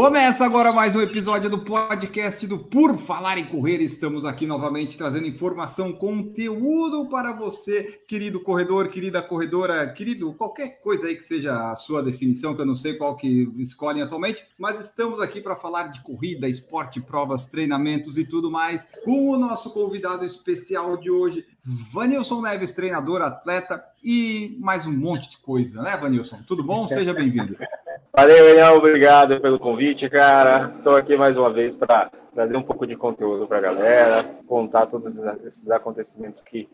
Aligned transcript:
Começa 0.00 0.46
agora 0.46 0.72
mais 0.72 0.96
um 0.96 1.02
episódio 1.02 1.50
do 1.50 1.58
podcast 1.58 2.46
do 2.46 2.58
Por 2.58 2.96
Falar 2.96 3.36
em 3.36 3.44
Correr. 3.44 3.82
Estamos 3.82 4.24
aqui 4.24 4.46
novamente 4.46 4.96
trazendo 4.96 5.26
informação, 5.26 5.92
conteúdo 5.92 7.06
para 7.10 7.32
você, 7.32 8.00
querido 8.08 8.40
corredor, 8.40 8.88
querida 8.88 9.20
corredora, 9.20 9.86
querido, 9.92 10.32
qualquer 10.32 10.80
coisa 10.80 11.06
aí 11.06 11.16
que 11.16 11.22
seja 11.22 11.70
a 11.70 11.76
sua 11.76 12.02
definição, 12.02 12.54
que 12.54 12.62
eu 12.62 12.66
não 12.66 12.74
sei 12.74 12.94
qual 12.94 13.14
que 13.14 13.52
escolhem 13.58 14.00
atualmente, 14.02 14.42
mas 14.58 14.80
estamos 14.80 15.20
aqui 15.20 15.38
para 15.38 15.54
falar 15.54 15.88
de 15.88 16.02
corrida, 16.02 16.48
esporte, 16.48 16.98
provas, 16.98 17.44
treinamentos 17.44 18.16
e 18.16 18.24
tudo 18.24 18.50
mais, 18.50 18.88
com 19.04 19.28
o 19.28 19.36
nosso 19.36 19.70
convidado 19.74 20.24
especial 20.24 20.96
de 20.96 21.10
hoje, 21.10 21.44
Vanilson 21.64 22.40
Neves, 22.40 22.72
treinador, 22.72 23.22
atleta 23.22 23.84
e 24.02 24.56
mais 24.60 24.86
um 24.86 24.92
monte 24.92 25.30
de 25.30 25.38
coisa, 25.38 25.82
né, 25.82 25.96
Vanilson? 25.96 26.38
Tudo 26.46 26.64
bom? 26.64 26.88
Seja 26.88 27.12
bem-vindo. 27.12 27.56
Valeu, 28.16 28.48
Eliel, 28.48 28.76
obrigado 28.76 29.40
pelo 29.40 29.58
convite, 29.58 30.08
cara. 30.08 30.74
Estou 30.78 30.96
aqui 30.96 31.16
mais 31.16 31.36
uma 31.36 31.52
vez 31.52 31.74
para 31.74 32.10
trazer 32.34 32.56
um 32.56 32.62
pouco 32.62 32.86
de 32.86 32.96
conteúdo 32.96 33.46
para 33.46 33.58
a 33.58 33.60
galera, 33.60 34.24
contar 34.46 34.86
todos 34.86 35.16
esses 35.44 35.70
acontecimentos 35.70 36.42
que 36.42 36.68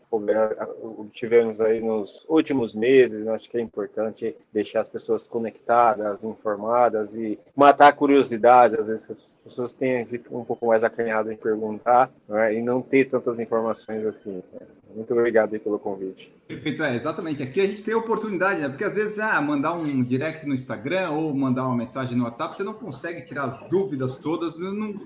tivemos 1.13 1.59
aí 1.59 1.81
nos 1.81 2.25
últimos 2.27 2.73
meses. 2.73 3.27
Acho 3.27 3.49
que 3.49 3.57
é 3.57 3.61
importante 3.61 4.35
deixar 4.53 4.81
as 4.81 4.89
pessoas 4.89 5.27
conectadas, 5.27 6.23
informadas 6.23 7.13
e 7.13 7.39
matar 7.55 7.87
a 7.89 7.93
curiosidade. 7.93 8.79
Às 8.79 8.87
vezes 8.87 9.11
as 9.11 9.17
pessoas 9.47 9.73
têm 9.73 10.07
um 10.31 10.43
pouco 10.43 10.67
mais 10.67 10.83
acanhado 10.83 11.31
em 11.31 11.37
perguntar 11.37 12.11
né, 12.27 12.55
e 12.55 12.61
não 12.61 12.81
ter 12.81 13.05
tantas 13.05 13.39
informações 13.39 14.05
assim. 14.05 14.43
Né? 14.53 14.67
Muito 14.95 15.13
obrigado 15.13 15.53
aí 15.53 15.59
pelo 15.59 15.77
convite. 15.79 16.31
Perfeito, 16.47 16.83
é, 16.83 16.95
exatamente. 16.95 17.43
Aqui 17.43 17.61
a 17.61 17.67
gente 17.67 17.83
tem 17.83 17.93
a 17.93 17.97
oportunidade, 17.97 18.61
né? 18.61 18.69
Porque 18.69 18.83
às 18.83 18.95
vezes, 18.95 19.19
ah, 19.19 19.39
mandar 19.41 19.73
um 19.73 20.03
direct 20.03 20.45
no 20.47 20.53
Instagram 20.53 21.11
ou 21.11 21.33
mandar 21.35 21.65
uma 21.65 21.75
mensagem 21.75 22.17
no 22.17 22.23
WhatsApp, 22.23 22.57
você 22.57 22.63
não 22.63 22.73
consegue 22.73 23.21
tirar 23.21 23.45
as 23.45 23.67
dúvidas 23.69 24.17
todas, 24.17 24.55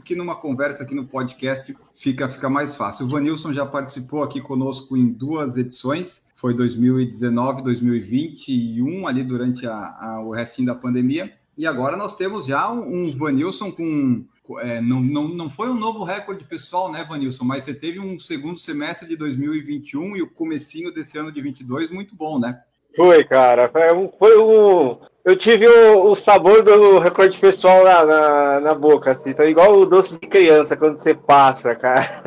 que 0.05 0.15
numa 0.15 0.35
conversa 0.35 0.83
aqui 0.83 0.95
no 0.95 1.05
podcast 1.05 1.75
fica, 1.95 2.29
fica 2.29 2.49
mais 2.49 2.75
fácil. 2.75 3.05
O 3.05 3.09
Vanilson 3.09 3.53
já 3.53 3.65
participou 3.65 4.23
aqui 4.23 4.39
conosco 4.39 4.95
em 4.95 5.07
duas 5.07 5.57
edições, 5.57 6.27
foi 6.35 6.53
2019, 6.53 7.63
2020 7.63 8.49
e 8.49 8.81
um 8.81 9.07
ali 9.07 9.23
durante 9.23 9.67
a, 9.67 9.73
a, 9.75 10.21
o 10.23 10.31
restinho 10.31 10.67
da 10.67 10.75
pandemia. 10.75 11.33
E 11.57 11.67
agora 11.67 11.97
nós 11.97 12.15
temos 12.15 12.45
já 12.45 12.71
um 12.71 13.11
Vanilson 13.11 13.71
com 13.71 14.23
é, 14.59 14.81
não, 14.81 15.01
não, 15.01 15.27
não 15.27 15.49
foi 15.49 15.69
um 15.69 15.77
novo 15.77 16.03
recorde 16.03 16.43
pessoal, 16.45 16.91
né, 16.91 17.03
Vanilson? 17.03 17.45
Mas 17.45 17.63
você 17.63 17.73
teve 17.73 17.99
um 17.99 18.19
segundo 18.19 18.59
semestre 18.59 19.07
de 19.07 19.15
2021 19.15 20.15
e 20.17 20.21
o 20.21 20.29
comecinho 20.29 20.91
desse 20.91 21.17
ano 21.17 21.31
de 21.31 21.41
22 21.41 21.91
muito 21.91 22.15
bom, 22.15 22.39
né? 22.39 22.61
Foi, 22.95 23.23
cara. 23.23 23.69
Foi 23.69 23.93
um, 23.93 24.09
foi 24.17 24.37
um, 24.37 24.97
eu 25.23 25.35
tive 25.35 25.67
o, 25.67 26.09
o, 26.09 26.15
sabor 26.15 26.63
do 26.63 26.97
recorde 26.97 27.37
pessoal 27.37 27.83
na, 27.83 28.05
na, 28.05 28.59
na, 28.59 28.73
boca, 28.73 29.11
assim, 29.11 29.33
tá 29.33 29.45
igual 29.45 29.77
o 29.77 29.85
doce 29.85 30.19
de 30.19 30.27
criança 30.27 30.75
quando 30.75 30.97
você 30.97 31.13
passa, 31.13 31.75
cara. 31.75 32.23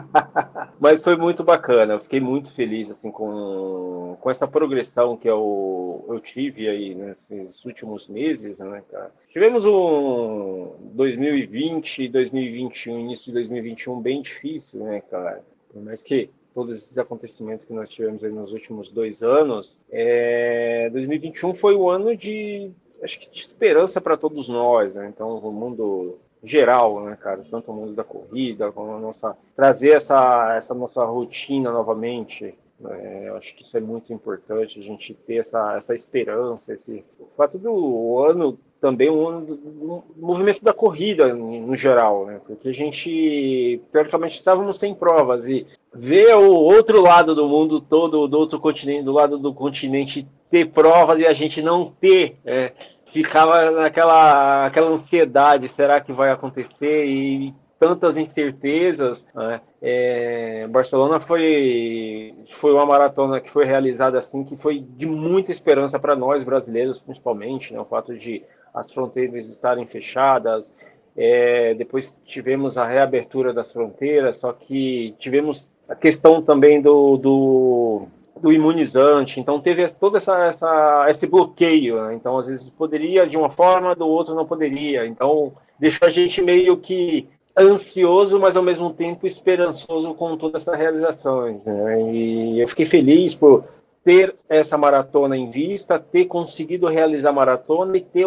Mas 0.80 1.02
foi 1.02 1.14
muito 1.14 1.44
bacana, 1.44 1.94
eu 1.94 2.00
fiquei 2.00 2.18
muito 2.18 2.54
feliz, 2.54 2.90
assim, 2.90 3.10
com, 3.10 4.16
com 4.18 4.30
essa 4.30 4.48
progressão 4.48 5.14
que 5.14 5.28
eu, 5.28 6.06
eu 6.08 6.18
tive 6.18 6.68
aí 6.68 6.94
nesses 6.94 7.62
últimos 7.66 8.08
meses, 8.08 8.60
né, 8.60 8.82
cara. 8.90 9.12
Tivemos 9.30 9.66
um 9.66 10.74
2020, 10.94 12.08
2021, 12.08 12.98
início 12.98 13.26
de 13.26 13.32
2021 13.32 14.00
bem 14.00 14.22
difícil, 14.22 14.80
né, 14.80 15.02
cara. 15.10 15.42
Por 15.70 15.82
mais 15.82 16.02
que 16.02 16.30
todos 16.56 16.78
esses 16.78 16.96
acontecimentos 16.96 17.66
que 17.66 17.72
nós 17.74 17.90
tivemos 17.90 18.22
nos 18.22 18.50
últimos 18.50 18.90
dois 18.90 19.22
anos, 19.22 19.76
é, 19.92 20.88
2021 20.88 21.52
foi 21.52 21.74
o 21.74 21.90
ano 21.90 22.16
de, 22.16 22.70
acho 23.02 23.20
que 23.20 23.30
de 23.30 23.42
esperança 23.42 24.00
para 24.00 24.16
todos 24.16 24.48
nós, 24.48 24.94
né? 24.94 25.06
Então, 25.06 25.36
o 25.36 25.52
mundo 25.52 26.18
geral, 26.42 27.04
né, 27.04 27.14
cara? 27.14 27.44
Tanto 27.50 27.70
o 27.70 27.74
mundo 27.74 27.92
da 27.92 28.02
corrida, 28.02 28.72
como 28.72 28.92
a 28.92 28.98
nossa 28.98 29.36
trazer 29.54 29.98
essa 29.98 30.56
essa 30.56 30.72
nossa 30.72 31.04
rotina 31.04 31.70
novamente. 31.70 32.54
É, 32.88 33.32
acho 33.36 33.54
que 33.54 33.62
isso 33.62 33.76
é 33.76 33.80
muito 33.80 34.12
importante, 34.12 34.78
a 34.78 34.82
gente 34.82 35.14
ter 35.14 35.36
essa, 35.36 35.76
essa 35.76 35.94
esperança, 35.94 36.74
esse 36.74 37.04
o 37.18 37.26
fato 37.36 37.58
do 37.58 38.18
ano 38.22 38.58
também 38.80 39.08
do, 39.08 40.04
movimento 40.16 40.62
da 40.62 40.72
corrida 40.72 41.34
no 41.34 41.74
geral, 41.76 42.26
né? 42.26 42.40
Porque 42.46 42.68
a 42.68 42.72
gente 42.72 43.80
teoricamente 43.92 44.36
estávamos 44.36 44.76
sem 44.76 44.94
provas 44.94 45.46
e 45.48 45.66
ver 45.94 46.34
o 46.36 46.52
outro 46.52 47.02
lado 47.02 47.34
do 47.34 47.48
mundo 47.48 47.80
todo, 47.80 48.28
do 48.28 48.38
outro 48.38 48.60
continente, 48.60 49.04
do 49.04 49.12
lado 49.12 49.38
do 49.38 49.52
continente, 49.54 50.26
ter 50.50 50.66
provas 50.66 51.18
e 51.18 51.26
a 51.26 51.32
gente 51.32 51.62
não 51.62 51.92
ter, 52.00 52.36
é, 52.44 52.72
ficava 53.12 53.70
naquela 53.70 54.66
aquela 54.66 54.90
ansiedade, 54.90 55.68
será 55.68 56.00
que 56.00 56.12
vai 56.12 56.30
acontecer? 56.30 57.06
E 57.06 57.54
tantas 57.78 58.16
incertezas. 58.16 59.24
Né? 59.34 59.60
É, 59.80 60.66
Barcelona 60.68 61.20
foi, 61.20 62.34
foi 62.52 62.72
uma 62.72 62.86
maratona 62.86 63.40
que 63.40 63.50
foi 63.50 63.64
realizada 63.64 64.18
assim, 64.18 64.44
que 64.44 64.56
foi 64.56 64.80
de 64.80 65.06
muita 65.06 65.50
esperança 65.50 65.98
para 65.98 66.16
nós 66.16 66.44
brasileiros, 66.44 67.00
principalmente, 67.00 67.72
né? 67.72 67.80
o 67.80 67.84
fato 67.84 68.16
de 68.16 68.42
as 68.76 68.92
fronteiras 68.92 69.48
estarem 69.48 69.86
fechadas. 69.86 70.70
É, 71.16 71.72
depois 71.74 72.14
tivemos 72.26 72.76
a 72.76 72.86
reabertura 72.86 73.54
das 73.54 73.72
fronteiras, 73.72 74.36
só 74.36 74.52
que 74.52 75.14
tivemos 75.18 75.66
a 75.88 75.94
questão 75.94 76.42
também 76.42 76.82
do, 76.82 77.16
do, 77.16 78.06
do 78.38 78.52
imunizante, 78.52 79.40
então 79.40 79.58
teve 79.58 79.88
todo 79.88 80.18
essa, 80.18 80.44
essa, 80.44 81.06
esse 81.08 81.26
bloqueio, 81.26 82.02
né? 82.02 82.14
então 82.14 82.36
às 82.36 82.48
vezes 82.48 82.68
poderia 82.68 83.26
de 83.26 83.36
uma 83.36 83.48
forma, 83.48 83.94
do 83.94 84.06
outro 84.06 84.34
não 84.34 84.44
poderia, 84.44 85.06
então 85.06 85.54
deixou 85.78 86.06
a 86.06 86.10
gente 86.10 86.42
meio 86.42 86.76
que 86.76 87.26
ansioso, 87.58 88.38
mas 88.38 88.56
ao 88.56 88.62
mesmo 88.62 88.92
tempo 88.92 89.26
esperançoso 89.26 90.12
com 90.12 90.36
todas 90.36 90.62
essas 90.62 90.76
realizações, 90.78 91.64
né? 91.64 92.12
e 92.12 92.60
eu 92.60 92.68
fiquei 92.68 92.84
feliz 92.84 93.34
por 93.34 93.64
ter 94.06 94.36
essa 94.48 94.78
maratona 94.78 95.36
em 95.36 95.50
vista, 95.50 95.98
ter 95.98 96.26
conseguido 96.26 96.86
realizar 96.86 97.30
a 97.30 97.32
maratona 97.32 97.96
e 97.96 98.00
ter 98.00 98.24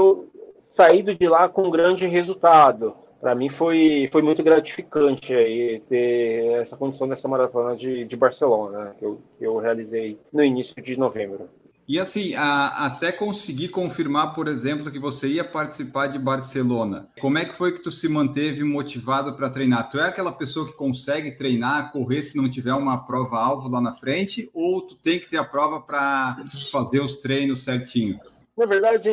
saído 0.80 1.14
de 1.14 1.28
lá 1.28 1.50
com 1.50 1.64
um 1.64 1.70
grande 1.70 2.08
resultado 2.08 2.96
para 3.20 3.36
mim 3.36 3.50
foi, 3.50 4.08
foi 4.14 4.22
muito 4.22 4.42
gratificante 4.42 5.34
aí 5.34 5.82
ter 5.90 6.62
essa 6.62 6.78
condição 6.78 7.06
dessa 7.06 7.28
maratona 7.28 7.76
de, 7.76 8.06
de 8.06 8.16
Barcelona, 8.16 8.86
né, 8.86 8.92
que, 8.98 9.04
eu, 9.04 9.22
que 9.38 9.44
eu 9.44 9.58
realizei 9.58 10.18
no 10.32 10.42
início 10.42 10.82
de 10.82 10.96
novembro. 10.96 11.50
E 11.86 12.00
assim, 12.00 12.36
a, 12.36 12.86
até 12.86 13.12
conseguir 13.12 13.70
confirmar, 13.70 14.36
por 14.36 14.48
exemplo, 14.48 14.92
que 14.92 15.00
você 15.00 15.28
ia 15.28 15.44
participar 15.44 16.08
de 16.08 16.20
Barcelona, 16.20 17.10
como 17.20 17.38
é 17.40 17.44
que 17.44 17.56
foi 17.56 17.74
que 17.74 17.82
tu 17.82 17.92
se 17.92 18.08
manteve 18.08 18.64
motivado 18.64 19.34
para 19.34 19.50
treinar? 19.50 19.90
Tu 19.90 20.00
é 20.00 20.04
aquela 20.04 20.32
pessoa 20.32 20.68
que 20.68 20.78
consegue 20.78 21.32
treinar, 21.32 21.92
correr 21.92 22.22
se 22.22 22.38
não 22.38 22.50
tiver 22.50 22.76
uma 22.76 23.06
prova-alvo 23.06 23.68
lá 23.68 23.82
na 23.82 23.92
frente, 23.92 24.50
ou 24.54 24.84
tu 24.84 24.96
tem 24.96 25.20
que 25.20 25.28
ter 25.30 25.38
a 25.38 25.44
prova 25.44 25.82
para 25.82 26.46
fazer 26.72 27.02
os 27.02 27.18
treinos 27.18 27.64
certinho? 27.64 28.20
Na 28.60 28.66
verdade, 28.66 29.10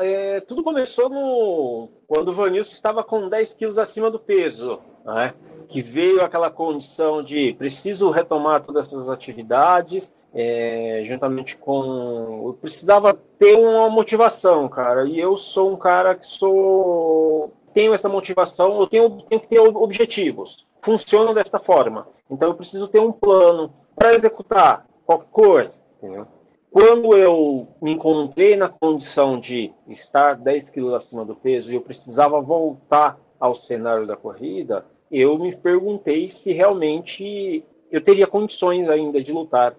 é, 0.00 0.40
tudo 0.40 0.62
começou 0.62 1.08
no, 1.08 1.88
quando 2.06 2.28
o 2.28 2.34
Vanilson 2.34 2.74
estava 2.74 3.02
com 3.02 3.26
10 3.26 3.54
quilos 3.54 3.78
acima 3.78 4.10
do 4.10 4.18
peso, 4.18 4.80
né? 5.02 5.32
que 5.66 5.80
veio 5.80 6.22
aquela 6.22 6.50
condição 6.50 7.22
de 7.22 7.54
preciso 7.54 8.10
retomar 8.10 8.62
todas 8.62 8.88
essas 8.88 9.08
atividades, 9.08 10.14
é, 10.34 11.04
juntamente 11.06 11.56
com. 11.56 12.48
Eu 12.48 12.58
precisava 12.60 13.14
ter 13.38 13.56
uma 13.56 13.88
motivação, 13.88 14.68
cara, 14.68 15.06
e 15.06 15.18
eu 15.18 15.38
sou 15.38 15.72
um 15.72 15.76
cara 15.76 16.14
que 16.14 16.26
sou. 16.26 17.50
Tenho 17.72 17.94
essa 17.94 18.10
motivação, 18.10 18.78
eu 18.78 18.86
tenho, 18.86 19.22
tenho 19.22 19.40
que 19.40 19.48
ter 19.48 19.58
objetivos. 19.58 20.66
Funcionam 20.82 21.32
desta 21.32 21.58
forma. 21.58 22.06
Então 22.30 22.48
eu 22.48 22.54
preciso 22.54 22.88
ter 22.88 23.00
um 23.00 23.10
plano 23.10 23.72
para 23.96 24.12
executar 24.12 24.86
qualquer 25.06 25.30
coisa, 25.30 25.72
entendeu? 25.96 26.26
Quando 26.72 27.14
eu 27.14 27.68
me 27.82 27.92
encontrei 27.92 28.56
na 28.56 28.66
condição 28.66 29.38
de 29.38 29.70
estar 29.86 30.36
10 30.36 30.70
quilos 30.70 30.94
acima 30.94 31.22
do 31.22 31.34
peso 31.34 31.70
e 31.70 31.74
eu 31.74 31.82
precisava 31.82 32.40
voltar 32.40 33.20
ao 33.38 33.54
cenário 33.54 34.06
da 34.06 34.16
corrida, 34.16 34.86
eu 35.10 35.38
me 35.38 35.54
perguntei 35.54 36.30
se 36.30 36.50
realmente 36.50 37.62
eu 37.90 38.00
teria 38.00 38.26
condições 38.26 38.88
ainda 38.88 39.22
de 39.22 39.30
lutar. 39.30 39.76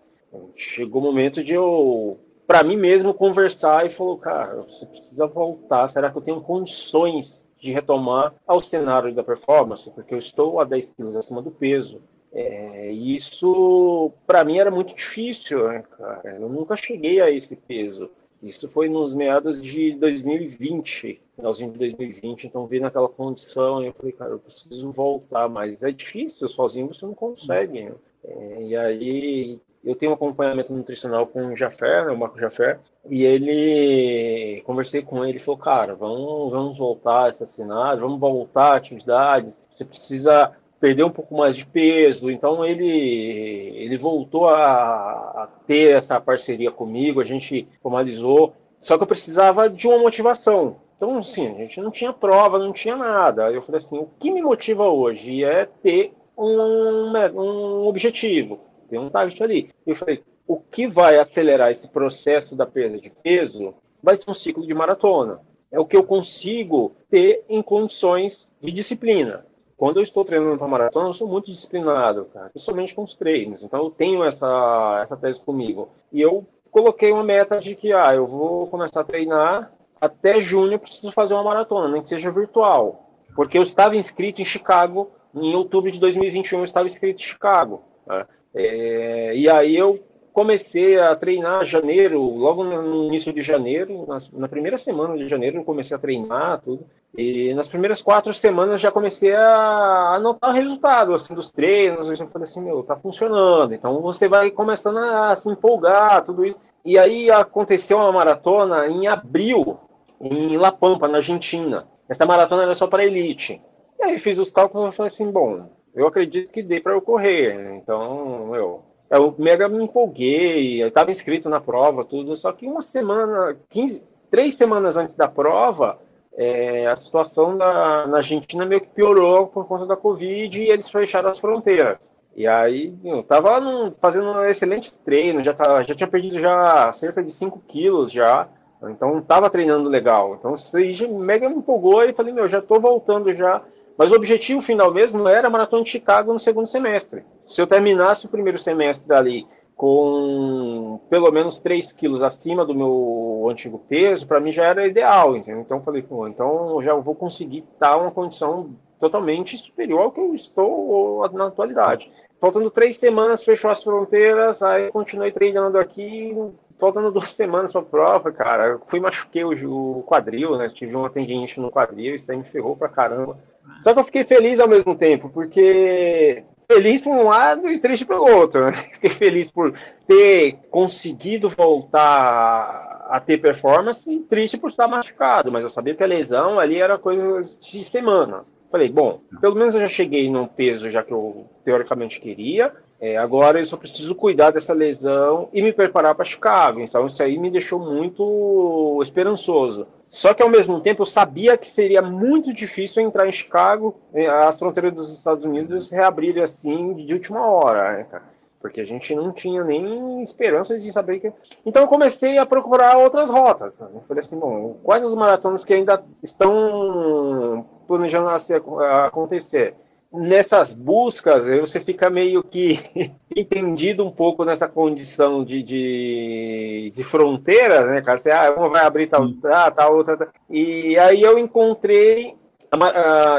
Chegou 0.56 1.02
o 1.02 1.06
momento 1.06 1.44
de 1.44 1.56
eu, 1.56 2.20
para 2.46 2.64
mim 2.64 2.78
mesmo, 2.78 3.12
conversar 3.12 3.88
e 3.88 3.90
falou, 3.90 4.20
cara, 4.20 4.62
você 4.62 4.86
precisa 4.86 5.26
voltar. 5.26 5.90
Será 5.90 6.12
que 6.12 6.18
eu 6.20 6.22
tenho 6.22 6.42
condições 6.42 7.44
de 7.58 7.72
retomar 7.72 8.36
ao 8.46 8.62
cenário 8.62 9.16
da 9.16 9.24
performance? 9.24 9.90
Porque 9.90 10.14
eu 10.14 10.20
estou 10.20 10.60
a 10.60 10.64
10 10.64 10.92
quilos 10.92 11.16
acima 11.16 11.42
do 11.42 11.50
peso. 11.50 12.04
É, 12.34 12.92
isso, 12.92 14.12
para 14.26 14.44
mim, 14.44 14.58
era 14.58 14.72
muito 14.72 14.96
difícil, 14.96 15.68
né, 15.68 15.84
cara? 15.98 16.38
Eu 16.40 16.50
nunca 16.50 16.76
cheguei 16.76 17.22
a 17.22 17.30
esse 17.30 17.56
peso. 17.56 18.10
Isso 18.42 18.68
foi 18.68 18.90
nos 18.90 19.16
meados 19.16 19.62
de 19.62 19.94
2020, 19.94 21.22
finalzinho 21.36 21.72
de 21.72 21.80
2020, 21.80 22.46
então 22.46 22.68
vi 22.68 22.80
naquela 22.80 23.08
condição 23.08 23.82
e 23.82 23.88
eu 23.88 23.94
falei, 23.94 24.12
cara, 24.12 24.32
eu 24.32 24.40
preciso 24.40 24.92
voltar, 24.92 25.48
mas 25.48 25.82
é 25.82 25.92
difícil, 25.92 26.50
sozinho 26.50 26.88
você 26.88 27.06
não 27.06 27.14
consegue. 27.14 27.84
Né? 27.84 27.94
É, 28.26 28.64
e 28.64 28.76
aí 28.76 29.62
eu 29.84 29.96
tenho 29.96 30.12
um 30.12 30.16
acompanhamento 30.16 30.74
nutricional 30.74 31.26
com 31.28 31.48
o 31.48 31.56
Jafé, 31.56 32.06
né, 32.06 32.12
o 32.12 32.18
Marco 32.18 32.40
Jafé, 32.40 32.80
e 33.10 33.24
ele, 33.24 34.62
conversei 34.66 35.02
com 35.02 35.24
ele, 35.24 35.40
falou, 35.40 35.60
cara, 35.60 35.96
vamos, 35.96 36.52
vamos 36.52 36.78
voltar 36.78 37.28
a 37.28 37.32
cenário, 37.32 38.02
vamos 38.02 38.20
voltar 38.20 38.74
a 38.74 38.78
atividades, 38.78 39.62
você 39.72 39.86
precisa 39.86 40.54
perder 40.84 41.06
um 41.06 41.10
pouco 41.10 41.38
mais 41.38 41.56
de 41.56 41.66
peso. 41.66 42.30
Então 42.30 42.66
ele 42.66 42.86
ele 42.86 43.98
voltou 43.98 44.50
a, 44.50 44.64
a, 44.64 45.50
ter 45.66 45.96
essa 45.96 46.20
parceria 46.20 46.72
comigo, 46.72 47.22
a 47.22 47.24
gente 47.24 47.66
formalizou. 47.82 48.54
Só 48.82 48.98
que 48.98 49.04
eu 49.04 49.08
precisava 49.08 49.70
de 49.70 49.88
uma 49.88 49.98
motivação. 49.98 50.76
Então, 50.98 51.18
assim, 51.18 51.48
a 51.48 51.54
gente 51.54 51.80
não 51.80 51.90
tinha 51.90 52.12
prova, 52.12 52.60
não 52.60 52.74
tinha 52.74 52.98
nada. 52.98 53.50
Eu 53.50 53.62
falei 53.62 53.80
assim, 53.80 53.98
o 53.98 54.10
que 54.20 54.30
me 54.30 54.42
motiva 54.42 54.84
hoje 54.90 55.42
é 55.42 55.66
ter 55.66 56.12
um, 56.38 57.14
um 57.34 57.88
objetivo, 57.88 58.60
ter 58.90 59.00
um 59.00 59.10
target 59.10 59.42
ali. 59.42 59.70
Eu 59.88 59.96
falei, 59.96 60.22
o 60.46 60.58
que 60.60 60.86
vai 60.86 61.18
acelerar 61.18 61.72
esse 61.72 61.88
processo 61.88 62.58
da 62.58 62.66
perda 62.66 63.00
de 63.00 63.10
peso 63.10 63.74
vai 64.02 64.18
ser 64.18 64.30
um 64.30 64.34
ciclo 64.34 64.68
de 64.68 64.74
maratona. 64.74 65.40
É 65.72 65.80
o 65.80 65.86
que 65.86 65.96
eu 65.96 66.04
consigo 66.04 66.92
ter 67.10 67.46
em 67.48 67.62
condições 67.62 68.46
de 68.62 68.70
disciplina. 68.70 69.46
Quando 69.84 69.98
eu 69.98 70.04
estou 70.04 70.24
treinando 70.24 70.58
para 70.58 70.66
maratona, 70.66 71.10
eu 71.10 71.14
sou 71.14 71.28
muito 71.28 71.52
disciplinado, 71.52 72.30
cara, 72.34 72.50
principalmente 72.50 72.96
com 72.96 73.04
os 73.04 73.18
treinos. 73.18 73.62
Então 73.62 73.84
eu 73.84 73.92
tenho 73.92 74.24
essa, 74.24 75.02
essa 75.04 75.18
tese 75.18 75.42
comigo. 75.42 75.90
E 76.10 76.22
eu 76.22 76.48
coloquei 76.72 77.12
uma 77.12 77.22
meta 77.22 77.60
de 77.60 77.76
que, 77.76 77.92
ah, 77.92 78.16
eu 78.16 78.26
vou 78.26 78.68
começar 78.68 79.02
a 79.02 79.04
treinar 79.04 79.74
até 80.00 80.40
junho, 80.40 80.72
eu 80.72 80.80
preciso 80.80 81.12
fazer 81.12 81.34
uma 81.34 81.44
maratona, 81.44 81.90
nem 81.90 82.02
que 82.02 82.08
seja 82.08 82.32
virtual. 82.32 83.10
Porque 83.36 83.58
eu 83.58 83.62
estava 83.62 83.98
inscrito 83.98 84.42
em 84.42 84.46
Chicago, 84.46 85.12
em 85.36 85.54
outubro 85.54 85.92
de 85.92 86.00
2021 86.00 86.60
eu 86.60 86.64
estava 86.64 86.88
inscrito 86.88 87.22
em 87.22 87.26
Chicago. 87.26 87.84
Né? 88.08 88.26
É, 88.56 89.36
e 89.36 89.50
aí 89.50 89.76
eu 89.76 90.00
comecei 90.34 91.00
a 91.00 91.16
treinar 91.16 91.64
janeiro, 91.64 92.20
logo 92.20 92.64
no 92.64 93.06
início 93.06 93.32
de 93.32 93.42
janeiro, 93.42 94.06
na, 94.08 94.18
na, 94.34 94.48
primeira 94.48 94.78
semana 94.78 95.16
de 95.16 95.28
janeiro 95.28 95.58
eu 95.58 95.64
comecei 95.64 95.96
a 95.96 96.00
treinar 96.00 96.60
tudo. 96.62 96.86
E 97.16 97.54
nas 97.54 97.70
primeiras 97.70 98.02
quatro 98.02 98.34
semanas 98.34 98.82
já 98.82 98.92
comecei 98.92 99.36
a, 99.36 100.16
a 100.16 100.20
notar 100.20 100.50
o 100.50 100.54
resultado 100.54 101.14
assim, 101.14 101.36
dos 101.36 101.52
treinos. 101.52 102.10
Eu 102.10 102.28
falei 102.28 102.48
assim, 102.48 102.62
meu, 102.62 102.82
tá 102.82 102.96
funcionando. 102.96 103.74
Então 103.74 104.02
você 104.02 104.28
vai 104.28 104.50
começando 104.50 104.98
a 104.98 105.36
se 105.36 105.48
empolgar, 105.48 106.26
tudo 106.26 106.44
isso. 106.44 106.60
E 106.84 106.98
aí 106.98 107.30
aconteceu 107.30 107.98
uma 107.98 108.12
maratona 108.12 108.88
em 108.88 109.08
abril, 109.08 109.78
em 110.20 110.58
La 110.58 110.72
Pampa, 110.72 111.08
na 111.08 111.18
Argentina. 111.18 111.88
Essa 112.10 112.26
maratona 112.26 112.64
era 112.64 112.76
só 112.76 112.88
para 112.88 113.06
elite. 113.06 113.62
E 114.00 114.04
aí 114.04 114.18
fiz 114.18 114.40
os 114.40 114.50
cálculos 114.50 114.94
e 114.94 114.98
falei 114.98 115.12
assim, 115.12 115.32
bom, 115.32 115.70
eu 115.94 116.08
acredito 116.08 116.52
que 116.52 116.64
dê 116.64 116.80
para 116.80 116.94
eu 116.94 117.02
correr. 117.02 117.76
Então, 117.76 118.56
eu 118.56 118.84
eu 119.18 119.36
mega 119.38 119.68
me 119.68 119.84
empolguei, 119.84 120.82
eu 120.82 120.88
estava 120.88 121.12
inscrito 121.12 121.50
na 121.50 121.62
prova, 121.62 122.04
tudo, 122.06 122.36
só 122.36 122.52
que 122.52 122.66
uma 122.66 122.82
semana, 122.82 123.58
15, 123.70 124.04
três 124.30 124.56
semanas 124.56 124.98
antes 124.98 125.16
da 125.16 125.28
prova, 125.28 126.00
é, 126.36 126.88
a 126.88 126.96
situação 126.96 127.58
da, 127.58 128.08
na 128.08 128.18
Argentina 128.18 128.66
meio 128.66 128.82
que 128.82 128.88
piorou 128.88 129.48
por 129.48 129.68
conta 129.68 129.86
da 129.86 129.96
Covid 129.96 130.62
e 130.62 130.70
eles 130.70 130.90
fecharam 130.90 131.30
as 131.30 131.40
fronteiras. 131.40 131.98
E 132.36 132.48
aí, 132.48 132.96
eu 133.04 133.22
tava 133.22 133.60
num, 133.60 133.94
fazendo 134.02 134.32
um 134.32 134.46
excelente 134.46 134.92
treino, 135.00 135.44
já, 135.44 135.54
tava, 135.54 135.84
já 135.84 135.94
tinha 135.94 136.08
perdido 136.08 136.40
já 136.40 136.92
cerca 136.92 137.24
de 137.24 137.32
5 137.32 137.62
quilos 137.68 138.12
já, 138.12 138.48
então 138.90 139.22
tava 139.22 139.50
treinando 139.50 139.88
legal. 139.88 140.36
Então 140.40 140.56
isso 140.56 140.76
aí 140.76 141.08
mega 141.08 141.48
me 141.48 141.58
empolgou 141.58 142.04
e 142.04 142.14
falei, 142.14 142.34
meu, 142.34 142.48
já 142.48 142.62
tô 142.62 142.80
voltando 142.80 143.32
já 143.34 143.62
mas 143.98 144.12
o 144.12 144.16
objetivo 144.16 144.62
final 144.62 144.94
mesmo 144.94 145.28
era 145.28 145.48
a 145.48 145.50
Maratona 145.50 145.84
de 145.84 145.90
Chicago 145.90 146.34
no 146.34 146.40
segundo 146.40 146.68
semestre. 146.68 147.24
Se 147.48 147.62
eu 147.62 147.68
terminasse 147.68 148.26
o 148.26 148.30
primeiro 148.30 148.58
semestre 148.58 149.14
ali 149.14 149.48
com 149.76 151.00
pelo 151.10 151.32
menos 151.32 151.60
3 151.60 151.92
quilos 151.92 152.22
acima 152.22 152.66
do 152.66 152.76
meu 152.76 153.48
antigo 153.50 153.80
peso, 153.90 154.28
para 154.28 154.40
mim 154.40 154.52
já 154.52 154.66
era 154.66 154.88
ideal, 154.88 155.36
entendeu? 155.36 155.62
Então 155.62 155.78
eu 155.78 155.84
falei, 155.84 156.02
pô, 156.02 156.28
então 156.28 156.76
eu 156.76 156.84
já 156.84 156.94
vou 156.96 157.16
conseguir 157.16 157.66
estar 157.74 157.98
uma 157.98 158.12
condição 158.12 158.76
totalmente 159.00 159.58
superior 159.58 160.02
ao 160.02 160.12
que 160.12 160.20
eu 160.20 160.34
estou 160.34 161.28
na 161.34 161.48
atualidade. 161.48 162.12
Faltando 162.40 162.70
três 162.70 162.98
semanas, 162.98 163.44
fechou 163.44 163.72
as 163.72 163.82
fronteiras, 163.82 164.62
aí 164.62 164.92
continuei 164.92 165.32
treinando 165.32 165.78
aqui, 165.78 166.36
faltando 166.84 167.12
duas 167.12 167.32
semanas 167.32 167.72
para 167.72 167.80
a 167.80 167.86
prova, 167.86 168.32
cara, 168.34 168.68
eu 168.68 168.82
fui 168.88 169.00
machuquei 169.00 169.46
o, 169.46 170.04
quadril, 170.06 170.58
né? 170.58 170.68
Tive 170.68 170.94
uma 170.94 171.10
tendinite 171.10 171.58
no 171.58 171.72
quadril, 171.72 172.14
isso 172.14 172.30
aí 172.30 172.38
me 172.38 172.44
ferrou 172.44 172.76
pra 172.76 172.90
caramba. 172.90 173.38
Só 173.82 173.94
que 173.94 174.00
eu 174.02 174.04
fiquei 174.04 174.26
feliz 174.26 174.60
ao 174.60 174.68
mesmo 174.68 174.94
tempo, 174.94 175.30
porque 175.30 176.44
feliz 176.70 177.00
por 177.00 177.14
um 177.14 177.30
lado 177.30 177.70
e 177.70 177.80
triste 177.80 178.06
pelo 178.06 178.30
outro. 178.30 178.66
Né? 178.66 178.74
Fiquei 179.00 179.10
feliz 179.12 179.50
por 179.50 179.74
ter 180.06 180.58
conseguido 180.70 181.48
voltar 181.50 183.06
a 183.10 183.20
ter 183.22 183.38
performance 183.38 184.12
e 184.12 184.20
triste 184.20 184.58
por 184.58 184.70
estar 184.70 184.88
machucado, 184.88 185.52
mas 185.52 185.64
eu 185.64 185.70
sabia 185.70 185.96
que 185.96 186.04
a 186.04 186.08
lesão 186.08 186.60
ali 186.60 186.82
era 186.82 186.98
coisa 186.98 187.58
de 187.62 187.86
semanas. 187.86 188.54
Falei, 188.70 188.90
bom, 188.90 189.22
pelo 189.40 189.56
menos 189.56 189.74
eu 189.74 189.82
já 189.82 189.88
cheguei 189.88 190.30
num 190.30 190.48
peso 190.48 190.90
já 190.90 191.04
que 191.04 191.14
eu 191.14 191.46
teoricamente 191.64 192.20
queria. 192.20 192.74
É, 193.04 193.18
agora 193.18 193.60
eu 193.60 193.66
só 193.66 193.76
preciso 193.76 194.16
cuidar 194.16 194.52
dessa 194.52 194.72
lesão 194.72 195.50
e 195.52 195.62
me 195.62 195.74
preparar 195.74 196.16
para 196.16 196.24
Chicago. 196.24 196.80
Então 196.80 197.06
isso 197.06 197.22
aí 197.22 197.38
me 197.38 197.52
deixou 197.52 197.78
muito 197.78 198.98
esperançoso. 199.04 199.86
Só 200.10 200.34
que 200.34 200.42
ao 200.42 200.48
mesmo 200.48 200.80
tempo 200.80 201.02
eu 201.02 201.06
sabia 201.06 201.58
que 201.58 201.70
seria 201.70 202.02
muito 202.02 202.54
difícil 202.54 203.04
entrar 203.04 203.28
em 203.28 203.32
Chicago, 203.34 203.94
eh, 204.14 204.26
as 204.26 204.58
fronteiras 204.58 204.94
dos 204.94 205.12
Estados 205.12 205.44
Unidos 205.44 205.90
reabrirem 205.90 206.44
assim 206.44 206.94
de 206.94 207.14
última 207.14 207.46
hora, 207.46 207.98
né, 207.98 208.06
cara? 208.10 208.24
Porque 208.62 208.80
a 208.80 208.86
gente 208.86 209.14
não 209.14 209.34
tinha 209.34 209.66
nem 209.66 210.24
esperança 210.24 210.80
de 210.80 210.90
saber 210.94 211.20
que. 211.20 211.34
Então 211.66 211.82
eu 211.82 211.90
comecei 211.90 212.38
a 212.38 212.46
procurar 212.46 212.98
outras 212.98 213.30
rotas. 213.30 213.78
Né? 213.80 213.88
Eu 213.96 214.04
falei 214.08 214.24
assim, 214.24 214.40
bom, 214.40 214.78
quais 214.82 215.04
as 215.04 215.14
maratonas 215.14 215.66
que 215.66 215.74
ainda 215.74 216.02
estão 216.24 217.66
planejando 217.86 218.30
acontecer? 218.30 219.76
Nessas 220.14 220.76
buscas, 220.76 221.46
você 221.60 221.80
fica 221.80 222.10
meio 222.10 222.44
que 222.44 222.80
entendido 223.36 224.06
um 224.06 224.12
pouco 224.12 224.46
nessa 224.46 224.68
condição 224.68 225.44
de, 225.44 225.64
de, 225.64 226.94
de 226.96 227.04
fronteira, 227.04 227.88
né, 227.88 228.02
cara? 228.02 228.20
Você, 228.20 228.30
ah, 228.30 228.54
uma 228.56 228.70
vai 228.70 228.86
abrir 228.86 229.08
tal, 229.08 229.28
ah, 229.46 229.72
tal, 229.72 229.98
outra. 229.98 230.16
Tal. 230.16 230.28
E 230.50 230.98
aí 231.00 231.22
eu 231.22 231.40
encontrei, 231.40 232.36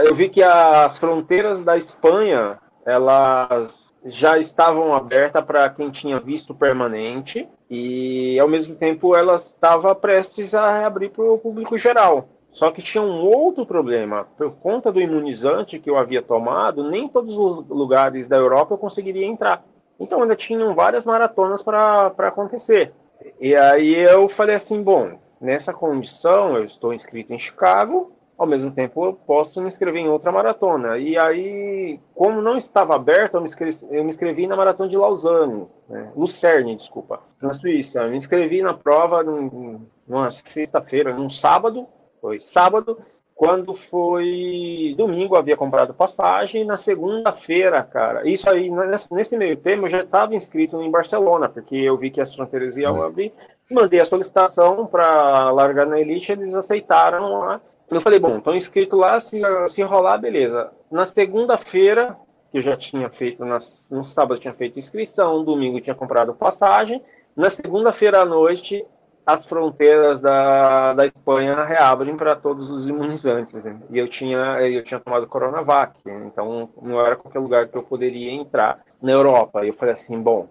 eu 0.06 0.14
vi 0.14 0.28
que 0.28 0.42
as 0.42 0.98
fronteiras 0.98 1.62
da 1.62 1.76
Espanha, 1.76 2.58
elas 2.84 3.94
já 4.06 4.38
estavam 4.38 4.94
abertas 4.94 5.42
para 5.44 5.68
quem 5.70 5.90
tinha 5.90 6.20
visto 6.20 6.54
permanente 6.54 7.48
e, 7.70 8.38
ao 8.38 8.48
mesmo 8.48 8.74
tempo, 8.74 9.16
elas 9.16 9.46
estavam 9.46 9.94
prestes 9.94 10.52
a 10.54 10.78
reabrir 10.78 11.10
para 11.10 11.24
o 11.24 11.38
público 11.38 11.78
geral. 11.78 12.28
Só 12.54 12.70
que 12.70 12.80
tinha 12.80 13.02
um 13.02 13.20
outro 13.26 13.66
problema. 13.66 14.28
Por 14.38 14.52
conta 14.52 14.90
do 14.90 15.00
imunizante 15.00 15.78
que 15.80 15.90
eu 15.90 15.98
havia 15.98 16.22
tomado, 16.22 16.88
nem 16.88 17.08
todos 17.08 17.36
os 17.36 17.68
lugares 17.68 18.28
da 18.28 18.36
Europa 18.36 18.74
eu 18.74 18.78
conseguiria 18.78 19.26
entrar. 19.26 19.64
Então 19.98 20.22
ainda 20.22 20.36
tinham 20.36 20.74
várias 20.74 21.04
maratonas 21.04 21.62
para 21.62 22.06
acontecer. 22.06 22.92
E 23.40 23.54
aí 23.56 23.94
eu 23.94 24.28
falei 24.28 24.54
assim: 24.54 24.82
bom, 24.82 25.18
nessa 25.40 25.74
condição 25.74 26.56
eu 26.56 26.64
estou 26.64 26.94
inscrito 26.94 27.32
em 27.32 27.38
Chicago, 27.38 28.12
ao 28.38 28.46
mesmo 28.46 28.70
tempo 28.70 29.04
eu 29.04 29.14
posso 29.14 29.60
me 29.60 29.66
inscrever 29.66 30.02
em 30.02 30.08
outra 30.08 30.30
maratona. 30.30 30.96
E 30.96 31.18
aí, 31.18 31.98
como 32.14 32.40
não 32.40 32.56
estava 32.56 32.94
aberto, 32.94 33.34
eu 33.34 33.40
me 33.40 33.46
inscrevi, 33.46 33.76
eu 33.90 34.04
me 34.04 34.10
inscrevi 34.10 34.46
na 34.46 34.54
maratona 34.54 34.88
de 34.88 34.96
Lausanne, 34.96 35.66
né? 35.88 36.12
Lucerne, 36.14 36.76
desculpa, 36.76 37.20
na 37.42 37.52
Suíça. 37.52 38.02
Eu 38.02 38.10
me 38.10 38.16
inscrevi 38.16 38.62
na 38.62 38.74
prova 38.74 39.24
numa 39.24 40.30
sexta-feira, 40.30 41.12
num 41.12 41.28
sábado, 41.28 41.88
foi 42.24 42.40
sábado. 42.40 42.96
Quando 43.34 43.74
foi 43.74 44.94
domingo, 44.96 45.36
havia 45.36 45.58
comprado 45.58 45.92
passagem. 45.92 46.64
Na 46.64 46.78
segunda-feira, 46.78 47.82
cara, 47.82 48.26
isso 48.26 48.48
aí, 48.48 48.70
nesse 49.10 49.36
meio 49.36 49.58
termo, 49.58 49.84
eu 49.84 49.90
já 49.90 50.00
estava 50.00 50.34
inscrito 50.34 50.80
em 50.80 50.90
Barcelona, 50.90 51.50
porque 51.50 51.76
eu 51.76 51.98
vi 51.98 52.10
que 52.10 52.20
as 52.20 52.34
fronteiras 52.34 52.78
iam 52.78 53.02
abrir. 53.02 53.34
Mandei 53.70 54.00
a 54.00 54.06
solicitação 54.06 54.86
para 54.86 55.50
largar 55.50 55.86
na 55.86 56.00
Elite, 56.00 56.32
eles 56.32 56.54
aceitaram 56.54 57.40
lá. 57.40 57.60
Eu 57.90 58.00
falei, 58.00 58.18
bom, 58.18 58.38
estou 58.38 58.56
inscrito 58.56 58.96
lá, 58.96 59.20
se, 59.20 59.42
se 59.68 59.82
rolar, 59.82 60.16
beleza. 60.16 60.70
Na 60.90 61.04
segunda-feira, 61.04 62.16
que 62.50 62.58
eu 62.58 62.62
já 62.62 62.76
tinha 62.76 63.10
feito, 63.10 63.44
nas, 63.44 63.86
no 63.90 64.02
sábado 64.02 64.40
tinha 64.40 64.54
feito 64.54 64.78
inscrição, 64.78 65.44
domingo 65.44 65.80
tinha 65.80 65.94
comprado 65.94 66.32
passagem. 66.32 67.02
Na 67.36 67.50
segunda-feira 67.50 68.20
à 68.20 68.24
noite, 68.24 68.86
as 69.26 69.46
fronteiras 69.46 70.20
da, 70.20 70.92
da 70.92 71.06
Espanha 71.06 71.64
reabrem 71.64 72.16
para 72.16 72.36
todos 72.36 72.70
os 72.70 72.86
imunizantes. 72.86 73.64
Né? 73.64 73.80
E 73.90 73.98
eu 73.98 74.08
tinha, 74.08 74.60
eu 74.60 74.84
tinha 74.84 75.00
tomado 75.00 75.26
Coronavac, 75.26 75.98
então 76.26 76.68
não 76.80 77.00
era 77.00 77.16
qualquer 77.16 77.38
lugar 77.38 77.68
que 77.68 77.76
eu 77.76 77.82
poderia 77.82 78.30
entrar 78.32 78.84
na 79.00 79.12
Europa. 79.12 79.64
E 79.64 79.68
eu 79.68 79.74
falei 79.74 79.94
assim, 79.94 80.20
bom, 80.20 80.48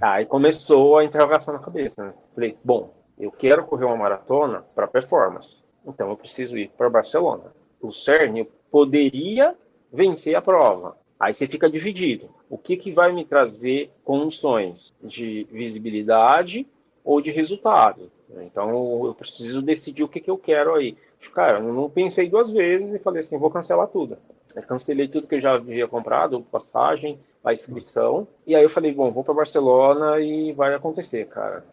aí 0.00 0.24
começou 0.24 0.98
a 0.98 1.04
interrogação 1.04 1.54
na 1.54 1.60
cabeça. 1.60 2.04
Né? 2.04 2.14
Falei, 2.34 2.56
bom, 2.62 2.94
eu 3.18 3.30
quero 3.30 3.64
correr 3.64 3.84
uma 3.84 3.96
maratona 3.96 4.64
para 4.74 4.86
performance, 4.86 5.62
então 5.84 6.08
eu 6.10 6.16
preciso 6.16 6.56
ir 6.56 6.70
para 6.76 6.90
Barcelona. 6.90 7.52
O 7.80 7.92
CERN 7.92 8.46
poderia 8.70 9.54
vencer 9.92 10.34
a 10.34 10.42
prova. 10.42 10.96
Aí 11.18 11.32
você 11.32 11.46
fica 11.46 11.70
dividido. 11.70 12.28
O 12.50 12.58
que, 12.58 12.76
que 12.76 12.92
vai 12.92 13.12
me 13.12 13.24
trazer 13.24 13.90
condições 14.04 14.92
de 15.02 15.46
visibilidade 15.50 16.66
ou 17.04 17.20
de 17.20 17.30
resultado. 17.30 18.10
Então 18.42 19.06
eu 19.06 19.14
preciso 19.14 19.60
decidir 19.62 20.02
o 20.02 20.08
que, 20.08 20.20
que 20.20 20.30
eu 20.30 20.38
quero 20.38 20.74
aí. 20.74 20.96
Cara, 21.32 21.58
eu 21.58 21.72
não 21.72 21.88
pensei 21.90 22.28
duas 22.28 22.50
vezes 22.50 22.94
e 22.94 22.98
falei 22.98 23.20
assim, 23.20 23.38
vou 23.38 23.50
cancelar 23.50 23.88
tudo. 23.88 24.16
Eu 24.54 24.62
cancelei 24.62 25.08
tudo 25.08 25.26
que 25.26 25.34
eu 25.34 25.40
já 25.40 25.54
havia 25.54 25.88
comprado, 25.88 26.40
passagem, 26.42 27.18
a 27.42 27.52
inscrição. 27.52 28.26
E 28.46 28.54
aí 28.54 28.62
eu 28.62 28.70
falei, 28.70 28.92
bom, 28.92 29.10
vou 29.10 29.24
para 29.24 29.34
Barcelona 29.34 30.20
e 30.20 30.52
vai 30.52 30.72
acontecer, 30.74 31.26
cara. 31.26 31.64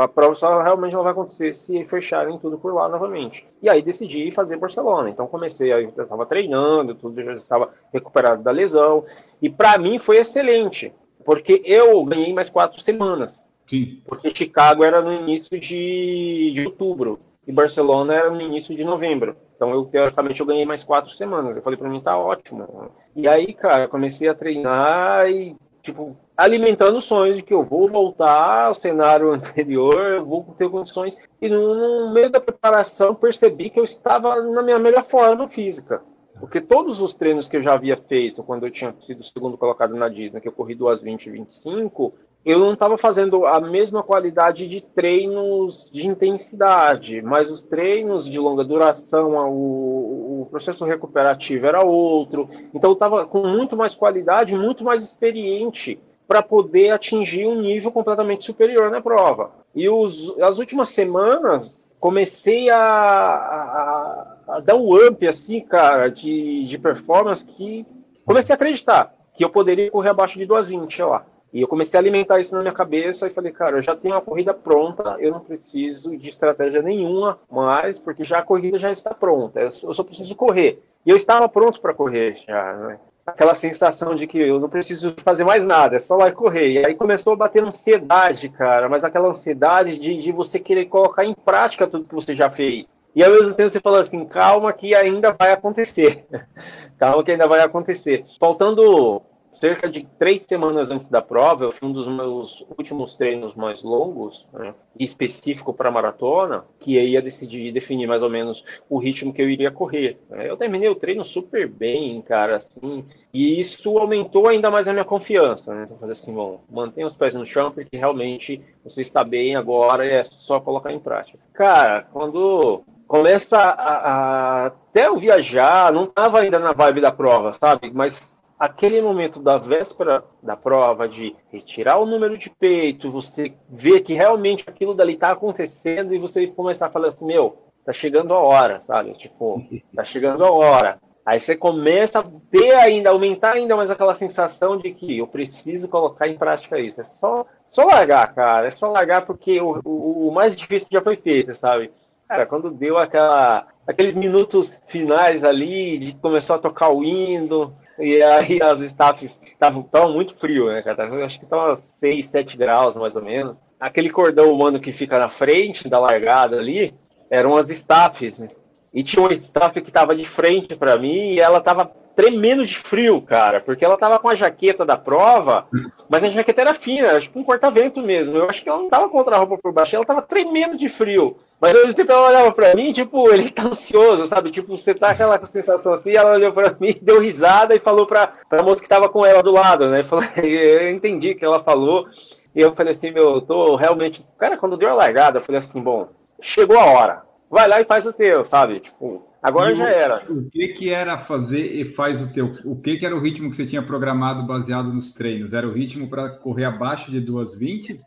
a 0.00 0.08
prova 0.08 0.34
só 0.34 0.62
realmente 0.62 0.94
não 0.94 1.02
vai 1.02 1.12
acontecer 1.12 1.54
se 1.54 1.84
fecharem 1.84 2.38
tudo 2.38 2.58
por 2.58 2.72
lá 2.72 2.88
novamente. 2.88 3.46
E 3.62 3.68
aí 3.68 3.82
decidi 3.82 4.30
fazer 4.30 4.56
Barcelona. 4.56 5.10
Então 5.10 5.26
comecei, 5.26 5.70
aí 5.72 5.84
eu 5.84 6.02
estava 6.02 6.24
treinando, 6.24 6.94
tudo 6.94 7.22
já 7.22 7.34
estava 7.34 7.72
recuperado 7.92 8.42
da 8.42 8.50
lesão. 8.50 9.04
E 9.42 9.50
para 9.50 9.76
mim 9.76 9.98
foi 9.98 10.16
excelente, 10.16 10.92
porque 11.24 11.62
eu 11.64 12.02
ganhei 12.04 12.32
mais 12.32 12.48
quatro 12.48 12.80
semanas. 12.80 13.38
Sim. 13.68 14.00
Porque 14.06 14.34
Chicago 14.34 14.82
era 14.82 15.00
no 15.00 15.12
início 15.12 15.60
de, 15.60 16.52
de 16.54 16.64
outubro 16.66 17.20
e 17.46 17.52
Barcelona 17.52 18.14
era 18.14 18.30
no 18.30 18.40
início 18.40 18.74
de 18.74 18.82
novembro. 18.82 19.36
Então, 19.54 19.70
eu, 19.72 19.84
teoricamente, 19.84 20.40
eu 20.40 20.46
ganhei 20.46 20.64
mais 20.64 20.82
quatro 20.82 21.10
semanas. 21.12 21.56
Eu 21.56 21.62
falei 21.62 21.78
para 21.78 21.88
mim, 21.88 22.00
tá 22.00 22.16
ótimo. 22.16 22.90
E 23.14 23.28
aí, 23.28 23.52
cara, 23.52 23.84
eu 23.84 23.88
comecei 23.88 24.28
a 24.28 24.34
treinar 24.34 25.28
e, 25.28 25.56
tipo, 25.82 26.16
alimentando 26.36 27.00
sonhos 27.00 27.36
de 27.36 27.42
que 27.42 27.52
eu 27.52 27.64
vou 27.64 27.88
voltar 27.88 28.66
ao 28.66 28.74
cenário 28.74 29.32
anterior, 29.32 29.98
eu 29.98 30.24
vou 30.24 30.54
ter 30.56 30.70
condições. 30.70 31.18
E 31.40 31.48
no, 31.48 32.06
no 32.06 32.14
meio 32.14 32.30
da 32.30 32.40
preparação, 32.40 33.14
percebi 33.14 33.68
que 33.68 33.80
eu 33.80 33.84
estava 33.84 34.40
na 34.42 34.62
minha 34.62 34.78
melhor 34.78 35.04
forma 35.04 35.48
física. 35.48 36.02
Porque 36.38 36.60
todos 36.60 37.00
os 37.00 37.14
treinos 37.14 37.48
que 37.48 37.56
eu 37.56 37.62
já 37.62 37.72
havia 37.74 37.96
feito 37.96 38.44
quando 38.44 38.64
eu 38.64 38.70
tinha 38.70 38.94
sido 39.00 39.24
segundo 39.24 39.58
colocado 39.58 39.94
na 39.96 40.08
Disney, 40.08 40.40
que 40.40 40.46
eu 40.46 40.52
corri 40.52 40.76
2,20 40.76 41.26
e 41.26 41.30
25, 41.30 42.14
eu 42.44 42.58
não 42.58 42.72
estava 42.72 42.96
fazendo 42.96 43.44
a 43.44 43.60
mesma 43.60 44.02
qualidade 44.02 44.68
de 44.68 44.80
treinos 44.80 45.90
de 45.92 46.06
intensidade, 46.06 47.20
mas 47.20 47.50
os 47.50 47.62
treinos 47.62 48.28
de 48.28 48.38
longa 48.38 48.64
duração, 48.64 49.32
o, 49.50 50.42
o 50.42 50.46
processo 50.50 50.84
recuperativo 50.84 51.66
era 51.66 51.82
outro. 51.82 52.48
Então 52.72 52.90
eu 52.90 52.94
estava 52.94 53.26
com 53.26 53.46
muito 53.46 53.76
mais 53.76 53.94
qualidade, 53.94 54.54
muito 54.54 54.84
mais 54.84 55.02
experiente 55.02 56.00
para 56.26 56.42
poder 56.42 56.90
atingir 56.90 57.46
um 57.46 57.60
nível 57.60 57.90
completamente 57.90 58.44
superior 58.44 58.90
na 58.90 59.00
prova. 59.00 59.50
E 59.74 59.88
os, 59.88 60.38
as 60.40 60.58
últimas 60.58 60.90
semanas 60.90 61.94
comecei 61.98 62.70
a, 62.70 62.78
a, 62.78 64.36
a 64.48 64.60
dar 64.60 64.76
um 64.76 64.94
up 64.94 65.26
assim, 65.26 65.60
cara, 65.60 66.08
de, 66.08 66.66
de 66.66 66.78
performance 66.78 67.44
que 67.44 67.84
comecei 68.24 68.52
a 68.52 68.56
acreditar 68.56 69.14
que 69.38 69.44
eu 69.44 69.50
poderia 69.50 69.90
correr 69.90 70.10
abaixo 70.10 70.36
de 70.36 70.46
2,20 70.46 71.06
lá. 71.06 71.24
E 71.52 71.62
eu 71.62 71.68
comecei 71.68 71.98
a 71.98 72.00
alimentar 72.00 72.38
isso 72.40 72.54
na 72.54 72.60
minha 72.60 72.72
cabeça 72.72 73.26
e 73.26 73.30
falei, 73.30 73.52
cara, 73.52 73.78
eu 73.78 73.82
já 73.82 73.96
tenho 73.96 74.14
a 74.14 74.20
corrida 74.20 74.52
pronta, 74.52 75.16
eu 75.18 75.32
não 75.32 75.40
preciso 75.40 76.16
de 76.16 76.28
estratégia 76.28 76.82
nenhuma 76.82 77.38
mais, 77.50 77.98
porque 77.98 78.22
já 78.22 78.38
a 78.38 78.42
corrida 78.42 78.78
já 78.78 78.92
está 78.92 79.14
pronta, 79.14 79.60
eu 79.60 79.72
só 79.72 80.02
preciso 80.02 80.34
correr. 80.36 80.82
E 81.06 81.10
eu 81.10 81.16
estava 81.16 81.48
pronto 81.48 81.80
para 81.80 81.94
correr 81.94 82.36
já, 82.46 82.74
né? 82.74 82.98
Aquela 83.26 83.54
sensação 83.54 84.14
de 84.14 84.26
que 84.26 84.38
eu 84.38 84.58
não 84.58 84.68
preciso 84.68 85.14
fazer 85.22 85.44
mais 85.44 85.64
nada, 85.64 85.96
é 85.96 85.98
só 85.98 86.16
lá 86.16 86.30
correr. 86.32 86.70
E 86.70 86.86
aí 86.86 86.94
começou 86.94 87.34
a 87.34 87.36
bater 87.36 87.62
ansiedade, 87.62 88.48
cara, 88.48 88.88
mas 88.88 89.04
aquela 89.04 89.28
ansiedade 89.28 89.98
de, 89.98 90.20
de 90.20 90.32
você 90.32 90.58
querer 90.58 90.86
colocar 90.86 91.24
em 91.24 91.34
prática 91.34 91.86
tudo 91.86 92.08
que 92.08 92.14
você 92.14 92.34
já 92.34 92.50
fez. 92.50 92.86
E 93.14 93.24
ao 93.24 93.30
mesmo 93.30 93.54
tempo 93.54 93.70
você 93.70 93.80
falou 93.80 94.00
assim, 94.00 94.24
calma 94.24 94.72
que 94.72 94.94
ainda 94.94 95.32
vai 95.32 95.52
acontecer. 95.52 96.24
calma 96.98 97.24
que 97.24 97.32
ainda 97.32 97.46
vai 97.46 97.60
acontecer. 97.60 98.24
Faltando 98.38 99.22
cerca 99.58 99.88
de 99.88 100.06
três 100.18 100.42
semanas 100.42 100.90
antes 100.90 101.08
da 101.08 101.20
prova, 101.20 101.64
eu 101.64 101.72
fiz 101.72 101.82
um 101.82 101.92
dos 101.92 102.08
meus 102.08 102.64
últimos 102.76 103.16
treinos 103.16 103.54
mais 103.54 103.82
longos, 103.82 104.46
né, 104.52 104.74
específico 104.98 105.72
para 105.72 105.90
maratona, 105.90 106.64
que 106.80 106.98
aí 106.98 107.10
ia 107.10 107.22
decidir 107.22 107.72
definir 107.72 108.06
mais 108.06 108.22
ou 108.22 108.30
menos 108.30 108.64
o 108.88 108.98
ritmo 108.98 109.32
que 109.32 109.42
eu 109.42 109.50
iria 109.50 109.70
correr. 109.70 110.18
Eu 110.30 110.56
terminei 110.56 110.88
o 110.88 110.94
treino 110.94 111.24
super 111.24 111.68
bem, 111.68 112.20
cara, 112.22 112.56
assim, 112.56 113.04
e 113.32 113.58
isso 113.60 113.98
aumentou 113.98 114.48
ainda 114.48 114.70
mais 114.70 114.88
a 114.88 114.92
minha 114.92 115.04
confiança. 115.04 115.74
Né? 115.74 115.84
Então, 115.84 115.98
falei 115.98 116.12
assim, 116.12 116.32
bom, 116.32 116.60
mantenha 116.70 117.06
os 117.06 117.16
pés 117.16 117.34
no 117.34 117.46
chão, 117.46 117.70
porque 117.70 117.96
realmente 117.96 118.60
você 118.84 119.02
está 119.02 119.22
bem 119.22 119.56
agora, 119.56 120.06
é 120.06 120.24
só 120.24 120.60
colocar 120.60 120.92
em 120.92 120.98
prática. 120.98 121.38
Cara, 121.52 122.06
quando 122.12 122.82
começa 123.06 123.58
a, 123.58 124.66
a 124.66 124.66
até 124.66 125.06
eu 125.06 125.16
viajar, 125.16 125.92
não 125.92 126.04
estava 126.04 126.40
ainda 126.40 126.58
na 126.58 126.72
vibe 126.72 127.00
da 127.00 127.12
prova, 127.12 127.52
sabe? 127.52 127.90
Mas 127.92 128.36
aquele 128.58 129.00
momento 129.00 129.40
da 129.40 129.56
véspera 129.56 130.24
da 130.42 130.56
prova 130.56 131.08
de 131.08 131.34
retirar 131.52 131.98
o 131.98 132.06
número 132.06 132.36
de 132.36 132.50
peito, 132.50 133.10
você 133.10 133.54
ver 133.68 134.00
que 134.00 134.14
realmente 134.14 134.64
aquilo 134.66 134.94
dali 134.94 135.14
está 135.14 135.30
acontecendo 135.30 136.14
e 136.14 136.18
você 136.18 136.46
começar 136.46 136.86
a 136.86 136.90
falar 136.90 137.08
assim, 137.08 137.24
meu, 137.24 137.70
tá 137.84 137.92
chegando 137.92 138.34
a 138.34 138.38
hora, 138.38 138.80
sabe? 138.80 139.12
Tipo, 139.14 139.62
tá 139.94 140.04
chegando 140.04 140.44
a 140.44 140.50
hora. 140.50 140.98
Aí 141.24 141.38
você 141.38 141.54
começa 141.54 142.20
a 142.20 142.24
ter 142.50 142.74
ainda, 142.74 143.10
aumentar 143.10 143.52
ainda 143.52 143.76
mais 143.76 143.90
aquela 143.90 144.14
sensação 144.14 144.78
de 144.78 144.92
que 144.94 145.18
eu 145.18 145.26
preciso 145.26 145.86
colocar 145.86 146.26
em 146.26 146.38
prática 146.38 146.80
isso. 146.80 147.02
É 147.02 147.04
só, 147.04 147.44
só 147.68 147.84
largar, 147.84 148.34
cara. 148.34 148.66
É 148.66 148.70
só 148.70 148.90
largar 148.90 149.26
porque 149.26 149.60
o, 149.60 149.78
o, 149.84 150.28
o 150.28 150.32
mais 150.32 150.56
difícil 150.56 150.88
já 150.90 151.02
foi 151.02 151.16
feito, 151.16 151.54
sabe? 151.54 151.92
Cara, 152.26 152.46
quando 152.46 152.70
deu 152.70 152.96
aquela, 152.96 153.66
aqueles 153.88 154.14
minutos 154.14 154.78
finais 154.86 155.42
ali, 155.42 155.98
de 155.98 156.12
começou 156.12 156.56
a 156.56 156.58
tocar 156.58 156.90
o 156.90 157.02
hino, 157.02 157.74
e 157.98 158.22
aí 158.22 158.60
as 158.62 158.80
staffs 158.80 159.40
estavam 159.42 160.12
muito 160.12 160.36
frio, 160.36 160.66
né, 160.66 160.82
cara? 160.82 161.24
Acho 161.24 161.38
que 161.38 161.46
estava 161.46 161.74
6, 161.74 162.26
7 162.26 162.56
graus, 162.58 162.94
mais 162.94 163.16
ou 163.16 163.22
menos. 163.22 163.56
Aquele 163.80 164.10
cordão 164.10 164.52
humano 164.52 164.78
que 164.78 164.92
fica 164.92 165.18
na 165.18 165.30
frente 165.30 165.88
da 165.88 165.98
largada 165.98 166.58
ali, 166.58 166.94
eram 167.30 167.56
as 167.56 167.70
staffs, 167.70 168.38
né? 168.38 168.48
E 168.92 169.02
tinha 169.02 169.22
uma 169.22 169.32
staff 169.32 169.80
que 169.80 169.88
estava 169.88 170.14
de 170.14 170.24
frente 170.24 170.76
para 170.76 170.98
mim 170.98 171.32
e 171.32 171.40
ela 171.40 171.58
estava 171.58 171.90
tremendo 172.16 172.66
de 172.66 172.76
frio, 172.76 173.22
cara, 173.22 173.60
porque 173.60 173.84
ela 173.84 173.96
tava 173.96 174.18
com 174.18 174.28
a 174.28 174.34
jaqueta 174.34 174.84
da 174.84 174.96
prova, 174.96 175.68
mas 176.08 176.24
a 176.24 176.28
jaqueta 176.28 176.62
era 176.62 176.74
fina, 176.74 177.20
tipo 177.20 177.38
um 177.38 177.44
corta-vento 177.44 178.02
mesmo. 178.02 178.36
Eu 178.36 178.50
acho 178.50 178.62
que 178.62 178.68
ela 178.68 178.78
não 178.78 178.88
tava 178.88 179.08
contra 179.08 179.36
a 179.36 179.38
roupa 179.38 179.56
por 179.56 179.72
baixo, 179.72 179.94
ela 179.94 180.04
tava 180.04 180.20
tremendo 180.20 180.76
de 180.76 180.88
frio. 180.88 181.36
Mas 181.60 181.74
ao 181.74 181.80
mesmo 181.80 181.94
tempo 181.94 182.12
ela 182.12 182.28
olhava 182.28 182.52
pra 182.52 182.74
mim, 182.74 182.92
tipo, 182.92 183.30
ele 183.30 183.50
tá 183.50 183.64
ansioso, 183.64 184.28
sabe? 184.28 184.50
Tipo, 184.50 184.78
você 184.78 184.94
tá 184.94 185.10
aquela 185.10 185.44
sensação 185.44 185.92
assim, 185.92 186.12
ela 186.12 186.32
olhou 186.32 186.52
pra 186.52 186.76
mim, 186.78 186.96
deu 187.02 187.20
risada 187.20 187.74
e 187.74 187.80
falou 187.80 188.06
pra, 188.06 188.32
pra 188.48 188.62
moça 188.62 188.82
que 188.82 188.88
tava 188.88 189.08
com 189.08 189.26
ela 189.26 189.42
do 189.42 189.50
lado, 189.50 189.88
né? 189.90 189.98
Eu 190.42 190.90
entendi 190.90 191.32
o 191.32 191.36
que 191.36 191.44
ela 191.44 191.62
falou. 191.62 192.06
E 192.54 192.60
eu 192.60 192.74
falei 192.74 192.92
assim, 192.94 193.10
meu, 193.10 193.34
eu 193.36 193.40
tô 193.42 193.76
realmente. 193.76 194.24
Cara, 194.36 194.56
quando 194.56 194.76
deu 194.76 194.88
a 194.88 194.94
largada, 194.94 195.38
eu 195.38 195.42
falei 195.42 195.60
assim, 195.60 195.80
bom, 195.80 196.08
chegou 196.42 196.78
a 196.78 196.86
hora. 196.86 197.22
Vai 197.48 197.68
lá 197.68 197.80
e 197.80 197.84
faz 197.84 198.04
o 198.04 198.12
teu, 198.12 198.44
sabe? 198.44 198.80
Tipo, 198.80 199.28
Agora 199.42 199.72
e 199.72 199.76
já 199.76 199.88
era. 199.88 200.24
O 200.28 200.50
que 200.50 200.68
que 200.68 200.90
era 200.90 201.18
fazer 201.18 201.60
e 201.60 201.84
faz 201.84 202.20
o 202.20 202.32
teu? 202.32 202.52
O 202.64 202.76
que 202.76 202.96
que 202.96 203.06
era 203.06 203.14
o 203.14 203.20
ritmo 203.20 203.50
que 203.50 203.56
você 203.56 203.66
tinha 203.66 203.82
programado 203.82 204.46
baseado 204.46 204.92
nos 204.92 205.14
treinos? 205.14 205.54
Era 205.54 205.66
o 205.66 205.72
ritmo 205.72 206.08
para 206.08 206.28
correr 206.28 206.64
abaixo 206.64 207.10
de 207.10 207.20
2:20? 207.20 208.00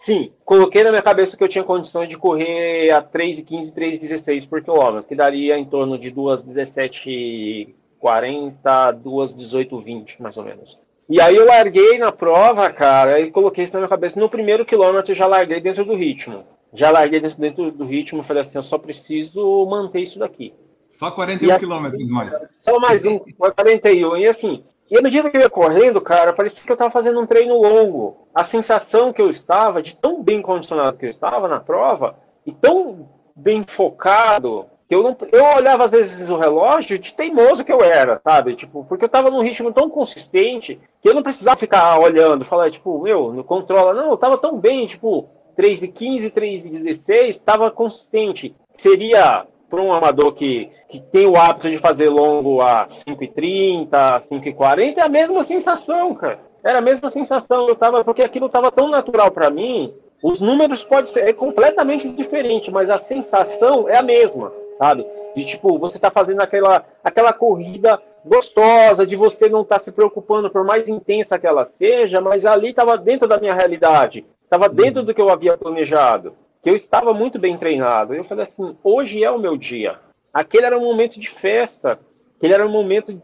Sim, 0.00 0.32
coloquei 0.44 0.84
na 0.84 0.90
minha 0.90 1.02
cabeça 1.02 1.36
que 1.36 1.42
eu 1.42 1.48
tinha 1.48 1.64
condições 1.64 2.08
de 2.08 2.16
correr 2.16 2.90
a 2.90 3.02
3,15, 3.02 3.74
3,16 3.74 4.48
por 4.48 4.62
quilômetro, 4.62 5.08
que 5.08 5.14
daria 5.14 5.58
em 5.58 5.64
torno 5.64 5.98
de 5.98 6.10
2,17,40, 6.10 7.72
2,18,20, 8.02 10.16
mais 10.20 10.36
ou 10.36 10.44
menos. 10.44 10.78
E 11.08 11.20
aí 11.20 11.36
eu 11.36 11.46
larguei 11.46 11.98
na 11.98 12.12
prova, 12.12 12.70
cara, 12.70 13.20
e 13.20 13.30
coloquei 13.30 13.64
isso 13.64 13.72
na 13.72 13.80
minha 13.80 13.88
cabeça. 13.88 14.20
No 14.20 14.28
primeiro 14.28 14.64
quilômetro 14.64 15.12
eu 15.12 15.16
já 15.16 15.26
larguei 15.26 15.60
dentro 15.60 15.84
do 15.84 15.94
ritmo 15.94 16.44
já 16.72 16.90
larguei 16.90 17.20
dentro, 17.20 17.38
dentro 17.38 17.70
do 17.70 17.84
ritmo, 17.84 18.22
falei 18.22 18.42
assim, 18.42 18.52
eu 18.54 18.62
só 18.62 18.78
preciso 18.78 19.66
manter 19.66 20.00
isso 20.00 20.18
daqui. 20.18 20.52
Só 20.88 21.10
41 21.10 21.50
assim, 21.50 21.60
quilômetros 21.60 22.08
mais. 22.08 22.32
Só 22.58 22.78
mais 22.78 23.04
um, 23.04 23.18
41. 23.18 24.16
E 24.16 24.26
assim, 24.26 24.64
e 24.90 24.96
à 24.96 25.02
medida 25.02 25.30
que 25.30 25.36
eu 25.36 25.42
ia 25.42 25.50
correndo, 25.50 26.00
cara, 26.00 26.32
parecia 26.32 26.64
que 26.64 26.70
eu 26.70 26.74
estava 26.74 26.90
fazendo 26.90 27.20
um 27.20 27.26
treino 27.26 27.60
longo. 27.60 28.28
A 28.34 28.42
sensação 28.42 29.12
que 29.12 29.20
eu 29.20 29.28
estava, 29.28 29.82
de 29.82 29.94
tão 29.94 30.22
bem 30.22 30.40
condicionado 30.40 30.96
que 30.96 31.06
eu 31.06 31.10
estava 31.10 31.46
na 31.46 31.60
prova, 31.60 32.16
e 32.46 32.52
tão 32.52 33.08
bem 33.36 33.62
focado, 33.66 34.66
que 34.88 34.94
eu 34.94 35.02
não. 35.02 35.16
Eu 35.30 35.44
olhava 35.56 35.84
às 35.84 35.90
vezes 35.90 36.30
o 36.30 36.38
relógio 36.38 36.98
de 36.98 37.12
teimoso 37.12 37.64
que 37.64 37.72
eu 37.72 37.82
era, 37.82 38.20
sabe? 38.24 38.56
Tipo, 38.56 38.84
porque 38.84 39.04
eu 39.04 39.08
estava 39.08 39.30
num 39.30 39.42
ritmo 39.42 39.72
tão 39.72 39.90
consistente 39.90 40.80
que 41.02 41.08
eu 41.08 41.14
não 41.14 41.22
precisava 41.22 41.58
ficar 41.58 42.00
olhando, 42.00 42.44
falar, 42.44 42.70
tipo, 42.70 42.98
meu, 43.02 43.32
não 43.32 43.42
controla. 43.42 43.92
Não, 43.92 44.08
eu 44.08 44.14
estava 44.14 44.38
tão 44.38 44.58
bem, 44.58 44.86
tipo, 44.86 45.28
3,15, 45.58 46.32
3,16 46.32 47.28
estava 47.28 47.70
consistente. 47.70 48.56
Seria 48.74 49.44
para 49.68 49.82
um 49.82 49.92
amador 49.92 50.32
que, 50.32 50.70
que 50.88 51.00
tem 51.00 51.26
o 51.26 51.36
hábito 51.36 51.70
de 51.70 51.78
fazer 51.78 52.08
longo 52.08 52.62
a 52.62 52.86
5,30, 52.86 53.90
5,40, 53.90 54.96
é 54.96 55.02
a 55.02 55.08
mesma 55.08 55.42
sensação, 55.42 56.14
cara. 56.14 56.40
Era 56.64 56.78
a 56.78 56.82
mesma 56.82 57.10
sensação. 57.10 57.68
Eu 57.68 57.76
tava, 57.76 58.02
porque 58.02 58.22
aquilo 58.22 58.46
estava 58.46 58.72
tão 58.72 58.88
natural 58.88 59.30
para 59.30 59.50
mim. 59.50 59.94
Os 60.22 60.40
números 60.40 60.82
podem 60.82 61.12
ser 61.12 61.28
é 61.28 61.32
completamente 61.32 62.08
diferente, 62.08 62.70
mas 62.70 62.90
a 62.90 62.98
sensação 62.98 63.88
é 63.88 63.96
a 63.98 64.02
mesma, 64.02 64.52
sabe? 64.78 65.06
De 65.36 65.44
tipo, 65.44 65.78
você 65.78 65.98
tá 65.98 66.10
fazendo 66.10 66.40
aquela, 66.40 66.84
aquela 67.04 67.32
corrida 67.32 68.00
gostosa, 68.24 69.06
de 69.06 69.14
você 69.14 69.48
não 69.48 69.62
estar 69.62 69.76
tá 69.76 69.84
se 69.84 69.92
preocupando, 69.92 70.50
por 70.50 70.64
mais 70.64 70.88
intensa 70.88 71.38
que 71.38 71.46
ela 71.46 71.64
seja, 71.64 72.20
mas 72.20 72.44
ali 72.44 72.70
estava 72.70 72.98
dentro 72.98 73.28
da 73.28 73.38
minha 73.38 73.54
realidade, 73.54 74.26
estava 74.42 74.68
dentro 74.68 75.04
do 75.04 75.14
que 75.14 75.22
eu 75.22 75.30
havia 75.30 75.56
planejado, 75.56 76.34
que 76.62 76.68
eu 76.68 76.74
estava 76.74 77.14
muito 77.14 77.38
bem 77.38 77.56
treinado. 77.56 78.12
Eu 78.12 78.24
falei 78.24 78.42
assim: 78.42 78.76
hoje 78.82 79.22
é 79.22 79.30
o 79.30 79.38
meu 79.38 79.56
dia. 79.56 79.98
Aquele 80.32 80.66
era 80.66 80.78
um 80.78 80.84
momento 80.84 81.18
de 81.18 81.28
festa, 81.28 81.98
aquele 82.36 82.54
era 82.54 82.66
um 82.66 82.70
momento 82.70 83.20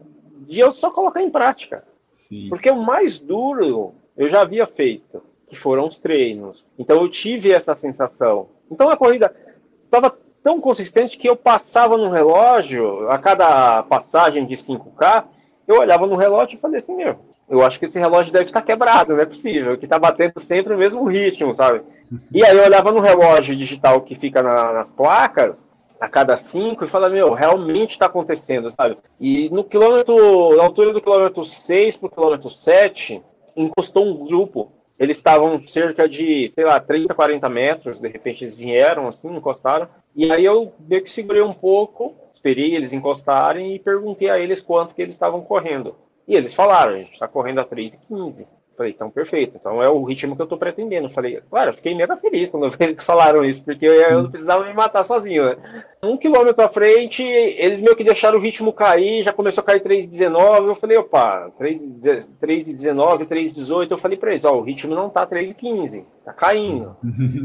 de 0.47 0.59
eu 0.59 0.71
só 0.71 0.89
colocar 0.91 1.21
em 1.21 1.29
prática. 1.29 1.83
Sim. 2.11 2.49
Porque 2.49 2.69
o 2.69 2.81
mais 2.81 3.19
duro 3.19 3.93
eu 4.17 4.29
já 4.29 4.41
havia 4.41 4.65
feito, 4.65 5.21
que 5.47 5.55
foram 5.55 5.87
os 5.87 5.99
treinos. 5.99 6.65
Então 6.77 7.01
eu 7.01 7.09
tive 7.09 7.51
essa 7.51 7.75
sensação. 7.75 8.49
Então 8.71 8.89
a 8.89 8.97
corrida 8.97 9.35
estava 9.83 10.15
tão 10.43 10.61
consistente 10.61 11.17
que 11.17 11.27
eu 11.27 11.35
passava 11.35 11.97
no 11.97 12.09
relógio, 12.09 13.09
a 13.09 13.17
cada 13.17 13.83
passagem 13.83 14.45
de 14.45 14.55
5K, 14.55 15.25
eu 15.67 15.79
olhava 15.79 16.05
no 16.05 16.15
relógio 16.15 16.55
e 16.55 16.59
falei 16.59 16.77
assim, 16.77 16.95
meu, 16.95 17.17
eu 17.49 17.63
acho 17.63 17.79
que 17.79 17.85
esse 17.85 17.97
relógio 17.97 18.31
deve 18.31 18.45
estar 18.45 18.61
quebrado, 18.61 19.13
não 19.13 19.21
é 19.21 19.25
possível, 19.25 19.77
que 19.77 19.85
está 19.85 19.97
batendo 19.97 20.39
sempre 20.39 20.73
o 20.73 20.77
mesmo 20.77 21.03
ritmo, 21.05 21.53
sabe? 21.53 21.81
E 22.31 22.45
aí 22.45 22.55
eu 22.55 22.63
olhava 22.63 22.91
no 22.91 22.99
relógio 22.99 23.55
digital 23.55 24.01
que 24.01 24.13
fica 24.13 24.43
na, 24.43 24.71
nas 24.73 24.91
placas, 24.91 25.67
a 25.99 26.09
cada 26.09 26.37
cinco 26.37 26.83
e 26.83 26.87
fala, 26.87 27.09
meu, 27.09 27.33
realmente 27.33 27.91
está 27.91 28.05
acontecendo, 28.05 28.69
sabe? 28.71 28.97
E 29.19 29.49
no 29.49 29.63
quilômetro, 29.63 30.55
na 30.55 30.63
altura 30.63 30.93
do 30.93 31.01
quilômetro 31.01 31.43
6 31.43 31.97
para 31.97 32.07
o 32.07 32.11
quilômetro 32.11 32.49
7, 32.49 33.21
encostou 33.55 34.05
um 34.05 34.25
grupo. 34.25 34.71
Eles 34.97 35.17
estavam 35.17 35.65
cerca 35.67 36.07
de, 36.07 36.49
sei 36.49 36.63
lá, 36.63 36.79
30, 36.79 37.13
40 37.13 37.49
metros, 37.49 37.99
de 37.99 38.07
repente 38.07 38.43
eles 38.43 38.55
vieram 38.55 39.07
assim, 39.07 39.33
encostaram. 39.35 39.87
E 40.15 40.31
aí 40.31 40.45
eu 40.45 40.73
meio 40.79 41.03
que 41.03 41.11
segurei 41.11 41.41
um 41.41 41.53
pouco, 41.53 42.15
esperei 42.33 42.75
eles 42.75 42.93
encostarem 42.93 43.75
e 43.75 43.79
perguntei 43.79 44.29
a 44.29 44.39
eles 44.39 44.61
quanto 44.61 44.95
que 44.95 45.01
eles 45.01 45.15
estavam 45.15 45.41
correndo. 45.41 45.95
E 46.27 46.35
eles 46.35 46.53
falaram, 46.53 46.93
a 46.93 46.97
gente 46.97 47.13
está 47.13 47.27
correndo 47.27 47.59
a 47.59 47.65
3,15. 47.65 48.47
Falei, 48.77 48.91
então 48.91 49.09
perfeito. 49.09 49.55
Então 49.55 49.81
é 49.81 49.89
o 49.89 50.03
ritmo 50.03 50.35
que 50.35 50.41
eu 50.41 50.47
tô 50.47 50.57
pretendendo. 50.57 51.09
Falei, 51.09 51.41
claro, 51.49 51.69
eu 51.69 51.73
fiquei 51.73 51.95
mega 51.95 52.17
feliz 52.17 52.49
quando 52.49 52.65
eles 52.79 53.03
falaram 53.03 53.45
isso, 53.45 53.63
porque 53.63 53.85
eu 53.85 54.23
não 54.23 54.29
precisava 54.29 54.65
me 54.65 54.73
matar 54.73 55.03
sozinho, 55.03 55.45
né? 55.45 55.83
Um 56.03 56.17
quilômetro 56.17 56.63
à 56.63 56.69
frente, 56.69 57.23
eles 57.23 57.81
meio 57.81 57.95
que 57.95 58.03
deixaram 58.03 58.37
o 58.37 58.41
ritmo 58.41 58.71
cair, 58.73 59.23
já 59.23 59.33
começou 59.33 59.61
a 59.61 59.65
cair 59.65 59.81
3,19. 59.81 60.67
Eu 60.67 60.75
falei, 60.75 60.97
opa, 60.97 61.51
3,19, 61.59 63.25
3,18. 63.25 63.91
Eu 63.91 63.97
falei 63.97 64.17
pra 64.17 64.31
eles, 64.31 64.45
ó, 64.45 64.55
o 64.55 64.61
ritmo 64.61 64.93
não 64.93 65.09
tá 65.09 65.25
3,15, 65.25 66.05
tá 66.23 66.33
caindo. 66.33 66.95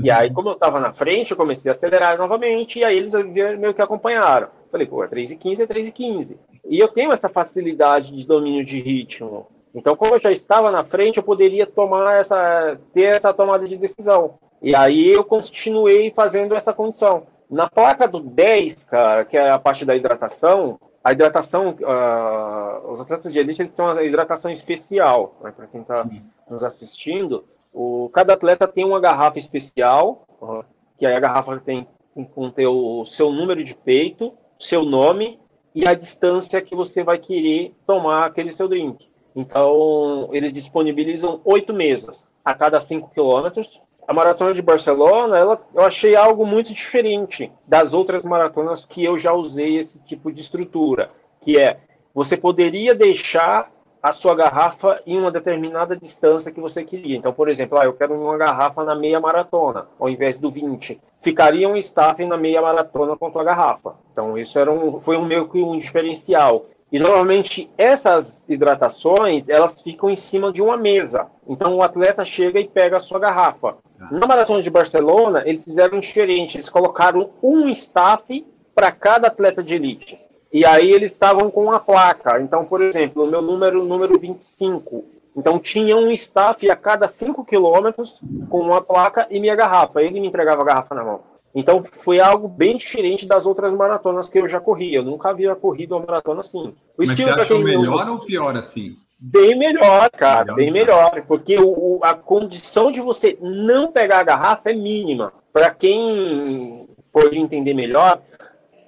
e 0.03 0.11
aí, 0.11 0.31
como 0.33 0.51
eu 0.51 0.57
tava 0.57 0.81
na 0.81 0.93
frente, 0.93 1.31
eu 1.31 1.37
comecei 1.37 1.71
a 1.71 1.73
acelerar 1.73 2.19
novamente, 2.19 2.81
e 2.81 2.85
aí 2.85 2.99
eles 2.99 3.15
meio 3.59 3.73
que 3.73 3.81
acompanharam. 3.81 4.49
Falei, 4.71 4.87
pô, 4.87 5.03
é 5.03 5.09
3,15 5.09 5.61
é 5.61 5.67
3,15. 5.67 6.37
E 6.69 6.79
eu 6.79 6.89
tenho 6.89 7.13
essa 7.13 7.29
facilidade 7.29 8.15
de 8.15 8.27
domínio 8.27 8.65
de 8.65 8.81
ritmo. 8.81 9.47
Então, 9.75 9.97
como 9.97 10.15
eu 10.15 10.21
já 10.21 10.33
estava 10.33 10.71
na 10.71 10.85
frente, 10.85 11.19
eu 11.19 11.23
poderia 11.23 11.67
tomar 11.67 12.15
essa, 12.15 12.79
ter 12.93 13.17
essa 13.17 13.33
tomada 13.33 13.67
de 13.67 13.77
decisão. 13.77 14.39
E 14.61 14.75
aí 14.75 15.13
eu 15.13 15.25
continuei 15.25 16.11
fazendo 16.11 16.55
essa 16.55 16.73
condição. 16.73 17.27
Na 17.49 17.69
placa 17.69 18.07
do 18.07 18.21
10, 18.21 18.85
cara, 18.85 19.25
que 19.25 19.37
é 19.37 19.51
a 19.51 19.59
parte 19.59 19.85
da 19.85 19.97
hidratação, 19.97 20.79
a 21.03 21.13
hidratação, 21.13 21.71
uh, 21.81 22.93
os 22.93 23.01
atletas 23.01 23.33
de 23.33 23.39
elite 23.39 23.63
eles 23.63 23.73
têm 23.73 23.85
uma 23.85 24.03
hidratação 24.03 24.51
especial, 24.51 25.37
né, 25.41 25.51
para 25.51 25.67
quem 25.67 25.81
está 25.81 26.07
nos 26.49 26.63
assistindo. 26.63 27.45
O, 27.73 28.11
cada 28.13 28.35
atleta 28.35 28.69
tem 28.69 28.85
uma 28.85 29.01
garrafa 29.01 29.39
especial, 29.39 30.27
uh, 30.41 30.65
que 30.99 31.07
aí 31.07 31.15
a 31.15 31.21
garrafa 31.21 31.59
tem 31.59 31.89
que 32.15 32.67
o 32.67 33.07
seu 33.07 33.33
número 33.33 33.65
de 33.65 33.75
peito, 33.75 34.33
seu 34.59 34.85
nome 34.85 35.39
e 35.75 35.87
a 35.87 35.95
distância 35.95 36.61
que 36.61 36.75
você 36.75 37.03
vai 37.03 37.19
querer 37.19 37.75
tomar 37.87 38.27
aquele 38.27 38.53
seu 38.53 38.69
drink. 38.69 39.10
Então, 39.35 40.29
eles 40.33 40.53
disponibilizam 40.53 41.41
oito 41.45 41.73
mesas 41.73 42.27
a 42.45 42.55
cada 42.55 42.81
cinco 42.81 43.11
quilômetros. 43.11 43.81
A 44.07 44.13
maratona 44.13 44.53
de 44.53 44.63
Barcelona, 44.63 45.39
ela, 45.39 45.61
eu 45.75 45.83
achei 45.83 46.17
algo 46.17 46.45
muito 46.45 46.75
diferente 46.75 47.53
das 47.67 47.93
outras 47.93 48.25
maratonas 48.25 48.85
que 48.85 49.05
eu 49.05 49.17
já 49.17 49.33
usei 49.33 49.77
esse 49.77 49.99
tipo 50.01 50.33
de 50.33 50.41
estrutura, 50.41 51.11
que 51.41 51.59
é 51.59 51.79
você 52.13 52.37
poderia 52.37 52.95
deixar 52.95 53.71
a 54.03 54.13
sua 54.13 54.35
garrafa 54.35 55.01
em 55.07 55.19
uma 55.19 55.31
determinada 55.31 55.95
distância 55.95 56.51
que 56.51 56.61
você 56.61 56.83
queria. 56.83 57.17
Então, 57.17 57.33
por 57.33 57.49
exemplo, 57.49 57.79
ah, 57.79 57.85
eu 57.85 57.93
quero 57.93 58.15
uma 58.15 58.37
garrafa 58.37 58.83
na 58.83 58.95
meia 58.95 59.21
maratona, 59.21 59.87
ao 59.99 60.09
invés 60.09 60.39
do 60.39 60.51
20. 60.51 61.01
Ficaria 61.21 61.69
um 61.69 61.77
staff 61.77 62.25
na 62.25 62.37
meia 62.37 62.63
maratona 62.63 63.17
com 63.17 63.27
a 63.27 63.31
tua 63.31 63.45
garrafa. 63.45 63.95
Então, 64.13 64.39
isso 64.39 64.59
era 64.59 64.73
um, 64.73 65.01
foi 65.01 65.17
um 65.17 65.25
meio 65.25 65.49
que 65.49 65.61
um 65.61 65.79
diferencial. 65.79 66.65
E 66.93 66.99
normalmente 66.99 67.71
essas 67.79 68.43
hidratações 68.49 69.49
elas 69.49 69.81
ficam 69.81 70.11
em 70.11 70.17
cima 70.17 70.53
de 70.53 70.61
uma 70.61 70.77
mesa. 70.77 71.27
Então 71.49 71.77
o 71.77 71.83
atleta 71.83 72.25
chega 72.25 72.59
e 72.59 72.69
pega 72.69 72.97
a 72.97 73.01
sua 73.01 73.19
garrafa. 73.19 73.77
Tá. 73.99 74.09
Na 74.11 74.27
maratona 74.27 74.63
de 74.63 74.71
Barcelona 74.71 75.43
eles 75.47 75.65
fizeram 75.65 76.01
diferente. 76.01 76.57
Eles 76.57 76.69
colocaram 76.69 77.31
um 77.43 77.69
staff 77.69 78.45
para 78.75 78.91
cada 78.91 79.29
atleta 79.29 79.63
de 79.63 79.75
elite. 79.75 80.19
E 80.53 80.67
aí 80.67 80.91
eles 80.91 81.13
estavam 81.13 81.49
com 81.49 81.65
uma 81.65 81.79
placa. 81.79 82.41
Então, 82.41 82.65
por 82.65 82.83
exemplo, 82.83 83.23
o 83.23 83.31
meu 83.31 83.41
número 83.41 83.85
número 83.85 84.19
25. 84.19 85.05
Então 85.37 85.61
tinha 85.61 85.97
um 85.97 86.11
staff 86.11 86.69
a 86.69 86.75
cada 86.75 87.07
5 87.07 87.45
quilômetros 87.45 88.21
com 88.49 88.61
uma 88.61 88.83
placa 88.83 89.29
e 89.31 89.39
minha 89.39 89.55
garrafa. 89.55 90.03
Ele 90.03 90.21
me 90.21 90.27
entregava 90.27 90.63
a 90.63 90.65
garrafa 90.65 90.95
na 90.95 91.05
mão. 91.05 91.30
Então 91.55 91.83
foi 91.83 92.21
algo 92.21 92.47
bem 92.47 92.77
diferente 92.77 93.27
das 93.27 93.45
outras 93.45 93.75
maratonas 93.75 94.29
que 94.29 94.39
eu 94.39 94.47
já 94.47 94.61
corri. 94.61 94.95
Eu 94.95 95.03
nunca 95.03 95.31
havia 95.31 95.55
corrido 95.55 95.97
uma 95.97 96.07
maratona 96.07 96.41
assim. 96.41 96.69
O 96.69 96.75
Mas 96.99 97.11
você 97.11 97.25
achou 97.25 97.59
melhor 97.59 98.09
ou 98.09 98.21
pior 98.21 98.57
assim? 98.57 98.97
Bem 99.19 99.59
melhor, 99.59 100.11
cara, 100.11 100.55
melhor, 100.55 100.57
bem 100.57 100.71
melhor. 100.71 101.23
Porque 101.27 101.59
o, 101.59 102.01
a 102.03 102.15
condição 102.15 102.91
de 102.91 103.01
você 103.01 103.37
não 103.41 103.91
pegar 103.93 104.21
a 104.21 104.25
garrafa 104.25 104.71
é 104.71 104.75
mínima. 104.75 105.33
Para 105.53 105.71
quem 105.71 106.89
pode 107.13 107.39
entender 107.39 107.75
melhor, 107.75 108.21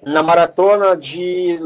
na 0.01 0.23
maratona 0.23 0.95
de 0.95 1.59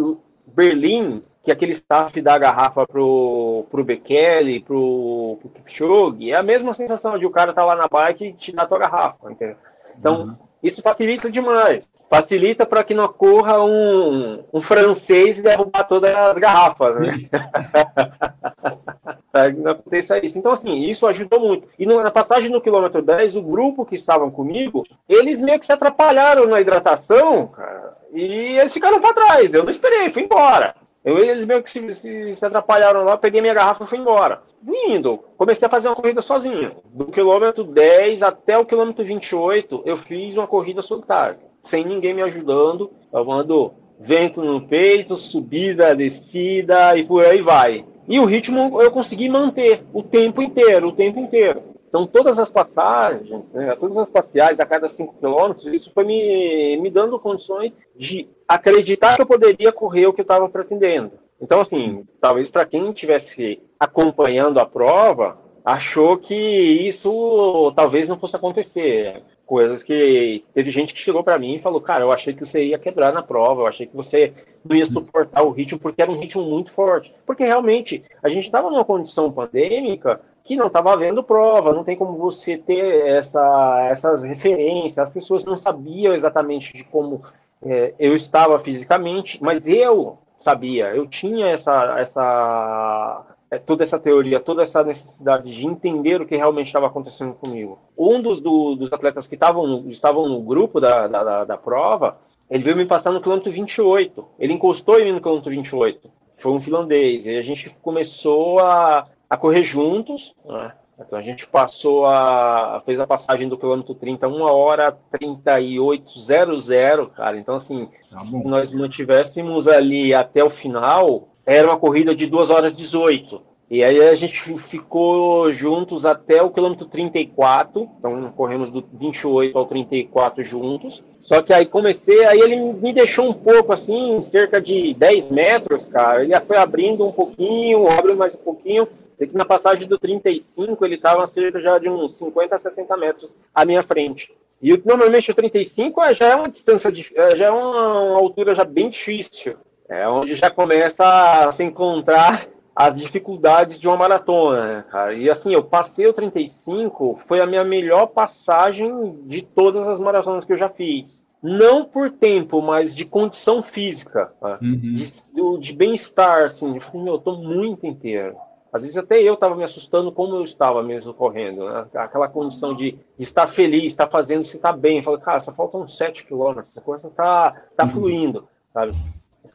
Berlim, 0.47 1.23
que 1.43 1.51
aquele 1.51 1.73
staff 1.73 2.19
dá 2.19 2.33
a 2.33 2.39
garrafa 2.39 2.85
pro, 2.85 3.65
pro 3.69 3.83
Bekele, 3.83 4.59
pro, 4.59 5.37
pro 5.39 5.49
Kipchoge, 5.49 6.31
é 6.31 6.35
a 6.35 6.43
mesma 6.43 6.73
sensação 6.73 7.17
de 7.17 7.25
o 7.25 7.31
cara 7.31 7.53
tá 7.53 7.63
lá 7.63 7.75
na 7.75 7.87
bike 7.87 8.25
e 8.25 8.33
te 8.33 8.51
dá 8.51 8.63
a 8.63 8.67
tua 8.67 8.79
garrafa, 8.79 9.31
entendeu? 9.31 9.55
Então, 9.97 10.21
uhum. 10.23 10.37
Isso 10.67 10.81
facilita 10.81 11.31
demais. 11.31 11.87
Facilita 12.09 12.65
para 12.65 12.83
que 12.83 12.93
não 12.93 13.03
ocorra 13.03 13.63
um, 13.63 14.43
um 14.53 14.61
francês 14.61 15.41
derrubar 15.41 15.83
todas 15.83 16.15
as 16.15 16.37
garrafas, 16.37 16.99
né? 16.99 17.29
não 19.57 19.71
aconteça 19.71 20.17
isso. 20.23 20.37
Então, 20.37 20.53
assim, 20.53 20.83
isso 20.83 21.05
ajudou 21.05 21.39
muito. 21.39 21.67
E 21.77 21.85
na 21.85 22.09
passagem 22.09 22.49
no 22.49 22.61
quilômetro 22.61 23.01
10, 23.01 23.35
o 23.35 23.41
grupo 23.41 23.85
que 23.85 23.95
estavam 23.95 24.31
comigo, 24.31 24.85
eles 25.07 25.41
meio 25.41 25.59
que 25.59 25.65
se 25.65 25.71
atrapalharam 25.71 26.47
na 26.47 26.61
hidratação, 26.61 27.47
cara, 27.47 27.97
e 28.13 28.57
eles 28.57 28.73
ficaram 28.73 29.01
para 29.01 29.13
trás. 29.13 29.53
Eu 29.53 29.63
não 29.63 29.69
esperei, 29.69 30.09
fui 30.09 30.23
embora. 30.23 30.75
Eu, 31.07 31.19
eles 31.19 31.45
meio 31.45 31.63
que 31.63 31.71
se, 31.71 31.93
se, 31.93 32.35
se 32.35 32.45
atrapalharam 32.45 33.05
lá, 33.05 33.15
peguei 33.15 33.39
minha 33.39 33.53
garrafa 33.53 33.85
e 33.85 33.87
fui 33.87 33.97
embora. 33.97 34.41
Indo, 34.89 35.23
comecei 35.37 35.65
a 35.65 35.71
fazer 35.71 35.87
uma 35.87 35.95
corrida 35.95 36.21
sozinho. 36.21 36.73
Do 36.83 37.05
quilômetro 37.05 37.63
10 37.63 38.21
até 38.21 38.57
o 38.57 38.65
quilômetro 38.65 39.05
28, 39.05 39.83
eu 39.85 39.95
fiz 39.95 40.35
uma 40.35 40.45
corrida 40.45 40.81
solitária, 40.81 41.39
sem 41.63 41.85
ninguém 41.85 42.13
me 42.13 42.21
ajudando, 42.23 42.91
tomando 43.09 43.71
vento 43.97 44.41
no 44.41 44.67
peito, 44.67 45.15
subida, 45.15 45.95
descida 45.95 46.97
e 46.97 47.05
por 47.05 47.23
aí 47.23 47.41
vai. 47.41 47.85
E 48.05 48.19
o 48.19 48.25
ritmo 48.25 48.81
eu 48.81 48.91
consegui 48.91 49.29
manter 49.29 49.85
o 49.93 50.03
tempo 50.03 50.41
inteiro, 50.41 50.89
o 50.89 50.91
tempo 50.91 51.21
inteiro. 51.21 51.76
Então, 51.87 52.05
todas 52.05 52.37
as 52.37 52.49
passagens, 52.49 53.53
né, 53.53 53.75
todas 53.75 53.97
as 53.97 54.09
parciais 54.09 54.59
a 54.59 54.65
cada 54.65 54.89
5 54.89 55.15
quilômetros, 55.19 55.73
isso 55.73 55.91
foi 55.93 56.03
me, 56.03 56.77
me 56.77 56.89
dando 56.89 57.19
condições 57.19 57.77
de 57.95 58.27
acreditar 58.47 59.15
que 59.15 59.21
eu 59.21 59.25
poderia 59.25 59.71
correr 59.71 60.07
o 60.07 60.13
que 60.13 60.21
eu 60.21 60.23
estava 60.23 60.49
pretendendo. 60.49 61.13
Então, 61.39 61.61
assim, 61.61 62.05
talvez 62.19 62.49
para 62.49 62.65
quem 62.65 62.89
estivesse 62.89 63.61
acompanhando 63.79 64.59
a 64.59 64.65
prova, 64.65 65.37
achou 65.67 66.17
que 66.17 66.33
isso 66.33 67.73
talvez 67.75 68.07
não 68.07 68.17
fosse 68.17 68.35
acontecer. 68.35 69.21
Coisas 69.45 69.83
que 69.83 70.43
teve 70.53 70.71
gente 70.71 70.93
que 70.93 70.99
chegou 70.99 71.23
para 71.23 71.37
mim 71.37 71.55
e 71.55 71.59
falou: 71.59 71.81
Cara, 71.81 72.03
eu 72.03 72.11
achei 72.11 72.33
que 72.33 72.45
você 72.45 72.65
ia 72.65 72.79
quebrar 72.79 73.13
na 73.13 73.21
prova, 73.21 73.61
eu 73.61 73.67
achei 73.67 73.85
que 73.85 73.95
você 73.95 74.33
não 74.63 74.75
ia 74.75 74.85
suportar 74.85 75.43
o 75.43 75.51
ritmo, 75.51 75.79
porque 75.79 76.01
era 76.01 76.11
um 76.11 76.19
ritmo 76.19 76.43
muito 76.43 76.71
forte. 76.71 77.13
Porque 77.25 77.43
realmente 77.43 78.03
a 78.23 78.29
gente 78.29 78.45
estava 78.45 78.69
numa 78.69 78.83
condição 78.83 79.31
pandêmica 79.31 80.21
que 80.47 80.55
não 80.55 80.67
estava 80.67 80.93
havendo 80.93 81.21
prova, 81.21 81.73
não 81.73 81.83
tem 81.83 81.97
como 81.97 82.17
você 82.17 82.57
ter 82.57 83.05
essa, 83.05 83.87
essas 83.91 84.23
referências, 84.23 84.97
as 84.97 85.09
pessoas 85.09 85.43
não 85.43 85.57
sabiam 85.57 86.15
exatamente 86.15 86.71
de 86.73 86.85
como 86.85 87.21
é, 87.61 87.93
eu 87.99 88.15
estava 88.15 88.57
fisicamente, 88.57 89.43
mas 89.43 89.67
eu 89.67 90.17
sabia, 90.39 90.95
eu 90.95 91.05
tinha 91.05 91.47
essa, 91.47 91.99
essa 91.99 93.25
é, 93.51 93.57
toda 93.57 93.83
essa 93.83 93.99
teoria, 93.99 94.39
toda 94.39 94.63
essa 94.63 94.81
necessidade 94.85 95.53
de 95.53 95.67
entender 95.67 96.21
o 96.21 96.25
que 96.25 96.37
realmente 96.37 96.67
estava 96.67 96.87
acontecendo 96.87 97.33
comigo. 97.33 97.77
Um 97.97 98.21
dos, 98.21 98.39
do, 98.39 98.75
dos 98.75 98.93
atletas 98.93 99.27
que 99.27 99.35
estavam 99.35 99.89
estavam 99.89 100.29
no 100.29 100.39
grupo 100.39 100.79
da, 100.79 101.07
da, 101.07 101.43
da, 101.43 101.57
prova, 101.57 102.19
ele 102.49 102.63
veio 102.63 102.77
me 102.77 102.85
passar 102.85 103.11
no 103.11 103.19
quilômetro 103.19 103.51
28. 103.51 104.25
Ele 104.39 104.53
encostou 104.53 104.97
em 104.97 105.05
mim 105.05 105.11
no 105.11 105.21
quilômetro 105.21 105.51
28. 105.51 106.09
Foi 106.37 106.51
um 106.53 106.61
finlandês. 106.61 107.25
E 107.25 107.35
a 107.35 107.41
gente 107.41 107.69
começou 107.81 108.59
a, 108.59 109.07
a 109.29 109.37
correr 109.37 109.63
juntos. 109.63 110.33
Né? 110.45 110.71
Então 110.99 111.17
a 111.17 111.21
gente 111.21 111.45
passou 111.47 112.05
a. 112.05 112.81
fez 112.85 112.99
a 112.99 113.05
passagem 113.05 113.47
do 113.47 113.57
quilômetro 113.57 113.93
30, 113.93 114.27
1 114.27 114.41
hora 114.41 114.97
38,00, 115.13 117.09
cara. 117.11 117.37
Então, 117.37 117.55
assim, 117.55 117.87
tá 118.09 118.19
se 118.19 118.43
nós 118.43 118.73
mantivéssemos 118.73 119.67
ali 119.67 120.13
até 120.13 120.43
o 120.43 120.49
final, 120.49 121.27
era 121.45 121.67
uma 121.67 121.77
corrida 121.77 122.15
de 122.15 122.25
2 122.25 122.49
horas 122.49 122.75
18. 122.75 123.41
E 123.69 123.83
aí 123.83 123.99
a 123.99 124.15
gente 124.15 124.57
ficou 124.59 125.51
juntos 125.51 126.05
até 126.05 126.41
o 126.41 126.49
quilômetro 126.49 126.85
34, 126.85 127.89
então 127.99 128.31
corremos 128.31 128.71
do 128.71 128.81
28 128.93 129.57
ao 129.57 129.65
34 129.65 130.43
juntos. 130.43 131.03
Só 131.21 131.41
que 131.41 131.51
aí 131.51 131.65
comecei, 131.65 132.23
aí 132.23 132.39
ele 132.39 132.55
me 132.55 132.93
deixou 132.93 133.29
um 133.29 133.33
pouco 133.33 133.73
assim, 133.73 134.21
cerca 134.21 134.61
de 134.61 134.93
10 134.93 135.31
metros, 135.31 135.85
cara. 135.85 136.23
Ele 136.23 136.39
foi 136.39 136.55
abrindo 136.55 137.05
um 137.05 137.11
pouquinho, 137.11 137.85
abriu 137.91 138.15
mais 138.15 138.33
um 138.33 138.37
pouquinho. 138.37 138.87
Sei 139.17 139.27
que 139.27 139.35
na 139.35 139.45
passagem 139.45 139.87
do 139.87 139.97
35 139.97 140.85
ele 140.85 140.95
estava 140.95 141.25
cerca 141.25 141.59
já 141.59 141.79
de 141.79 141.89
uns 141.89 142.13
50 142.15 142.55
a 142.55 142.59
60 142.59 142.97
metros 142.97 143.35
à 143.53 143.65
minha 143.65 143.81
frente. 143.81 144.31
E 144.61 144.79
normalmente 144.85 145.31
o 145.31 145.35
35 145.35 146.01
é, 146.01 146.13
já 146.13 146.27
é 146.27 146.35
uma 146.35 146.49
distância, 146.49 146.91
de, 146.91 147.11
é, 147.15 147.35
já 147.35 147.45
é 147.47 147.51
uma 147.51 148.17
altura 148.17 148.53
já 148.53 148.63
bem 148.63 148.89
difícil. 148.89 149.57
É 149.89 150.07
onde 150.07 150.35
já 150.35 150.49
começa 150.49 151.03
a 151.47 151.51
se 151.51 151.63
encontrar 151.63 152.47
as 152.75 152.95
dificuldades 152.95 153.79
de 153.79 153.87
uma 153.87 153.97
maratona, 153.97 154.67
né, 154.67 154.85
cara? 154.89 155.13
E 155.13 155.31
assim, 155.31 155.53
eu 155.53 155.63
passei 155.63 156.05
o 156.05 156.13
35, 156.13 157.19
foi 157.25 157.41
a 157.41 157.45
minha 157.45 157.63
melhor 157.63 158.07
passagem 158.07 159.17
de 159.25 159.41
todas 159.41 159.87
as 159.87 159.99
maratonas 159.99 160.45
que 160.45 160.53
eu 160.53 160.57
já 160.57 160.69
fiz. 160.69 161.25
Não 161.41 161.85
por 161.85 162.11
tempo, 162.11 162.61
mas 162.61 162.95
de 162.95 163.05
condição 163.05 163.63
física, 163.63 164.31
tá? 164.39 164.59
uhum. 164.61 164.95
de, 164.95 165.59
de 165.59 165.73
bem-estar, 165.73 166.45
assim. 166.45 166.75
Eu 166.75 166.81
falei, 166.81 167.03
meu, 167.03 167.13
eu 167.13 167.19
tô 167.19 167.35
muito 167.35 167.85
inteiro. 167.85 168.35
Às 168.71 168.83
vezes 168.83 168.97
até 168.97 169.21
eu 169.21 169.33
estava 169.33 169.55
me 169.55 169.63
assustando 169.63 170.11
como 170.11 170.35
eu 170.35 170.43
estava 170.43 170.83
mesmo 170.83 171.13
correndo, 171.13 171.67
né? 171.69 171.87
Aquela 171.95 172.27
condição 172.27 172.75
de, 172.75 172.97
estar 173.17 173.47
feliz, 173.47 173.85
estar 173.85 174.07
fazendo, 174.07 174.43
se 174.43 174.57
está 174.57 174.71
bem. 174.71 174.97
Eu 174.97 175.03
falei, 175.03 175.21
cara, 175.21 175.41
só 175.41 175.51
faltam 175.53 175.87
7 175.87 176.25
quilômetros, 176.25 176.69
essa 176.69 176.81
coisa 176.81 177.09
tá, 177.09 177.55
tá 177.75 177.83
uhum. 177.85 177.89
fluindo, 177.89 178.47
sabe? 178.73 178.93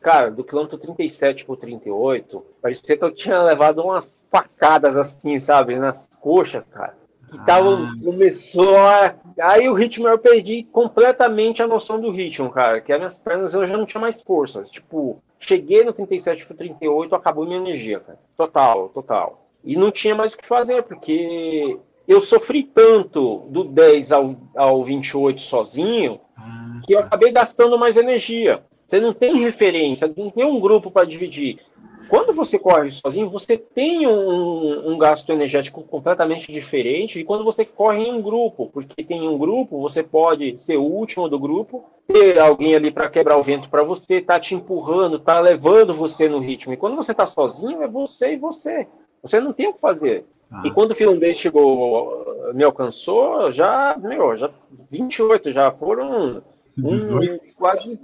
Cara, 0.01 0.31
do 0.31 0.43
quilômetro 0.43 0.79
37 0.79 1.45
pro 1.45 1.57
38, 1.57 2.45
parecia 2.61 2.97
que 2.97 3.05
eu 3.05 3.15
tinha 3.15 3.41
levado 3.43 3.83
umas 3.83 4.21
facadas 4.31 4.97
assim, 4.97 5.39
sabe, 5.39 5.79
nas 5.79 6.09
coxas, 6.21 6.65
cara. 6.71 6.97
Que 7.31 7.47
tava, 7.47 7.71
ah. 7.71 7.93
começou 8.05 8.77
a. 8.77 9.15
Aí 9.41 9.69
o 9.69 9.73
ritmo 9.73 10.07
eu 10.07 10.19
perdi 10.19 10.65
completamente 10.65 11.63
a 11.63 11.67
noção 11.67 11.99
do 11.99 12.11
ritmo, 12.11 12.51
cara. 12.51 12.81
Que 12.81 12.93
as 12.93 12.99
minhas 12.99 13.19
pernas 13.19 13.55
eu 13.55 13.67
já 13.67 13.77
não 13.77 13.87
tinha 13.87 14.01
mais 14.01 14.21
forças. 14.21 14.69
Tipo, 14.69 15.23
cheguei 15.43 15.85
no 15.85 15.93
37 15.93 16.47
pro 16.47 16.57
38, 16.57 17.15
acabou 17.15 17.45
minha 17.45 17.59
energia, 17.59 18.01
cara. 18.01 18.19
Total, 18.37 18.89
total. 18.89 19.49
E 19.65 19.77
não 19.77 19.91
tinha 19.91 20.15
mais 20.15 20.33
o 20.33 20.39
que 20.39 20.47
fazer, 20.47 20.83
porque 20.85 21.79
eu 22.07 22.21
sofri 22.21 22.63
tanto 22.63 23.39
do 23.49 23.65
10 23.65 24.13
ao, 24.13 24.37
ao 24.57 24.85
28 24.85 25.41
sozinho 25.41 26.21
ah, 26.37 26.81
que 26.85 26.95
eu 26.95 27.01
tá. 27.01 27.07
acabei 27.07 27.31
gastando 27.31 27.79
mais 27.79 27.97
energia. 27.97 28.63
Você 28.87 29.01
não 29.01 29.13
tem 29.13 29.37
referência, 29.39 30.13
não 30.17 30.31
tem 30.31 30.45
um 30.45 30.61
grupo 30.61 30.91
para 30.91 31.07
dividir. 31.07 31.59
Quando 32.09 32.35
você 32.35 32.59
corre 32.59 32.91
sozinho, 32.91 33.31
você 33.31 33.57
tem 33.57 34.07
um, 34.07 34.93
um, 34.93 34.99
gasto 34.99 35.31
energético 35.31 35.83
completamente 35.83 36.53
diferente 36.53 37.19
de 37.19 37.25
quando 37.25 37.45
você 37.45 37.65
corre 37.65 38.03
em 38.03 38.13
um 38.13 38.23
grupo, 38.23 38.71
porque 38.73 39.03
tem 39.03 39.27
um 39.27 39.39
grupo, 39.39 39.81
você 39.81 40.03
pode 40.03 40.59
ser 40.59 40.77
o 40.77 40.83
último 40.83 41.29
do 41.29 41.39
grupo, 41.39 41.85
ter 42.07 42.39
alguém 42.39 42.75
ali 42.75 42.91
para 42.91 43.09
quebrar 43.09 43.37
o 43.37 43.43
vento 43.43 43.69
para 43.69 43.83
você, 43.83 44.21
tá 44.21 44.39
te 44.39 44.55
empurrando, 44.55 45.19
tá 45.19 45.41
levando 45.41 45.95
você 45.95 46.29
no 46.29 46.39
ritmo. 46.39 46.73
E 46.73 46.77
quando 46.77 46.97
você 46.97 47.15
tá 47.15 47.27
sozinho, 47.27 47.83
é 47.83 47.89
você 47.89 48.35
e 48.35 48.37
você. 48.37 48.87
Você 49.23 49.41
não 49.41 49.53
tem 49.53 49.69
o 49.69 49.75
que 49.75 49.81
fazer. 49.81 50.25
Ah. 50.51 50.63
E 50.65 50.71
quando 50.71 50.91
o 50.91 50.95
finlandês 50.95 51.37
chegou, 51.37 52.53
me 52.53 52.65
alcançou, 52.65 53.51
já, 53.53 53.97
meu, 53.99 54.37
já 54.37 54.51
28, 54.91 55.53
já 55.53 55.71
foram 55.71 56.43
18. 56.77 57.33
Um, 57.33 57.39
quase, 57.55 57.99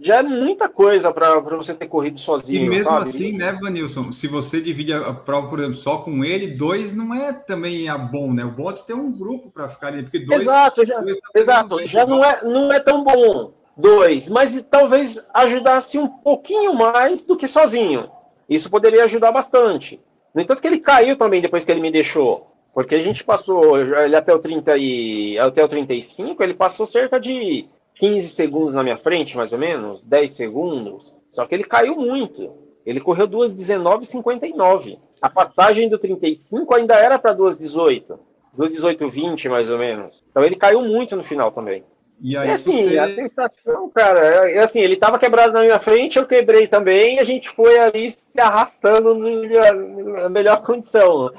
já 0.00 0.18
é 0.18 0.22
muita 0.22 0.68
coisa 0.68 1.12
para 1.12 1.40
você 1.40 1.74
ter 1.74 1.86
corrido 1.86 2.18
sozinho. 2.18 2.66
E 2.66 2.68
mesmo 2.68 2.90
sabe? 2.90 3.02
assim, 3.02 3.36
né, 3.36 3.52
Vanilson? 3.52 4.12
Se 4.12 4.28
você 4.28 4.60
divide 4.60 4.92
a 4.92 5.14
prova, 5.14 5.48
por 5.48 5.58
exemplo, 5.58 5.76
só 5.76 5.98
com 5.98 6.24
ele, 6.24 6.48
dois 6.56 6.94
não 6.94 7.14
é 7.14 7.32
também 7.32 7.88
a 7.88 7.96
bom, 7.96 8.32
né? 8.32 8.44
O 8.44 8.50
bom 8.50 8.70
é 8.70 8.74
ter 8.74 8.94
um 8.94 9.10
grupo 9.10 9.50
para 9.50 9.68
ficar 9.68 9.88
ali, 9.88 10.02
porque 10.02 10.20
dois. 10.20 10.42
Exato, 10.42 10.86
já, 10.86 11.00
dois 11.00 11.18
tá 11.18 11.40
exato. 11.40 11.86
já 11.86 12.06
não 12.06 12.24
é, 12.24 12.44
não 12.44 12.72
é 12.72 12.80
tão 12.80 13.02
bom 13.02 13.54
dois, 13.76 14.28
mas 14.28 14.62
talvez 14.70 15.24
ajudasse 15.32 15.98
um 15.98 16.08
pouquinho 16.08 16.74
mais 16.74 17.24
do 17.24 17.36
que 17.36 17.48
sozinho. 17.48 18.10
Isso 18.48 18.70
poderia 18.70 19.04
ajudar 19.04 19.32
bastante. 19.32 20.00
No 20.34 20.40
entanto, 20.40 20.60
que 20.60 20.66
ele 20.66 20.78
caiu 20.78 21.16
também 21.16 21.40
depois 21.40 21.64
que 21.64 21.70
ele 21.70 21.80
me 21.80 21.90
deixou. 21.90 22.52
Porque 22.74 22.94
a 22.94 23.02
gente 23.02 23.22
passou 23.22 23.78
ele 23.78 24.16
até 24.16 24.34
o 24.34 24.38
30 24.38 24.76
e 24.78 25.38
até 25.38 25.62
o 25.62 25.68
35, 25.68 26.42
ele 26.42 26.54
passou 26.54 26.86
cerca 26.86 27.20
de 27.20 27.66
15 27.96 28.28
segundos 28.28 28.74
na 28.74 28.82
minha 28.82 28.96
frente, 28.96 29.36
mais 29.36 29.52
ou 29.52 29.58
menos, 29.58 30.02
10 30.04 30.32
segundos. 30.32 31.14
Só 31.32 31.46
que 31.46 31.54
ele 31.54 31.64
caiu 31.64 31.96
muito. 31.96 32.52
Ele 32.84 33.00
correu 33.00 33.28
2,19,59. 33.28 34.98
A 35.20 35.30
passagem 35.30 35.88
do 35.88 35.98
35 35.98 36.74
ainda 36.74 36.96
era 36.96 37.18
para 37.18 37.34
2,18. 37.34 38.18
2,18,20 38.58 39.48
mais 39.48 39.70
ou 39.70 39.78
menos. 39.78 40.22
Então 40.30 40.42
ele 40.42 40.56
caiu 40.56 40.82
muito 40.82 41.16
no 41.16 41.22
final 41.22 41.50
também. 41.52 41.84
E 42.20 42.36
aí, 42.36 42.48
e 42.48 42.52
assim, 42.52 42.88
você... 42.88 42.98
a 42.98 43.14
sensação, 43.14 43.90
cara, 43.90 44.46
é, 44.46 44.54
é 44.54 44.58
assim, 44.62 44.80
ele 44.80 44.94
estava 44.94 45.18
quebrado 45.18 45.52
na 45.52 45.62
minha 45.62 45.80
frente, 45.80 46.18
eu 46.18 46.26
quebrei 46.26 46.68
também, 46.68 47.16
e 47.16 47.18
a 47.18 47.24
gente 47.24 47.48
foi 47.48 47.76
ali 47.78 48.12
se 48.12 48.40
arrastando 48.40 49.14
na 49.14 50.28
melhor 50.28 50.62
condição. 50.62 51.32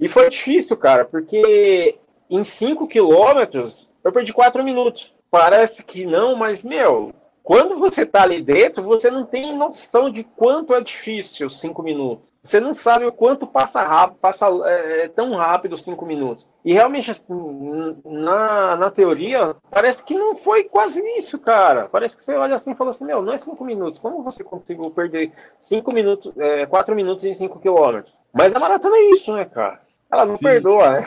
E 0.00 0.08
foi 0.08 0.30
difícil, 0.30 0.76
cara, 0.78 1.04
porque 1.04 1.96
em 2.30 2.44
5 2.44 2.88
quilômetros 2.88 3.88
eu 4.02 4.10
perdi 4.10 4.32
4 4.32 4.64
minutos. 4.64 5.14
Parece 5.32 5.82
que 5.82 6.04
não, 6.04 6.36
mas, 6.36 6.62
meu, 6.62 7.10
quando 7.42 7.78
você 7.78 8.02
está 8.02 8.22
ali 8.22 8.42
dentro, 8.42 8.82
você 8.82 9.10
não 9.10 9.24
tem 9.24 9.56
noção 9.56 10.10
de 10.10 10.22
quanto 10.22 10.74
é 10.74 10.80
difícil 10.82 11.48
cinco 11.48 11.82
minutos. 11.82 12.30
Você 12.44 12.60
não 12.60 12.74
sabe 12.74 13.06
o 13.06 13.12
quanto 13.12 13.46
passa 13.46 13.82
rápido, 13.82 14.18
passa 14.20 14.46
é, 14.66 15.04
é 15.04 15.08
tão 15.08 15.34
rápido 15.34 15.74
cinco 15.78 16.04
minutos. 16.04 16.46
E 16.62 16.74
realmente, 16.74 17.10
assim, 17.10 17.96
na, 18.04 18.76
na 18.76 18.90
teoria, 18.90 19.56
parece 19.70 20.04
que 20.04 20.14
não 20.14 20.36
foi 20.36 20.64
quase 20.64 21.00
isso, 21.16 21.38
cara. 21.38 21.88
Parece 21.88 22.14
que 22.14 22.22
você 22.22 22.34
olha 22.34 22.54
assim 22.54 22.72
e 22.72 22.76
fala 22.76 22.90
assim, 22.90 23.06
meu, 23.06 23.22
não 23.22 23.32
é 23.32 23.38
cinco 23.38 23.64
minutos. 23.64 23.98
Como 23.98 24.22
você 24.22 24.44
conseguiu 24.44 24.90
perder 24.90 25.32
cinco 25.62 25.94
minutos, 25.94 26.36
é, 26.36 26.66
quatro 26.66 26.94
minutos 26.94 27.24
em 27.24 27.32
cinco 27.32 27.58
quilômetros? 27.58 28.14
Mas 28.34 28.54
a 28.54 28.60
maratona 28.60 28.98
é 28.98 29.10
isso, 29.12 29.34
né, 29.34 29.46
cara? 29.46 29.80
Ela 30.12 30.26
não 30.26 30.36
Sim. 30.36 30.44
perdoa, 30.44 30.90
né? 30.90 31.06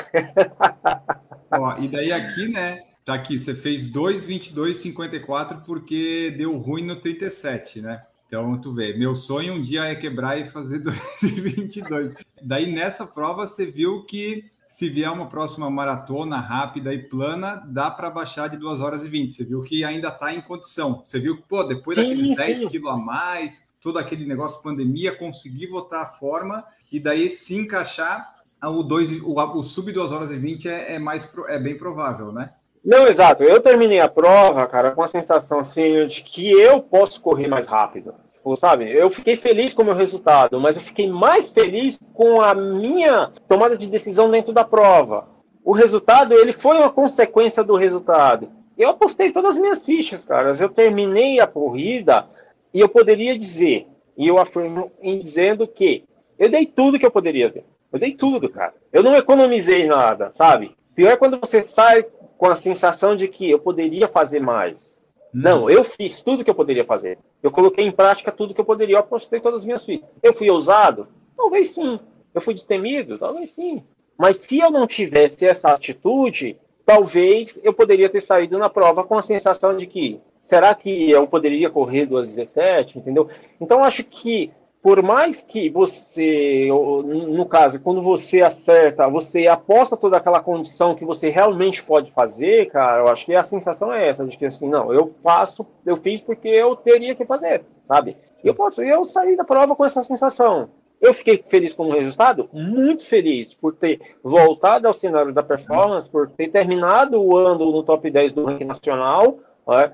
Ó, 1.54 1.78
e 1.78 1.88
daí 1.88 2.12
aqui, 2.12 2.48
né? 2.52 2.95
Tá 3.06 3.14
aqui, 3.14 3.38
você 3.38 3.54
fez 3.54 3.88
2,22,54 3.92 5.62
porque 5.64 6.34
deu 6.36 6.58
ruim 6.58 6.84
no 6.84 6.96
37, 6.96 7.80
né? 7.80 8.04
Então, 8.28 8.60
tu 8.60 8.74
vê, 8.74 8.98
meu 8.98 9.16
sonho 9.16 9.54
um 9.54 9.62
dia 9.62 9.84
é 9.86 9.94
quebrar 9.94 10.40
e 10.40 10.46
fazer 10.46 10.80
2,22. 11.22 12.16
Daí, 12.42 12.74
nessa 12.74 13.06
prova, 13.06 13.48
você 13.48 13.68
viu 13.68 14.04
que 14.06 14.46
se 14.68 14.90
vier 14.90 15.12
uma 15.12 15.30
próxima 15.30 15.70
maratona 15.70 16.38
rápida 16.38 16.96
e 16.96 17.04
plana, 17.04 17.64
dá 17.68 17.92
para 17.92 18.10
baixar 18.10 18.50
de 18.50 18.58
2 18.58 18.82
horas 18.82 19.06
e 19.06 19.08
20. 19.08 19.32
Você 19.36 19.46
viu 19.46 19.62
que 19.62 19.84
ainda 19.84 20.08
está 20.08 20.34
em 20.34 20.42
condição. 20.42 21.04
Você 21.06 21.20
viu 21.20 21.38
que, 21.38 21.44
pô, 21.44 21.64
depois 21.64 22.00
sim, 22.00 22.10
daqueles 22.10 22.36
10 22.36 22.72
quilos 22.72 22.92
a 22.92 22.98
mais, 22.98 23.68
todo 23.80 24.00
aquele 24.00 24.26
negócio 24.26 24.64
pandemia, 24.64 25.16
conseguir 25.16 25.68
voltar 25.68 26.02
a 26.02 26.08
forma 26.08 26.66
e 26.92 27.00
daí 27.00 27.30
se 27.30 27.56
encaixar 27.56 28.34
o, 28.64 28.82
dois, 28.82 29.12
o, 29.22 29.36
o 29.36 29.64
sub 29.64 29.92
2 29.92 30.12
horas 30.12 30.32
e 30.32 30.38
20 30.38 30.68
é, 30.68 30.96
é, 30.96 31.00
mais, 31.00 31.32
é 31.48 31.60
bem 31.60 31.78
provável, 31.78 32.32
né? 32.32 32.52
Não, 32.86 33.08
exato. 33.08 33.44
Eu 33.44 33.60
terminei 33.60 34.00
a 34.00 34.08
prova, 34.08 34.68
cara, 34.68 34.92
com 34.92 35.02
a 35.02 35.08
sensação 35.08 35.60
assim 35.60 36.06
de 36.06 36.22
que 36.24 36.52
eu 36.52 36.80
posso 36.80 37.20
correr 37.20 37.48
mais 37.48 37.66
rápido. 37.66 38.14
Tipo, 38.36 38.56
sabe? 38.56 38.92
Eu 38.92 39.10
fiquei 39.10 39.36
feliz 39.36 39.74
com 39.74 39.82
o 39.82 39.86
meu 39.86 39.96
resultado, 39.96 40.60
mas 40.60 40.76
eu 40.76 40.84
fiquei 40.84 41.10
mais 41.10 41.50
feliz 41.50 42.00
com 42.14 42.40
a 42.40 42.54
minha 42.54 43.32
tomada 43.48 43.76
de 43.76 43.88
decisão 43.88 44.30
dentro 44.30 44.54
da 44.54 44.64
prova. 44.64 45.28
O 45.64 45.72
resultado, 45.72 46.36
ele 46.36 46.54
foi 46.54 46.78
uma 46.78 46.92
consequência 46.92 47.64
do 47.64 47.76
resultado. 47.76 48.50
Eu 48.78 48.90
apostei 48.90 49.32
todas 49.32 49.56
as 49.56 49.62
minhas 49.62 49.84
fichas, 49.84 50.24
cara. 50.24 50.54
Eu 50.54 50.70
terminei 50.70 51.40
a 51.40 51.48
corrida 51.48 52.28
e 52.72 52.80
eu 52.80 52.88
poderia 52.88 53.40
dizer, 53.40 53.88
e 54.16 54.28
eu 54.28 54.38
afirmo 54.38 54.92
em 55.02 55.18
dizendo 55.18 55.68
que 55.68 56.04
eu 56.38 56.50
dei 56.52 56.68
tudo 56.68 57.00
que 57.00 57.06
eu 57.06 57.12
poderia 57.12 57.50
ver. 57.50 57.66
Eu 57.92 57.98
dei 57.98 58.14
tudo, 58.14 58.48
cara. 58.48 58.76
Eu 58.94 59.02
não 59.02 59.16
economizei 59.16 59.88
nada, 59.88 60.32
sabe? 60.32 60.76
Pior 60.94 61.12
é 61.12 61.18
quando 61.18 61.40
você 61.40 61.64
sai 61.64 62.06
com 62.38 62.48
a 62.48 62.56
sensação 62.56 63.16
de 63.16 63.28
que 63.28 63.50
eu 63.50 63.60
poderia 63.60 64.08
fazer 64.08 64.40
mais. 64.40 64.98
Hum. 65.34 65.42
Não, 65.42 65.70
eu 65.70 65.84
fiz 65.84 66.22
tudo 66.22 66.44
que 66.44 66.50
eu 66.50 66.56
poderia 66.56 66.86
fazer. 66.86 67.18
Eu 67.42 67.52
coloquei 67.52 67.86
em 67.86 67.92
prática 67.92 68.32
tudo 68.32 68.54
que 68.54 68.62
eu 68.62 68.66
poderia. 68.66 68.96
Eu 68.96 69.00
apostei 69.00 69.40
todas 69.40 69.62
as 69.62 69.66
minhas 69.66 69.84
fichas. 69.84 70.08
Eu 70.22 70.34
fui 70.34 70.50
ousado? 70.50 71.08
Talvez 71.36 71.72
sim. 71.72 72.00
Eu 72.34 72.42
fui 72.42 72.54
destemido? 72.54 73.18
Talvez 73.18 73.52
sim. 73.52 73.84
Mas 74.18 74.38
se 74.38 74.60
eu 74.60 74.70
não 74.70 74.88
tivesse 74.88 75.46
essa 75.46 75.70
atitude, 75.72 76.58
talvez 76.86 77.60
eu 77.64 77.74
poderia 77.74 78.10
ter 78.10 78.22
saído 78.22 78.58
na 78.58 78.70
prova 78.70 79.04
com 79.04 79.18
a 79.18 79.22
sensação 79.22 79.76
de 79.76 79.88
que 79.88 80.20
será 80.44 80.74
que 80.74 81.10
eu 81.10 81.28
poderia 81.28 81.70
correr 81.70 82.08
2,17, 82.08 82.98
entendeu? 82.98 83.30
Então 83.60 83.84
acho 83.84 84.04
que 84.04 84.52
por 84.86 85.02
mais 85.02 85.42
que 85.42 85.68
você, 85.68 86.68
no 86.70 87.44
caso, 87.48 87.82
quando 87.82 88.04
você 88.04 88.44
acerta, 88.44 89.10
você 89.10 89.48
aposta 89.48 89.98
toda 89.98 90.18
aquela 90.18 90.40
condição 90.40 90.94
que 90.94 91.04
você 91.04 91.30
realmente 91.30 91.82
pode 91.82 92.12
fazer, 92.12 92.70
cara, 92.70 93.02
eu 93.02 93.08
acho 93.08 93.26
que 93.26 93.34
a 93.34 93.44
sensação 93.44 93.92
é 93.92 94.08
essa, 94.08 94.24
de 94.24 94.38
que 94.38 94.46
assim, 94.46 94.70
não, 94.70 94.94
eu 94.94 95.12
faço, 95.24 95.66
eu 95.84 95.98
fiz 95.98 96.22
porque 96.22 96.48
eu 96.48 96.76
teria 96.76 97.16
que 97.16 97.26
fazer, 97.26 97.66
sabe? 97.88 98.16
Eu 98.44 98.54
posso, 98.54 98.84
eu 98.84 99.04
saí 99.06 99.36
da 99.36 99.44
prova 99.44 99.76
com 99.76 99.84
essa 99.84 100.04
sensação. 100.04 100.70
Eu 101.02 101.16
fiquei 101.16 101.44
feliz 101.48 101.74
com 101.74 101.88
o 101.88 101.92
resultado? 101.92 102.48
Muito 102.54 103.08
feliz 103.08 103.56
por 103.56 103.74
ter 103.74 104.00
voltado 104.24 104.86
ao 104.86 104.94
cenário 104.94 105.34
da 105.34 105.42
performance, 105.42 106.08
por 106.08 106.30
ter 106.30 106.50
terminado 106.50 107.20
o 107.20 107.36
ano 107.36 107.72
no 107.72 107.82
top 107.82 108.08
10 108.08 108.34
do 108.34 108.46
ranking 108.46 108.66
nacional, 108.66 109.40
né? 109.68 109.92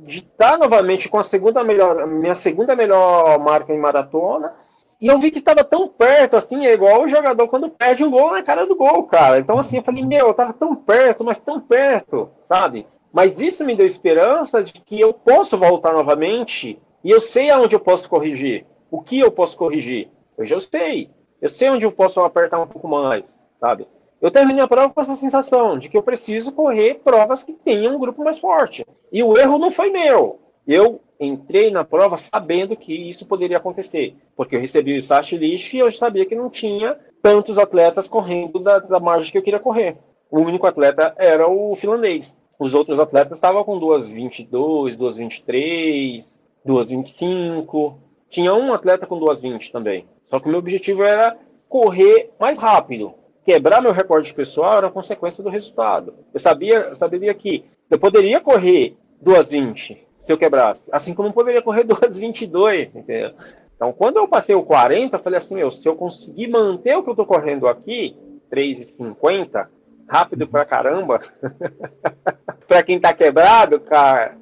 De 0.00 0.18
estar 0.18 0.58
novamente 0.58 1.08
com 1.08 1.18
a 1.18 1.22
segunda 1.22 1.62
melhor, 1.64 2.06
minha 2.06 2.34
segunda 2.34 2.74
melhor 2.74 3.38
marca 3.38 3.72
em 3.72 3.78
maratona. 3.78 4.54
E 5.00 5.06
eu 5.06 5.18
vi 5.18 5.30
que 5.30 5.38
estava 5.38 5.62
tão 5.62 5.88
perto, 5.88 6.36
assim, 6.36 6.66
é 6.66 6.72
igual 6.72 7.02
o 7.02 7.08
jogador 7.08 7.48
quando 7.48 7.68
perde 7.68 8.04
um 8.04 8.10
gol 8.10 8.32
na 8.32 8.42
cara 8.42 8.66
do 8.66 8.76
gol, 8.76 9.02
cara. 9.04 9.38
Então, 9.38 9.58
assim, 9.58 9.76
eu 9.76 9.82
falei, 9.82 10.04
meu, 10.04 10.28
eu 10.28 10.34
tava 10.34 10.52
tão 10.52 10.74
perto, 10.74 11.24
mas 11.24 11.38
tão 11.38 11.60
perto, 11.60 12.30
sabe? 12.44 12.86
Mas 13.12 13.38
isso 13.38 13.64
me 13.64 13.76
deu 13.76 13.86
esperança 13.86 14.62
de 14.62 14.72
que 14.72 15.00
eu 15.00 15.12
posso 15.12 15.56
voltar 15.56 15.92
novamente 15.92 16.78
e 17.02 17.10
eu 17.10 17.20
sei 17.20 17.50
aonde 17.50 17.76
eu 17.76 17.80
posso 17.80 18.08
corrigir. 18.08 18.66
O 18.90 19.02
que 19.02 19.20
eu 19.20 19.30
posso 19.30 19.56
corrigir? 19.56 20.08
Eu 20.38 20.46
já 20.46 20.58
sei. 20.60 21.10
Eu 21.40 21.50
sei 21.50 21.68
onde 21.68 21.84
eu 21.84 21.92
posso 21.92 22.20
apertar 22.20 22.58
um 22.60 22.66
pouco 22.66 22.88
mais, 22.88 23.38
sabe? 23.60 23.86
Eu 24.24 24.30
terminei 24.30 24.64
a 24.64 24.66
prova 24.66 24.88
com 24.88 25.02
essa 25.02 25.16
sensação 25.16 25.78
de 25.78 25.90
que 25.90 25.98
eu 25.98 26.02
preciso 26.02 26.50
correr 26.50 27.02
provas 27.04 27.42
que 27.42 27.52
tenham 27.52 27.94
um 27.94 27.98
grupo 27.98 28.24
mais 28.24 28.38
forte. 28.38 28.82
E 29.12 29.22
o 29.22 29.36
erro 29.36 29.58
não 29.58 29.70
foi 29.70 29.90
meu. 29.90 30.40
Eu 30.66 31.02
entrei 31.20 31.70
na 31.70 31.84
prova 31.84 32.16
sabendo 32.16 32.74
que 32.74 32.94
isso 32.94 33.26
poderia 33.26 33.58
acontecer, 33.58 34.16
porque 34.34 34.56
eu 34.56 34.60
recebi 34.60 34.94
o 34.94 34.96
start 34.96 35.32
list 35.32 35.74
e 35.74 35.78
eu 35.78 35.92
sabia 35.92 36.24
que 36.24 36.34
não 36.34 36.48
tinha 36.48 36.98
tantos 37.20 37.58
atletas 37.58 38.08
correndo 38.08 38.58
da, 38.60 38.78
da 38.78 38.98
margem 38.98 39.30
que 39.30 39.36
eu 39.36 39.42
queria 39.42 39.60
correr. 39.60 39.98
O 40.30 40.38
único 40.40 40.66
atleta 40.66 41.14
era 41.18 41.46
o 41.46 41.76
finlandês. 41.76 42.34
Os 42.58 42.72
outros 42.72 42.98
atletas 42.98 43.36
estavam 43.36 43.62
com 43.62 43.78
2,22, 43.78 44.96
2,23, 44.96 46.40
2,25. 46.66 47.96
Tinha 48.30 48.54
um 48.54 48.72
atleta 48.72 49.06
com 49.06 49.20
2,20 49.20 49.70
também. 49.70 50.06
Só 50.30 50.40
que 50.40 50.46
o 50.46 50.48
meu 50.48 50.60
objetivo 50.60 51.02
era 51.02 51.36
correr 51.68 52.30
mais 52.40 52.58
rápido. 52.58 53.22
Quebrar 53.44 53.82
meu 53.82 53.92
recorde 53.92 54.32
pessoal 54.32 54.78
era 54.78 54.90
consequência 54.90 55.42
do 55.42 55.50
resultado. 55.50 56.14
Eu 56.32 56.40
sabia, 56.40 56.94
sabia 56.94 57.34
que 57.34 57.64
eu 57.90 57.98
poderia 57.98 58.40
correr 58.40 58.96
2,20 59.22 59.98
se 60.20 60.32
eu 60.32 60.38
quebrasse, 60.38 60.86
assim 60.90 61.12
como 61.12 61.28
eu 61.28 61.32
poderia 61.32 61.60
correr 61.60 61.84
2,22, 61.86 62.94
entendeu? 62.94 63.32
Então, 63.76 63.92
quando 63.92 64.16
eu 64.16 64.26
passei 64.26 64.54
o 64.54 64.62
40, 64.62 65.16
eu 65.16 65.20
falei 65.20 65.38
assim, 65.38 65.56
meu, 65.56 65.70
se 65.70 65.86
eu 65.86 65.94
conseguir 65.94 66.48
manter 66.48 66.96
o 66.96 67.02
que 67.02 67.08
eu 67.10 67.12
estou 67.12 67.26
correndo 67.26 67.66
aqui, 67.66 68.16
3,50, 68.50 69.66
rápido 70.08 70.46
pra 70.46 70.64
caramba, 70.64 71.20
pra 72.66 72.82
quem 72.82 73.00
tá 73.00 73.12
quebrado, 73.12 73.80
cara, 73.80 74.36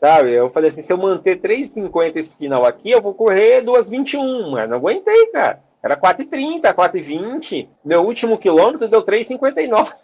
sabe? 0.00 0.32
Eu 0.32 0.50
falei 0.50 0.70
assim, 0.70 0.82
se 0.82 0.92
eu 0.92 0.98
manter 0.98 1.40
3,50 1.40 2.16
esse 2.16 2.30
final 2.30 2.64
aqui, 2.64 2.90
eu 2.90 3.02
vou 3.02 3.14
correr 3.14 3.62
2,21, 3.62 4.50
mas 4.50 4.68
não 4.68 4.78
aguentei, 4.78 5.26
cara. 5.26 5.62
Era 5.88 5.98
4,30, 5.98 6.74
4,20. 6.74 7.66
Meu 7.82 8.02
último 8.04 8.36
quilômetro 8.36 8.88
deu 8.88 9.02
3,59. 9.02 9.94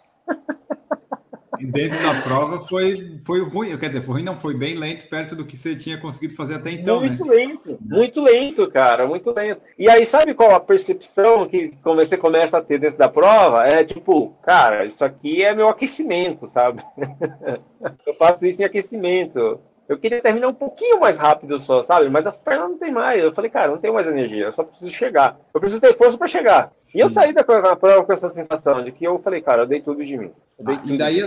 E 1.59 1.65
dentro 1.65 2.01
da 2.01 2.21
prova 2.21 2.59
foi, 2.59 3.19
foi 3.23 3.41
ruim, 3.47 3.77
quer 3.77 3.87
dizer, 3.87 4.01
foi 4.01 4.15
ruim, 4.15 4.23
não, 4.23 4.37
foi 4.37 4.55
bem 4.55 4.75
lento, 4.75 5.07
perto 5.07 5.35
do 5.35 5.45
que 5.45 5.55
você 5.55 5.75
tinha 5.75 5.97
conseguido 5.97 6.35
fazer 6.35 6.55
até 6.55 6.71
então. 6.71 6.99
Muito 6.99 7.23
né? 7.23 7.35
lento, 7.35 7.77
muito 7.81 8.21
lento, 8.21 8.69
cara, 8.71 9.07
muito 9.07 9.31
lento. 9.31 9.61
E 9.77 9.89
aí, 9.89 10.05
sabe 10.05 10.33
qual 10.33 10.53
a 10.55 10.59
percepção 10.59 11.47
que 11.47 11.71
você 11.83 12.17
começa 12.17 12.57
a 12.57 12.61
ter 12.61 12.79
dentro 12.79 12.97
da 12.97 13.07
prova? 13.07 13.65
É 13.67 13.83
tipo, 13.83 14.35
cara, 14.43 14.85
isso 14.85 15.05
aqui 15.05 15.43
é 15.43 15.55
meu 15.55 15.69
aquecimento, 15.69 16.47
sabe? 16.47 16.83
Eu 18.05 18.15
faço 18.15 18.45
isso 18.45 18.61
em 18.61 18.65
aquecimento. 18.65 19.61
Eu 19.87 19.99
queria 19.99 20.21
terminar 20.21 20.47
um 20.47 20.53
pouquinho 20.53 20.99
mais 20.99 21.17
rápido 21.17 21.59
só, 21.59 21.83
sabe? 21.83 22.09
Mas 22.09 22.25
as 22.25 22.37
pernas 22.37 22.69
não 22.69 22.77
tem 22.77 22.91
mais. 22.91 23.23
Eu 23.23 23.33
falei, 23.33 23.51
cara, 23.51 23.71
não 23.71 23.77
tenho 23.77 23.93
mais 23.93 24.07
energia, 24.07 24.45
eu 24.45 24.51
só 24.51 24.63
preciso 24.63 24.91
chegar. 24.91 25.39
Eu 25.53 25.59
preciso 25.59 25.81
ter 25.81 25.95
força 25.95 26.17
para 26.17 26.27
chegar. 26.27 26.71
Sim. 26.75 26.97
E 26.97 27.01
eu 27.01 27.09
saí 27.09 27.33
da 27.33 27.43
prova 27.43 28.03
com 28.03 28.13
essa 28.13 28.29
sensação 28.29 28.83
de 28.83 28.91
que 28.91 29.05
eu 29.05 29.19
falei, 29.19 29.41
cara, 29.41 29.63
eu 29.63 29.67
dei 29.67 29.81
tudo 29.81 30.03
de 30.03 30.17
mim. 30.17 30.31
Ah, 30.65 30.81
e 30.85 30.97
daí, 30.97 31.21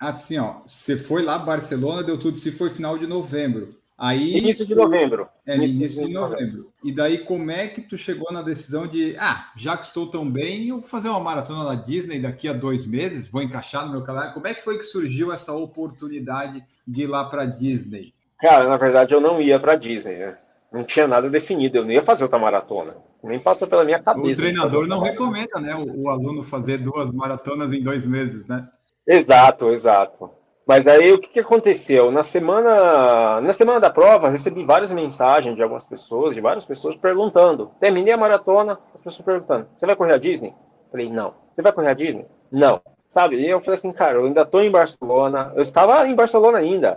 assim, 0.00 0.38
ó, 0.38 0.62
você 0.66 0.96
foi 0.96 1.22
lá, 1.22 1.38
Barcelona, 1.38 2.02
deu 2.02 2.18
tudo, 2.18 2.38
se 2.38 2.50
foi 2.50 2.70
final 2.70 2.98
de 2.98 3.06
novembro. 3.06 3.80
Aí, 3.96 4.36
início 4.36 4.66
de 4.66 4.74
novembro. 4.74 5.28
É, 5.46 5.54
início, 5.54 5.76
início 5.76 6.06
de 6.06 6.12
novembro. 6.12 6.40
novembro. 6.40 6.72
E 6.82 6.92
daí, 6.92 7.18
como 7.18 7.52
é 7.52 7.68
que 7.68 7.82
tu 7.82 7.96
chegou 7.96 8.32
na 8.32 8.42
decisão 8.42 8.84
de, 8.88 9.16
ah, 9.16 9.52
já 9.56 9.76
que 9.76 9.86
estou 9.86 10.10
tão 10.10 10.28
bem, 10.28 10.68
eu 10.68 10.80
vou 10.80 10.88
fazer 10.88 11.08
uma 11.08 11.20
maratona 11.20 11.62
na 11.62 11.76
Disney 11.76 12.18
daqui 12.18 12.48
a 12.48 12.52
dois 12.52 12.84
meses, 12.84 13.28
vou 13.28 13.42
encaixar 13.42 13.86
no 13.86 13.92
meu 13.92 14.02
calendário. 14.02 14.34
Como 14.34 14.48
é 14.48 14.54
que 14.54 14.64
foi 14.64 14.76
que 14.76 14.82
surgiu 14.82 15.32
essa 15.32 15.52
oportunidade 15.52 16.64
de 16.86 17.02
ir 17.02 17.06
lá 17.06 17.24
para 17.24 17.46
Disney? 17.46 18.14
Cara, 18.40 18.68
na 18.68 18.76
verdade, 18.76 19.14
eu 19.14 19.20
não 19.20 19.40
ia 19.40 19.58
para 19.58 19.74
Disney, 19.74 20.16
né? 20.16 20.36
Não 20.72 20.84
tinha 20.84 21.06
nada 21.06 21.28
definido, 21.28 21.78
eu 21.78 21.84
não 21.84 21.92
ia 21.92 22.02
fazer 22.02 22.24
outra 22.24 22.38
maratona. 22.38 22.96
Nem 23.22 23.38
passou 23.38 23.68
pela 23.68 23.84
minha 23.84 24.00
cabeça. 24.00 24.32
O 24.32 24.36
treinador 24.36 24.86
não 24.88 25.00
recomenda, 25.00 25.60
né, 25.60 25.74
o, 25.74 26.02
o 26.02 26.10
aluno 26.10 26.42
fazer 26.42 26.78
duas 26.78 27.14
maratonas 27.14 27.72
em 27.72 27.82
dois 27.82 28.06
meses, 28.06 28.46
né? 28.48 28.66
Exato, 29.06 29.70
exato. 29.70 30.30
Mas 30.66 30.86
aí 30.86 31.12
o 31.12 31.18
que, 31.18 31.28
que, 31.28 31.40
aconteceu? 31.40 32.10
Na 32.10 32.22
semana, 32.22 33.40
na 33.40 33.52
semana 33.52 33.80
da 33.80 33.90
prova, 33.90 34.28
recebi 34.28 34.64
várias 34.64 34.92
mensagens 34.92 35.56
de 35.56 35.62
algumas 35.62 35.84
pessoas, 35.84 36.34
de 36.34 36.40
várias 36.40 36.64
pessoas 36.64 36.96
perguntando. 36.96 37.72
Terminei 37.80 38.12
a 38.12 38.16
maratona, 38.16 38.78
as 38.94 39.00
pessoas 39.00 39.24
perguntando: 39.24 39.66
você 39.76 39.86
vai 39.86 39.96
correr 39.96 40.14
a 40.14 40.18
Disney? 40.18 40.54
Falei, 40.90 41.10
não. 41.10 41.34
Você 41.54 41.62
vai 41.62 41.72
correr 41.72 41.90
a 41.90 41.94
Disney? 41.94 42.26
Não. 42.50 42.80
Sabe? 43.12 43.36
E 43.36 43.48
eu 43.48 43.60
falei 43.60 43.74
assim, 43.74 43.92
cara, 43.92 44.18
eu 44.18 44.24
ainda 44.24 44.42
estou 44.42 44.62
em 44.62 44.70
Barcelona. 44.70 45.52
Eu 45.54 45.62
estava 45.62 46.06
em 46.08 46.14
Barcelona 46.14 46.58
ainda. 46.58 46.96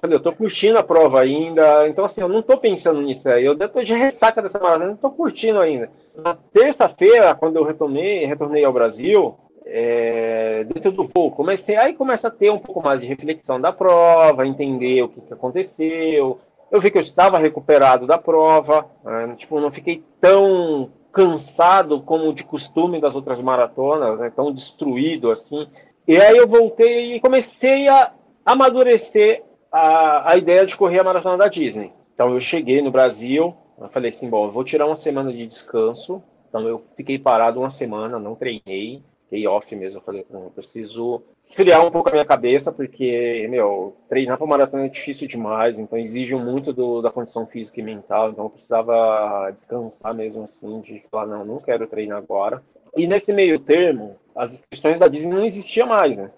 Falei, 0.00 0.14
eu 0.14 0.18
estou 0.18 0.32
curtindo 0.32 0.78
a 0.78 0.82
prova 0.82 1.20
ainda. 1.20 1.88
Então, 1.88 2.04
assim, 2.04 2.20
eu 2.20 2.28
não 2.28 2.40
estou 2.40 2.58
pensando 2.58 3.00
nisso 3.00 3.28
aí. 3.28 3.44
Eu 3.44 3.54
estou 3.54 3.82
de 3.82 3.94
ressaca 3.94 4.40
dessa 4.40 4.58
maratona, 4.58 4.86
não 4.86 4.94
estou 4.94 5.10
curtindo 5.10 5.60
ainda. 5.60 5.90
Na 6.14 6.34
terça-feira, 6.34 7.34
quando 7.34 7.56
eu 7.56 7.64
retornei, 7.64 8.24
retornei 8.26 8.64
ao 8.64 8.72
Brasil, 8.72 9.36
é, 9.66 10.64
dentro 10.72 10.92
do 10.92 11.04
voo, 11.04 11.32
comecei, 11.32 11.76
aí 11.76 11.92
começa 11.92 12.28
a 12.28 12.30
ter 12.30 12.50
um 12.50 12.58
pouco 12.58 12.80
mais 12.80 13.00
de 13.00 13.06
reflexão 13.06 13.60
da 13.60 13.72
prova, 13.72 14.46
entender 14.46 15.02
o 15.02 15.08
que, 15.08 15.20
que 15.20 15.32
aconteceu. 15.32 16.38
Eu 16.70 16.80
vi 16.80 16.90
que 16.90 16.98
eu 16.98 17.02
estava 17.02 17.38
recuperado 17.38 18.06
da 18.06 18.16
prova, 18.16 18.86
né, 19.04 19.34
tipo, 19.36 19.60
não 19.60 19.70
fiquei 19.70 20.04
tão 20.20 20.90
cansado 21.16 22.02
como 22.02 22.34
de 22.34 22.44
costume 22.44 23.00
das 23.00 23.14
outras 23.14 23.40
maratonas, 23.40 24.18
né, 24.18 24.30
tão 24.36 24.52
destruído 24.52 25.30
assim. 25.30 25.66
E 26.06 26.18
aí 26.18 26.36
eu 26.36 26.46
voltei 26.46 27.14
e 27.14 27.20
comecei 27.20 27.88
a 27.88 28.12
amadurecer 28.44 29.42
a, 29.72 30.32
a 30.32 30.36
ideia 30.36 30.66
de 30.66 30.76
correr 30.76 30.98
a 30.98 31.04
maratona 31.04 31.38
da 31.38 31.48
Disney. 31.48 31.90
Então 32.12 32.34
eu 32.34 32.40
cheguei 32.40 32.82
no 32.82 32.90
Brasil, 32.90 33.56
eu 33.80 33.88
falei 33.88 34.10
assim, 34.10 34.28
bom, 34.28 34.44
eu 34.44 34.52
vou 34.52 34.62
tirar 34.62 34.84
uma 34.84 34.94
semana 34.94 35.32
de 35.32 35.46
descanso. 35.46 36.22
Então 36.50 36.68
eu 36.68 36.84
fiquei 36.94 37.18
parado 37.18 37.60
uma 37.60 37.70
semana, 37.70 38.18
não 38.18 38.34
treinei, 38.34 39.02
fiquei 39.26 39.46
off 39.46 39.74
mesmo. 39.76 39.98
Eu 39.98 40.04
falei, 40.04 40.24
eu 40.30 40.52
preciso 40.54 41.22
esfriar 41.48 41.84
um 41.84 41.90
pouco 41.90 42.08
a 42.08 42.12
minha 42.12 42.24
cabeça, 42.24 42.72
porque, 42.72 43.46
meu, 43.50 43.96
treinar 44.08 44.38
para 44.38 44.46
maratona 44.46 44.86
é 44.86 44.88
difícil 44.88 45.28
demais, 45.28 45.78
então 45.78 45.98
exige 45.98 46.34
muito 46.34 46.72
do, 46.72 47.02
da 47.02 47.10
condição 47.10 47.46
física 47.46 47.80
e 47.80 47.84
mental, 47.84 48.30
então 48.30 48.44
eu 48.44 48.50
precisava 48.50 49.50
descansar 49.52 50.14
mesmo, 50.14 50.42
assim, 50.42 50.80
de 50.80 51.04
falar, 51.10 51.26
não, 51.26 51.44
não 51.44 51.58
quero 51.58 51.86
treinar 51.86 52.18
agora. 52.18 52.62
E 52.96 53.06
nesse 53.06 53.32
meio 53.32 53.58
termo, 53.58 54.16
as 54.34 54.54
inscrições 54.54 54.98
da 54.98 55.08
Disney 55.08 55.34
não 55.34 55.44
existiam 55.44 55.86
mais, 55.86 56.16
né? 56.16 56.30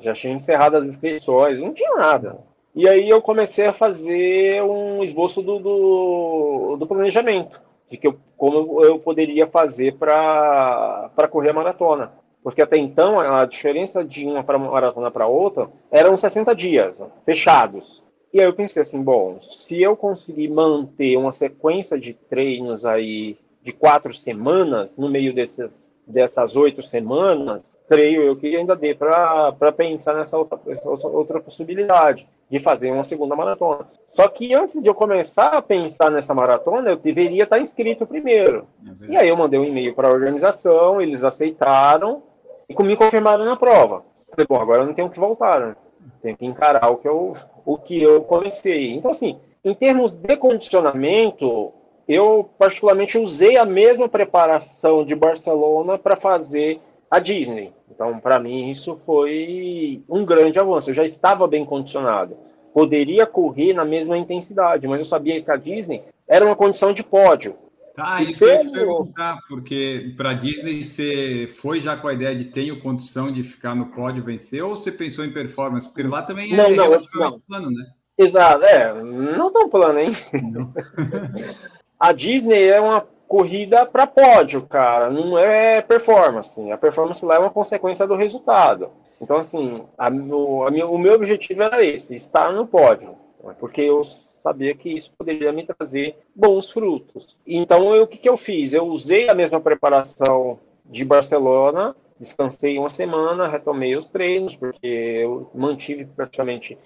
Já 0.00 0.14
tinha 0.14 0.32
encerrado 0.32 0.76
as 0.76 0.84
inscrições, 0.84 1.60
não 1.60 1.74
tinha 1.74 1.96
nada. 1.96 2.38
E 2.74 2.88
aí 2.88 3.08
eu 3.08 3.20
comecei 3.20 3.66
a 3.66 3.72
fazer 3.72 4.62
um 4.62 5.02
esboço 5.02 5.42
do, 5.42 5.58
do, 5.58 6.76
do 6.78 6.86
planejamento, 6.86 7.60
de 7.90 7.96
que 7.96 8.06
eu, 8.06 8.18
como 8.36 8.84
eu 8.84 8.98
poderia 8.98 9.46
fazer 9.46 9.96
para 9.96 11.10
correr 11.30 11.50
a 11.50 11.54
maratona. 11.54 12.12
Porque 12.46 12.62
até 12.62 12.78
então, 12.78 13.18
a 13.18 13.44
diferença 13.44 14.04
de 14.04 14.24
uma 14.24 14.40
maratona 14.40 15.10
para 15.10 15.26
outra 15.26 15.68
eram 15.90 16.16
60 16.16 16.54
dias, 16.54 16.96
fechados. 17.24 18.04
E 18.32 18.38
aí 18.38 18.46
eu 18.46 18.52
pensei 18.52 18.82
assim, 18.82 19.02
bom, 19.02 19.42
se 19.42 19.82
eu 19.82 19.96
conseguir 19.96 20.46
manter 20.46 21.16
uma 21.16 21.32
sequência 21.32 21.98
de 21.98 22.14
treinos 22.14 22.86
aí 22.86 23.36
de 23.64 23.72
quatro 23.72 24.14
semanas 24.14 24.96
no 24.96 25.08
meio 25.08 25.34
desses 25.34 25.90
dessas 26.06 26.54
oito 26.54 26.82
semanas, 26.82 27.76
creio 27.88 28.22
eu 28.22 28.36
que 28.36 28.54
ainda 28.54 28.76
dê 28.76 28.94
para 28.94 29.72
pensar 29.76 30.14
nessa 30.14 30.38
outra, 30.38 30.56
outra 31.02 31.40
possibilidade 31.40 32.28
de 32.48 32.60
fazer 32.60 32.92
uma 32.92 33.02
segunda 33.02 33.34
maratona. 33.34 33.88
Só 34.12 34.28
que 34.28 34.54
antes 34.54 34.80
de 34.80 34.88
eu 34.88 34.94
começar 34.94 35.48
a 35.48 35.60
pensar 35.60 36.12
nessa 36.12 36.32
maratona, 36.32 36.90
eu 36.90 36.96
deveria 36.96 37.42
estar 37.42 37.58
inscrito 37.58 38.06
primeiro. 38.06 38.68
É 39.02 39.12
e 39.12 39.16
aí 39.16 39.28
eu 39.28 39.36
mandei 39.36 39.58
um 39.58 39.64
e-mail 39.64 39.96
para 39.96 40.06
a 40.06 40.12
organização, 40.12 41.02
eles 41.02 41.24
aceitaram 41.24 42.22
e 42.68 42.82
me 42.82 42.96
confirmaram 42.96 43.44
na 43.44 43.56
prova. 43.56 44.04
Falei, 44.30 44.46
bom, 44.48 44.60
agora 44.60 44.82
eu 44.82 44.86
não 44.86 44.94
tenho 44.94 45.10
que 45.10 45.20
voltar, 45.20 45.60
né? 45.60 45.76
Tenho 46.22 46.36
que 46.36 46.46
encarar 46.46 46.90
o 46.90 46.96
que 46.96 47.08
eu, 47.08 47.34
o 47.64 47.78
que 47.78 48.02
eu 48.02 48.22
comecei. 48.22 48.92
Então, 48.94 49.10
assim, 49.10 49.38
em 49.64 49.74
termos 49.74 50.12
de 50.12 50.36
condicionamento, 50.36 51.72
eu 52.08 52.48
particularmente 52.58 53.18
usei 53.18 53.56
a 53.56 53.64
mesma 53.64 54.08
preparação 54.08 55.04
de 55.04 55.14
Barcelona 55.14 55.98
para 55.98 56.16
fazer 56.16 56.80
a 57.10 57.18
Disney. 57.18 57.72
Então, 57.90 58.18
para 58.18 58.38
mim, 58.38 58.68
isso 58.68 59.00
foi 59.06 60.02
um 60.08 60.24
grande 60.24 60.58
avanço. 60.58 60.90
Eu 60.90 60.94
já 60.94 61.04
estava 61.04 61.46
bem 61.46 61.64
condicionado. 61.64 62.36
Poderia 62.72 63.26
correr 63.26 63.72
na 63.72 63.84
mesma 63.84 64.18
intensidade, 64.18 64.86
mas 64.86 64.98
eu 64.98 65.04
sabia 65.04 65.42
que 65.42 65.50
a 65.50 65.56
Disney 65.56 66.02
era 66.28 66.44
uma 66.44 66.54
condição 66.54 66.92
de 66.92 67.02
pódio. 67.02 67.56
Tá, 67.96 68.20
isso 68.20 68.40
que 68.40 68.44
eu 68.44 68.48
ia 68.48 68.58
te 68.58 68.70
perguntar, 68.70 69.38
porque 69.48 70.12
para 70.18 70.34
Disney 70.34 70.84
você 70.84 71.48
foi 71.48 71.80
já 71.80 71.96
com 71.96 72.08
a 72.08 72.12
ideia 72.12 72.36
de 72.36 72.44
tenho 72.44 72.78
condição 72.82 73.32
de 73.32 73.42
ficar 73.42 73.74
no 73.74 73.86
pódio 73.86 74.22
vencer, 74.22 74.62
ou 74.62 74.76
você 74.76 74.92
pensou 74.92 75.24
em 75.24 75.32
performance? 75.32 75.88
Porque 75.88 76.02
lá 76.02 76.22
também 76.22 76.52
é 76.52 76.56
não, 76.56 76.70
não, 76.70 77.00
não. 77.14 77.40
plano, 77.40 77.70
né? 77.70 77.86
Exato, 78.18 78.64
é, 78.64 78.92
não 79.02 79.50
tão 79.50 79.70
plano, 79.70 79.98
hein? 79.98 80.10
a 81.98 82.12
Disney 82.12 82.64
é 82.64 82.78
uma 82.78 83.06
corrida 83.26 83.86
para 83.86 84.06
pódio, 84.06 84.60
cara, 84.66 85.08
não 85.08 85.38
é 85.38 85.80
performance. 85.80 86.70
A 86.70 86.76
performance 86.76 87.24
lá 87.24 87.36
é 87.36 87.38
uma 87.38 87.50
consequência 87.50 88.06
do 88.06 88.14
resultado. 88.14 88.90
Então, 89.22 89.38
assim, 89.38 89.84
a, 89.96 90.10
o, 90.10 90.64
a 90.64 90.68
o 90.86 90.98
meu 90.98 91.14
objetivo 91.14 91.62
era 91.62 91.82
esse, 91.82 92.14
estar 92.14 92.52
no 92.52 92.66
pódio. 92.66 93.16
Porque 93.58 93.80
eu 93.80 94.02
sabia 94.46 94.76
que 94.76 94.88
isso 94.88 95.10
poderia 95.18 95.52
me 95.52 95.66
trazer 95.66 96.16
bons 96.34 96.70
frutos. 96.70 97.36
Então, 97.44 97.92
eu, 97.96 98.04
o 98.04 98.06
que, 98.06 98.16
que 98.16 98.28
eu 98.28 98.36
fiz? 98.36 98.72
Eu 98.72 98.86
usei 98.86 99.28
a 99.28 99.34
mesma 99.34 99.60
preparação 99.60 100.60
de 100.84 101.04
Barcelona, 101.04 101.96
descansei 102.20 102.78
uma 102.78 102.88
semana, 102.88 103.48
retomei 103.48 103.96
os 103.96 104.08
treinos, 104.08 104.54
porque 104.54 104.86
eu 104.86 105.50
mantive 105.52 106.04
praticamente 106.04 106.78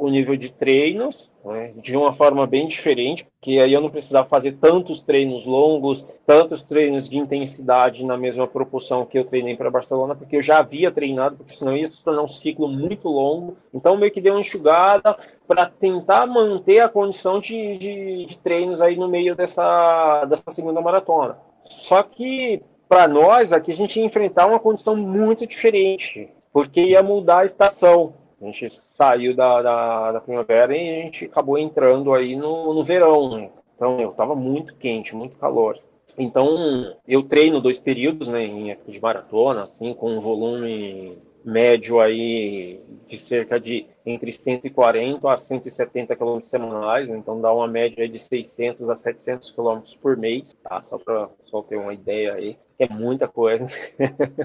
o 0.00 0.08
nível 0.08 0.34
de 0.34 0.50
treinos 0.50 1.30
né, 1.44 1.72
de 1.76 1.94
uma 1.94 2.12
forma 2.12 2.46
bem 2.46 2.66
diferente, 2.66 3.24
porque 3.24 3.58
aí 3.58 3.72
eu 3.72 3.80
não 3.80 3.90
precisava 3.90 4.26
fazer 4.26 4.52
tantos 4.52 5.02
treinos 5.02 5.44
longos, 5.44 6.06
tantos 6.26 6.64
treinos 6.64 7.08
de 7.08 7.18
intensidade 7.18 8.04
na 8.04 8.16
mesma 8.16 8.46
proporção 8.46 9.04
que 9.04 9.18
eu 9.18 9.24
treinei 9.24 9.56
para 9.56 9.70
Barcelona, 9.70 10.14
porque 10.14 10.36
eu 10.36 10.42
já 10.42 10.58
havia 10.58 10.90
treinado, 10.90 11.36
porque 11.36 11.54
senão 11.54 11.76
ia 11.76 11.86
se 11.86 12.02
tornar 12.02 12.22
um 12.22 12.28
ciclo 12.28 12.66
muito 12.66 13.08
longo. 13.08 13.56
Então 13.74 13.96
meio 13.96 14.10
que 14.10 14.22
deu 14.22 14.34
uma 14.34 14.40
enxugada 14.40 15.16
para 15.46 15.66
tentar 15.66 16.26
manter 16.26 16.80
a 16.80 16.88
condição 16.88 17.38
de, 17.38 17.76
de, 17.76 18.26
de 18.26 18.38
treinos 18.38 18.80
aí 18.80 18.96
no 18.96 19.08
meio 19.08 19.36
dessa, 19.36 20.24
dessa 20.24 20.50
segunda 20.50 20.80
maratona. 20.80 21.36
Só 21.68 22.02
que 22.02 22.62
para 22.88 23.06
nós 23.06 23.52
aqui 23.52 23.70
a 23.70 23.76
gente 23.76 24.00
ia 24.00 24.06
enfrentar 24.06 24.46
uma 24.46 24.58
condição 24.58 24.96
muito 24.96 25.46
diferente, 25.46 26.28
porque 26.52 26.80
ia 26.80 27.02
mudar 27.02 27.40
a 27.40 27.44
estação. 27.44 28.14
A 28.40 28.44
gente 28.44 28.70
saiu 28.70 29.34
da, 29.34 29.60
da, 29.60 30.12
da, 30.12 30.20
primavera 30.20 30.74
e 30.74 31.00
a 31.00 31.02
gente 31.02 31.26
acabou 31.26 31.58
entrando 31.58 32.14
aí 32.14 32.34
no, 32.34 32.72
no 32.72 32.82
verão. 32.82 33.36
Né? 33.36 33.50
Então, 33.76 34.00
eu 34.00 34.10
estava 34.10 34.34
muito 34.34 34.74
quente, 34.76 35.14
muito 35.14 35.36
calor. 35.36 35.78
Então, 36.16 36.96
eu 37.06 37.22
treino 37.22 37.60
dois 37.60 37.78
períodos, 37.78 38.28
né, 38.28 38.44
em 38.44 38.76
de 38.86 39.00
maratona, 39.00 39.62
assim, 39.62 39.94
com 39.94 40.16
um 40.16 40.20
volume 40.20 41.16
médio 41.44 42.00
aí 42.00 42.80
de 43.08 43.16
cerca 43.16 43.58
de 43.58 43.86
entre 44.04 44.32
140 44.32 45.32
a 45.32 45.36
170 45.36 46.14
km 46.14 46.40
semanais, 46.44 47.08
então 47.10 47.40
dá 47.40 47.52
uma 47.52 47.66
média 47.66 48.08
de 48.08 48.18
600 48.18 48.90
a 48.90 48.94
700 48.94 49.50
km 49.50 49.80
por 50.00 50.16
mês, 50.16 50.54
tá? 50.62 50.82
Só 50.82 50.98
para 50.98 51.30
só 51.44 51.62
ter 51.62 51.76
uma 51.76 51.94
ideia 51.94 52.34
aí, 52.34 52.58
é 52.78 52.88
muita 52.88 53.26
coisa. 53.26 53.66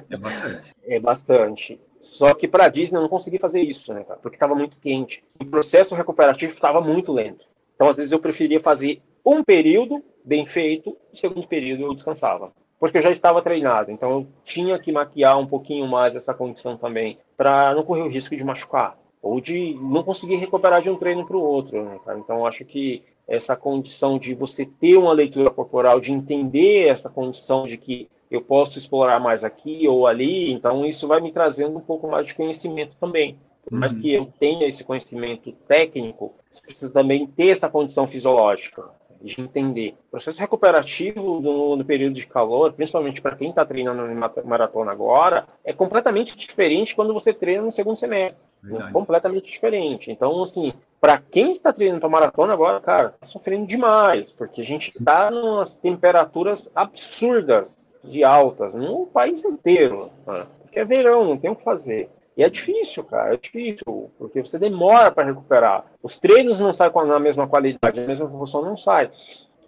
É 0.10 0.18
bastante. 0.18 0.76
é 0.84 1.00
bastante. 1.00 1.80
Só 2.06 2.34
que 2.36 2.48
para 2.48 2.66
a 2.66 2.70
Disney 2.70 2.98
eu 2.98 3.02
não 3.02 3.10
consegui 3.10 3.40
fazer 3.40 3.62
isso, 3.62 3.92
né, 3.92 4.04
cara? 4.04 4.20
Porque 4.22 4.36
estava 4.36 4.54
muito 4.54 4.78
quente. 4.78 5.24
O 5.42 5.46
processo 5.46 5.96
recuperativo 5.96 6.54
estava 6.54 6.80
muito 6.80 7.12
lento. 7.12 7.46
Então, 7.76 7.90
às 7.90 7.98
vezes, 7.98 8.12
eu 8.12 8.20
preferia 8.20 8.62
fazer 8.62 9.02
um 9.26 9.44
período 9.44 10.04
bem 10.24 10.46
feito, 10.46 10.96
o 11.12 11.18
segundo 11.18 11.48
período 11.48 11.84
eu 11.84 11.94
descansava. 11.94 12.54
Porque 12.80 13.00
eu 13.00 13.02
já 13.02 13.10
estava 13.10 13.42
treinado, 13.42 13.92
então 13.92 14.12
eu 14.12 14.28
tinha 14.44 14.78
que 14.78 14.92
maquiar 14.92 15.40
um 15.40 15.48
pouquinho 15.48 15.88
mais 15.88 16.16
essa 16.16 16.34
condição 16.34 16.78
também, 16.78 17.18
para 17.36 17.74
não 17.74 17.84
correr 17.84 18.04
o 18.04 18.10
risco 18.10 18.36
de 18.36 18.44
machucar, 18.44 18.98
ou 19.22 19.42
de 19.42 19.74
não 19.82 20.04
conseguir 20.04 20.36
recuperar 20.36 20.84
de 20.84 20.90
um 20.90 20.98
treino 20.98 21.26
para 21.26 21.38
o 21.38 21.42
outro. 21.42 21.84
Né, 21.84 22.00
cara? 22.06 22.20
Então, 22.20 22.46
acho 22.46 22.64
que 22.64 23.02
essa 23.28 23.56
condição 23.56 24.20
de 24.20 24.36
você 24.36 24.66
ter 24.66 24.98
uma 24.98 25.12
leitura 25.12 25.50
corporal, 25.50 26.00
de 26.00 26.12
entender 26.12 26.88
essa 26.88 27.10
condição 27.10 27.66
de 27.66 27.78
que 27.78 28.08
eu 28.30 28.42
posso 28.42 28.78
explorar 28.78 29.20
mais 29.20 29.44
aqui 29.44 29.88
ou 29.88 30.08
ali, 30.08 30.52
então 30.52 30.86
isso 30.86 31.08
vai 31.08 31.22
me 31.22 31.32
trazendo 31.32 31.78
um 31.78 31.82
pouco 31.82 32.08
mais 32.08 32.26
de 32.26 32.36
conhecimento 32.36 32.96
também. 33.00 33.38
Por 33.64 33.74
mais 33.74 33.94
uhum. 33.94 34.02
que 34.02 34.14
eu 34.14 34.34
tenha 34.40 34.68
esse 34.68 34.84
conhecimento 34.84 35.52
técnico, 35.68 36.34
você 36.54 36.62
precisa 36.62 36.92
também 36.92 37.26
ter 37.26 37.50
essa 37.50 37.70
condição 37.70 38.08
fisiológica 38.08 38.84
de 39.22 39.42
entender. 39.42 39.96
O 40.08 40.12
processo 40.12 40.40
recuperativo 40.40 41.40
no, 41.42 41.76
no 41.76 41.84
período 41.84 42.14
de 42.14 42.28
calor, 42.28 42.74
principalmente 42.74 43.22
para 43.22 43.36
quem 43.36 43.50
está 43.50 43.66
treinando 43.66 44.04
maratona 44.46 44.92
agora, 44.92 45.48
é 45.64 45.74
completamente 45.74 46.38
diferente 46.38 46.96
quando 46.96 47.14
você 47.14 47.34
treina 47.34 47.64
no 47.64 47.72
segundo 47.72 47.96
semestre. 47.96 48.44
Completamente 48.92 49.52
diferente. 49.52 50.12
Então, 50.12 50.42
assim, 50.42 50.74
para 51.00 51.18
quem 51.18 51.52
está 51.52 51.72
treinando 51.72 52.02
para 52.02 52.10
maratona 52.10 52.54
agora, 52.54 52.80
cara, 52.80 53.14
está 53.16 53.28
sofrendo 53.28 53.68
demais, 53.68 54.32
porque 54.32 54.62
a 54.62 54.66
gente 54.66 54.90
está 54.90 55.30
nas 55.30 55.76
temperaturas 55.78 56.70
absurdas 56.76 57.85
de 58.06 58.24
altas 58.24 58.74
no 58.74 59.06
país 59.08 59.44
inteiro. 59.44 60.10
Né? 60.26 60.46
Porque 60.62 60.80
é 60.80 60.86
verão, 60.86 61.26
não 61.26 61.38
tem 61.38 61.50
o 61.50 61.56
que 61.56 61.64
fazer. 61.64 62.10
E 62.38 62.44
é 62.44 62.50
difícil, 62.50 63.04
cara, 63.06 63.34
é 63.34 63.38
difícil, 63.38 64.12
porque 64.18 64.42
você 64.42 64.60
demora 64.60 65.10
para 65.10 65.28
recuperar. 65.28 65.86
Os 66.04 66.18
treinos 66.18 66.60
não 66.60 66.74
saem 66.74 66.92
na 67.08 67.20
mesma 67.20 67.48
qualidade, 67.48 68.00
a 68.00 68.06
mesma 68.06 68.30
função 68.30 68.62
não 68.62 68.76
sai. 68.76 69.10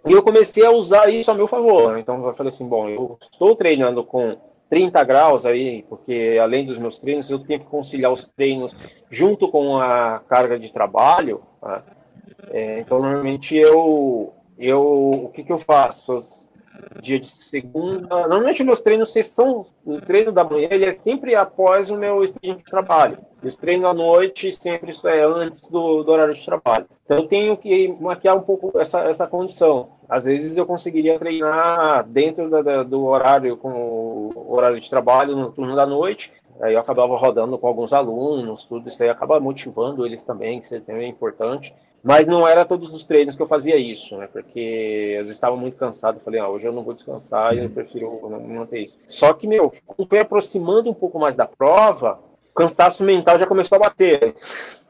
E 0.06 0.12
eu 0.12 0.22
comecei 0.22 0.64
a 0.64 0.70
usar 0.70 1.08
isso 1.08 1.30
a 1.30 1.34
meu 1.34 1.48
favor. 1.48 1.92
Né? 1.92 2.00
Então 2.00 2.24
eu 2.26 2.34
falei 2.34 2.50
assim, 2.50 2.68
bom, 2.68 2.88
eu 2.88 3.18
estou 3.20 3.56
treinando 3.56 4.04
com 4.04 4.36
30 4.68 5.02
graus 5.04 5.46
aí, 5.46 5.82
porque 5.88 6.38
além 6.40 6.66
dos 6.66 6.78
meus 6.78 6.98
treinos, 6.98 7.30
eu 7.30 7.38
tenho 7.38 7.60
que 7.60 7.66
conciliar 7.66 8.12
os 8.12 8.28
treinos 8.28 8.76
junto 9.10 9.48
com 9.48 9.78
a 9.78 10.20
carga 10.28 10.58
de 10.58 10.70
trabalho. 10.70 11.42
Né? 11.62 11.82
É, 12.50 12.80
então 12.80 13.00
normalmente 13.00 13.56
eu, 13.56 14.34
eu 14.58 14.80
o 15.24 15.30
que, 15.32 15.42
que 15.42 15.52
eu 15.52 15.58
faço? 15.58 16.22
Dia 17.00 17.18
de 17.18 17.28
segunda. 17.28 18.08
Normalmente 18.08 18.64
meus 18.64 18.80
treinos 18.80 19.12
são 19.12 19.66
o 19.84 20.00
treino 20.00 20.32
da 20.32 20.44
manhã 20.44 20.68
ele 20.70 20.84
é 20.84 20.92
sempre 20.92 21.34
após 21.34 21.90
o 21.90 21.96
meu 21.96 22.22
expediente 22.22 22.64
de 22.64 22.70
trabalho. 22.70 23.18
Os 23.42 23.56
treinos 23.56 23.86
à 23.86 23.94
noite 23.94 24.52
sempre 24.52 24.90
isso 24.90 25.06
é 25.06 25.22
antes 25.22 25.68
do, 25.70 26.02
do, 26.02 26.12
horário 26.12 26.34
de 26.34 26.44
trabalho. 26.44 26.86
Então 27.04 27.18
eu 27.18 27.26
tenho 27.26 27.56
que 27.56 27.88
maquiar 28.00 28.36
um 28.36 28.42
pouco 28.42 28.78
essa, 28.78 29.00
essa 29.02 29.26
condição. 29.26 29.90
Às 30.08 30.24
vezes 30.24 30.56
eu 30.56 30.66
conseguiria 30.66 31.18
treinar 31.18 32.06
dentro 32.08 32.48
da, 32.50 32.62
da, 32.62 32.82
do 32.82 33.06
horário 33.06 33.56
com 33.56 33.70
o 33.70 34.54
horário 34.54 34.80
de 34.80 34.88
trabalho 34.90 35.36
no 35.36 35.52
turno 35.52 35.76
da 35.76 35.86
noite. 35.86 36.32
Aí 36.60 36.74
eu 36.74 36.80
acabava 36.80 37.16
rodando 37.16 37.56
com 37.56 37.68
alguns 37.68 37.92
alunos, 37.92 38.64
tudo 38.64 38.88
isso 38.88 39.00
aí 39.02 39.08
acaba 39.08 39.38
motivando 39.38 40.04
eles 40.04 40.24
também, 40.24 40.60
que 40.60 40.66
isso 40.66 40.80
também 40.80 41.06
é 41.06 41.08
importante. 41.08 41.72
Mas 42.02 42.26
não 42.26 42.46
era 42.46 42.64
todos 42.64 42.92
os 42.92 43.04
treinos 43.04 43.34
que 43.34 43.42
eu 43.42 43.48
fazia 43.48 43.76
isso, 43.76 44.16
né? 44.16 44.28
Porque 44.32 45.16
eu 45.18 45.22
estava 45.22 45.56
muito 45.56 45.76
cansado. 45.76 46.20
Falei, 46.24 46.40
ah, 46.40 46.48
hoje 46.48 46.66
eu 46.66 46.72
não 46.72 46.84
vou 46.84 46.94
descansar 46.94 47.54
e 47.54 47.64
eu 47.64 47.70
prefiro 47.70 48.20
não 48.30 48.40
manter 48.40 48.84
isso. 48.84 48.98
Só 49.08 49.32
que, 49.32 49.46
meu, 49.46 49.72
foi 50.08 50.20
aproximando 50.20 50.88
um 50.88 50.94
pouco 50.94 51.18
mais 51.18 51.34
da 51.34 51.46
prova, 51.46 52.20
o 52.50 52.54
cansaço 52.54 53.02
mental 53.02 53.38
já 53.38 53.46
começou 53.46 53.76
a 53.76 53.80
bater. 53.80 54.36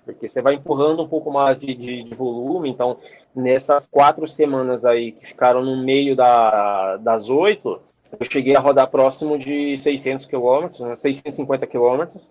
Porque 0.05 0.29
você 0.29 0.43
vai 0.43 0.55
empurrando 0.55 1.03
um 1.03 1.09
pouco 1.09 1.31
mais 1.31 1.59
de, 1.59 1.75
de, 1.75 2.05
de 2.05 2.15
volume. 2.15 2.71
Então, 2.71 2.99
nessas 3.35 3.87
quatro 3.87 4.27
semanas 4.27 4.85
aí 4.85 5.13
que 5.13 5.27
ficaram 5.27 5.63
no 5.63 5.83
meio 5.83 6.15
da, 6.15 6.97
das 6.99 7.29
oito, 7.31 7.81
eu 8.19 8.27
cheguei 8.31 8.57
a 8.57 8.61
rodar 8.61 8.91
próximo 8.91 9.39
de 9.39 9.77
600 9.77 10.27
quilômetros, 10.27 10.81
né, 10.81 10.95
650 10.95 11.67
quilômetros. 11.67 12.23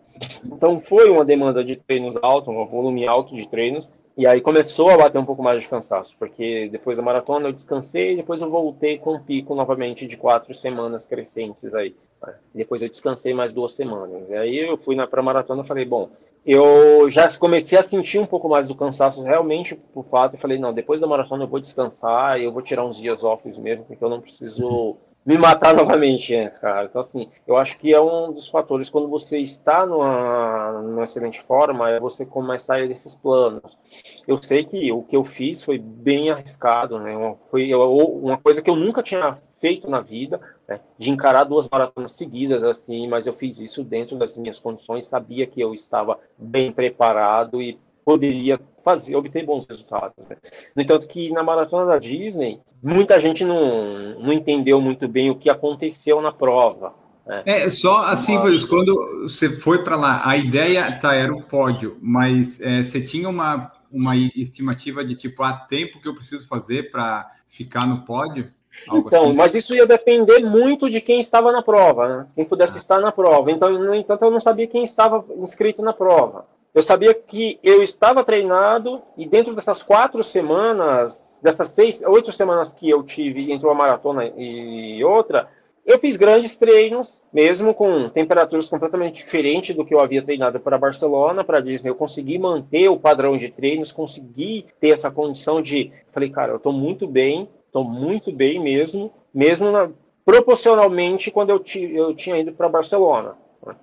Então 0.45 0.81
foi 0.81 1.09
uma 1.09 1.23
demanda 1.23 1.63
de 1.63 1.75
treinos 1.75 2.15
alto, 2.21 2.49
um 2.49 2.65
volume 2.65 3.07
alto 3.07 3.35
de 3.35 3.47
treinos. 3.47 3.87
E 4.17 4.25
aí 4.25 4.41
começou 4.41 4.89
a 4.89 4.97
bater 4.97 5.19
um 5.19 5.25
pouco 5.25 5.43
mais 5.43 5.61
de 5.61 5.67
cansaço, 5.67 6.15
porque 6.17 6.67
depois 6.71 6.97
da 6.97 7.03
maratona 7.03 7.49
eu 7.49 7.53
descansei, 7.53 8.15
depois 8.15 8.41
eu 8.41 8.49
voltei 8.49 8.97
com 8.97 9.13
um 9.13 9.19
pico 9.19 9.53
novamente 9.53 10.07
de 10.07 10.17
quatro 10.17 10.55
semanas 10.55 11.05
crescentes 11.05 11.75
aí. 11.75 11.95
Né. 12.25 12.33
Depois 12.55 12.81
eu 12.81 12.89
descansei 12.89 13.31
mais 13.35 13.53
duas 13.53 13.73
semanas. 13.73 14.27
E 14.27 14.33
aí 14.33 14.57
eu 14.57 14.75
fui 14.75 14.95
para 15.05 15.19
a 15.19 15.23
maratona 15.23 15.61
e 15.61 15.67
falei, 15.67 15.85
bom, 15.85 16.09
eu 16.43 17.07
já 17.11 17.31
comecei 17.37 17.77
a 17.77 17.83
sentir 17.83 18.17
um 18.17 18.25
pouco 18.25 18.49
mais 18.49 18.67
do 18.67 18.73
cansaço 18.73 19.21
realmente 19.21 19.75
por 19.75 20.03
fato. 20.05 20.33
Eu 20.33 20.39
falei, 20.39 20.57
não, 20.57 20.73
depois 20.73 20.99
da 20.99 21.05
maratona 21.05 21.43
eu 21.43 21.47
vou 21.47 21.59
descansar, 21.59 22.41
eu 22.41 22.51
vou 22.51 22.63
tirar 22.63 22.85
uns 22.85 22.97
dias 22.97 23.23
off 23.23 23.47
mesmo, 23.59 23.85
porque 23.85 24.03
eu 24.03 24.09
não 24.09 24.19
preciso 24.19 24.97
me 25.27 25.37
matar 25.37 25.75
novamente, 25.75 26.33
né, 26.33 26.49
cara? 26.49 26.85
Então, 26.85 27.01
assim, 27.01 27.29
eu 27.45 27.57
acho 27.57 27.77
que 27.77 27.93
é 27.93 27.99
um 27.99 28.31
dos 28.31 28.47
fatores, 28.47 28.89
quando 28.89 29.09
você 29.09 29.39
está 29.39 29.85
numa, 29.85 30.81
numa 30.81 31.03
excelente 31.03 31.41
forma, 31.41 31.89
é 31.89 31.99
você 31.99 32.25
começar 32.25 32.79
esses 32.79 33.13
planos. 33.13 33.77
Eu 34.25 34.41
sei 34.41 34.63
que 34.63 34.89
o 34.91 35.03
que 35.03 35.17
eu 35.17 35.23
fiz 35.25 35.63
foi 35.63 35.77
bem 35.77 36.31
arriscado, 36.31 36.97
né? 36.97 37.13
Foi 37.51 37.73
uma 37.73 38.37
coisa 38.37 38.61
que 38.61 38.69
eu 38.69 38.75
nunca 38.75 39.03
tinha 39.03 39.37
feito 39.59 39.89
na 39.89 39.99
vida, 39.99 40.39
né? 40.67 40.79
de 40.97 41.09
encarar 41.09 41.43
duas 41.43 41.67
maratonas 41.67 42.11
seguidas 42.11 42.63
assim, 42.63 43.07
mas 43.07 43.25
eu 43.25 43.33
fiz 43.33 43.59
isso 43.59 43.83
dentro 43.83 44.15
das 44.15 44.37
minhas 44.37 44.59
condições, 44.59 45.05
sabia 45.05 45.47
que 45.47 45.59
eu 45.59 45.73
estava 45.73 46.19
bem 46.37 46.71
preparado 46.71 47.59
e 47.59 47.79
poderia 48.07 48.57
fazer, 48.85 49.17
obter 49.17 49.45
bons 49.45 49.65
resultados. 49.67 50.15
Né? 50.29 50.37
No 50.73 50.81
entanto, 50.81 51.07
que 51.07 51.29
na 51.29 51.43
maratona 51.43 51.85
da 51.85 51.99
Disney, 51.99 52.61
muita 52.81 53.19
gente 53.19 53.43
não, 53.43 54.17
não 54.17 54.31
entendeu 54.31 54.79
muito 54.79 55.09
bem 55.09 55.29
o 55.29 55.35
que 55.35 55.49
aconteceu 55.49 56.21
na 56.21 56.31
prova. 56.31 56.93
Né? 57.25 57.43
É, 57.45 57.69
só 57.69 58.03
assim, 58.03 58.37
mas... 58.37 58.63
quando 58.63 58.95
você 59.23 59.49
foi 59.59 59.83
para 59.83 59.97
lá, 59.97 60.21
a 60.23 60.37
ideia 60.37 60.89
tá, 60.99 61.13
era 61.13 61.35
o 61.35 61.43
pódio, 61.43 61.97
mas 62.01 62.61
é, 62.61 62.81
você 62.81 63.01
tinha 63.01 63.27
uma, 63.27 63.73
uma 63.91 64.15
estimativa 64.15 65.03
de 65.03 65.13
tipo, 65.13 65.43
há 65.43 65.51
tempo 65.51 65.99
que 65.99 66.07
eu 66.07 66.15
preciso 66.15 66.47
fazer 66.47 66.89
para 66.89 67.29
ficar 67.45 67.85
no 67.85 68.05
pódio? 68.05 68.49
Algo 68.87 69.09
então, 69.09 69.25
assim. 69.25 69.35
mas 69.35 69.53
isso 69.53 69.75
ia 69.75 69.85
depender 69.85 70.39
muito 70.39 70.89
de 70.89 71.01
quem 71.01 71.19
estava 71.19 71.51
na 71.51 71.61
prova, 71.61 72.07
né? 72.07 72.27
Quem 72.35 72.45
pudesse 72.45 72.75
ah. 72.75 72.77
estar 72.77 73.01
na 73.01 73.11
prova. 73.11 73.51
Então, 73.51 73.69
no 73.69 73.93
entanto, 73.93 74.23
eu 74.23 74.31
não 74.31 74.39
sabia 74.39 74.65
quem 74.65 74.85
estava 74.85 75.25
inscrito 75.41 75.81
na 75.81 75.91
prova. 75.91 76.45
Eu 76.77 76.83
sabia 76.83 77.11
que 77.11 77.59
eu 77.63 77.81
estava 77.81 78.23
treinado 78.23 79.01
e 79.17 79.27
dentro 79.27 79.55
dessas 79.55 79.81
quatro 79.81 80.23
semanas, 80.23 81.19
dessas 81.41 81.69
seis, 81.69 81.99
oito 82.05 82.31
semanas 82.31 82.71
que 82.71 82.87
eu 82.87 83.01
tive 83.01 83.51
entre 83.51 83.65
uma 83.65 83.73
maratona 83.73 84.31
e 84.37 85.03
outra, 85.03 85.49
eu 85.83 85.97
fiz 85.97 86.15
grandes 86.17 86.55
treinos, 86.55 87.19
mesmo 87.33 87.73
com 87.73 88.09
temperaturas 88.09 88.69
completamente 88.69 89.15
diferentes 89.15 89.75
do 89.75 89.83
que 89.83 89.91
eu 89.91 89.99
havia 89.99 90.21
treinado 90.21 90.59
para 90.59 90.77
Barcelona, 90.77 91.43
para 91.43 91.61
Disney. 91.61 91.89
Eu 91.89 91.95
consegui 91.95 92.37
manter 92.37 92.87
o 92.89 92.99
padrão 92.99 93.35
de 93.35 93.49
treinos, 93.49 93.91
consegui 93.91 94.67
ter 94.79 94.89
essa 94.89 95.09
condição 95.09 95.63
de. 95.63 95.91
Falei, 96.11 96.29
cara, 96.29 96.51
eu 96.51 96.57
estou 96.57 96.71
muito 96.71 97.07
bem, 97.07 97.49
estou 97.65 97.83
muito 97.83 98.31
bem 98.31 98.59
mesmo, 98.59 99.11
mesmo 99.33 99.71
na, 99.71 99.89
proporcionalmente 100.23 101.31
quando 101.31 101.49
eu, 101.49 101.63
eu 101.75 102.13
tinha 102.13 102.37
ido 102.37 102.51
para 102.51 102.69
Barcelona. 102.69 103.33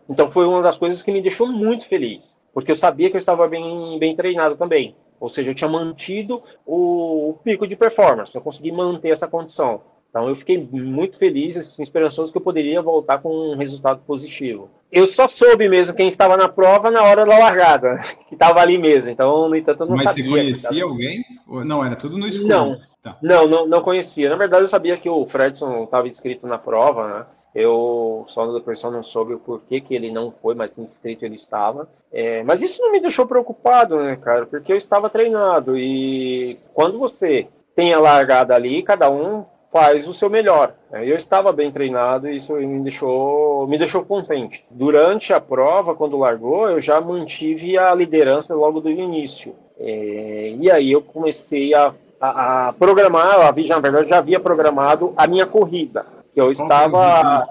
Então 0.09 0.31
foi 0.31 0.47
uma 0.47 0.63
das 0.63 0.79
coisas 0.79 1.03
que 1.03 1.11
me 1.11 1.21
deixou 1.21 1.49
muito 1.49 1.89
feliz 1.89 2.37
porque 2.55 2.71
eu 2.71 2.77
sabia 2.77 3.11
que 3.11 3.17
eu 3.17 3.19
estava 3.19 3.47
bem, 3.49 3.99
bem 3.99 4.15
treinado 4.15 4.57
também. 4.57 4.95
Ou 5.21 5.29
seja, 5.29 5.51
eu 5.51 5.55
tinha 5.55 5.69
mantido 5.69 6.43
o, 6.65 7.31
o 7.31 7.35
pico 7.43 7.67
de 7.67 7.77
performance, 7.77 8.35
eu 8.35 8.41
consegui 8.41 8.71
manter 8.71 9.11
essa 9.11 9.27
condição. 9.27 9.83
Então 10.15 10.29
eu 10.29 10.37
fiquei 10.37 10.57
muito 10.57 11.19
feliz, 11.19 11.57
assim, 11.57 11.83
esperançoso 11.83 12.31
que 12.31 12.39
eu 12.39 12.43
poderia 12.43 12.81
voltar 12.81 13.19
com 13.19 13.31
um 13.31 13.57
resultado 13.57 14.01
positivo. 14.07 14.71
Eu 14.93 15.09
só 15.09 15.27
soube 15.27 15.69
mesmo 15.69 15.97
quem 15.97 16.07
estava 16.07 16.37
na 16.37 16.49
prova 16.49 16.89
na 16.89 17.03
hora 17.03 17.27
da 17.27 17.37
largada, 17.37 17.97
que 18.29 18.35
estava 18.35 18.61
ali 18.61 18.79
mesmo. 18.79 19.11
Então, 19.11 19.49
no 19.49 19.57
entanto, 19.57 19.83
eu 19.83 19.89
não 19.89 19.97
Mas 19.97 20.11
sabia. 20.11 20.31
Mas 20.31 20.33
você 20.33 20.69
conhecia 20.69 20.85
alguém? 20.85 21.25
Não, 21.67 21.85
era 21.85 21.97
tudo 21.97 22.17
no 22.17 22.29
escuro. 22.29 22.49
Não, 22.49 22.81
tá. 23.03 23.19
não, 23.21 23.49
não, 23.49 23.67
não 23.67 23.83
conhecia. 23.83 24.31
Na 24.31 24.37
verdade, 24.37 24.63
eu 24.63 24.69
sabia 24.69 24.97
que 24.97 25.09
o 25.09 25.27
Fredson 25.27 25.83
estava 25.83 26.07
inscrito 26.07 26.47
na 26.47 26.59
prova, 26.59 27.09
né? 27.09 27.27
Eu 27.55 28.25
só 28.27 28.47
da 28.47 28.61
pessoa 28.61 28.93
não 28.93 29.03
soube 29.03 29.35
o 29.35 29.39
porquê 29.39 29.81
que 29.81 29.95
ele 29.95 30.11
não 30.11 30.33
foi, 30.43 30.55
mas 30.57 30.77
inscrito 30.77 31.25
ele 31.25 31.37
estava. 31.37 31.89
É, 32.13 32.43
mas 32.43 32.61
isso 32.61 32.83
não 32.83 32.91
me 32.91 33.01
deixou 33.01 33.27
preocupado, 33.27 33.97
né, 33.97 34.17
cara? 34.17 34.45
Porque 34.45 34.73
eu 34.73 34.77
estava 34.77 35.09
treinado 35.09 35.79
e 35.79 36.59
quando 36.73 36.99
você 36.99 37.47
tem 37.77 37.93
a 37.93 38.01
largada 38.01 38.55
ali, 38.55 38.83
cada 38.83 39.09
um 39.09 39.45
faz 39.73 40.07
o 40.09 40.15
seu 40.15 40.29
melhor. 40.29 40.75
Eu 40.93 41.17
estava 41.17 41.53
bem 41.53 41.71
treinado 41.71 42.29
e 42.29 42.37
isso 42.37 42.55
me 42.55 42.81
deixou, 42.83 43.67
me 43.67 43.79
deixou 43.79 44.05
contente. 44.05 44.65
Durante 44.71 45.33
a 45.33 45.41
prova, 45.41 45.95
quando 45.95 46.19
largou, 46.19 46.71
eu 46.71 46.81
já 46.81 47.01
mantive 47.01 47.77
a 47.79 47.93
liderança 47.95 48.55
logo 48.55 48.81
do 48.81 48.91
início. 48.91 49.55
É, 49.79 50.55
e 50.59 50.71
aí 50.71 50.93
eu 50.93 51.03
comecei 51.03 51.75
a, 51.75 51.93
a, 52.21 52.69
a 52.69 52.73
programar, 52.73 53.39
na 53.39 53.81
verdade 53.81 54.09
já 54.09 54.19
havia 54.19 54.39
programado 54.39 55.13
a 55.17 55.27
minha 55.27 55.47
corrida 55.47 56.07
que 56.35 56.41
eu 56.41 56.51
estava. 56.51 57.49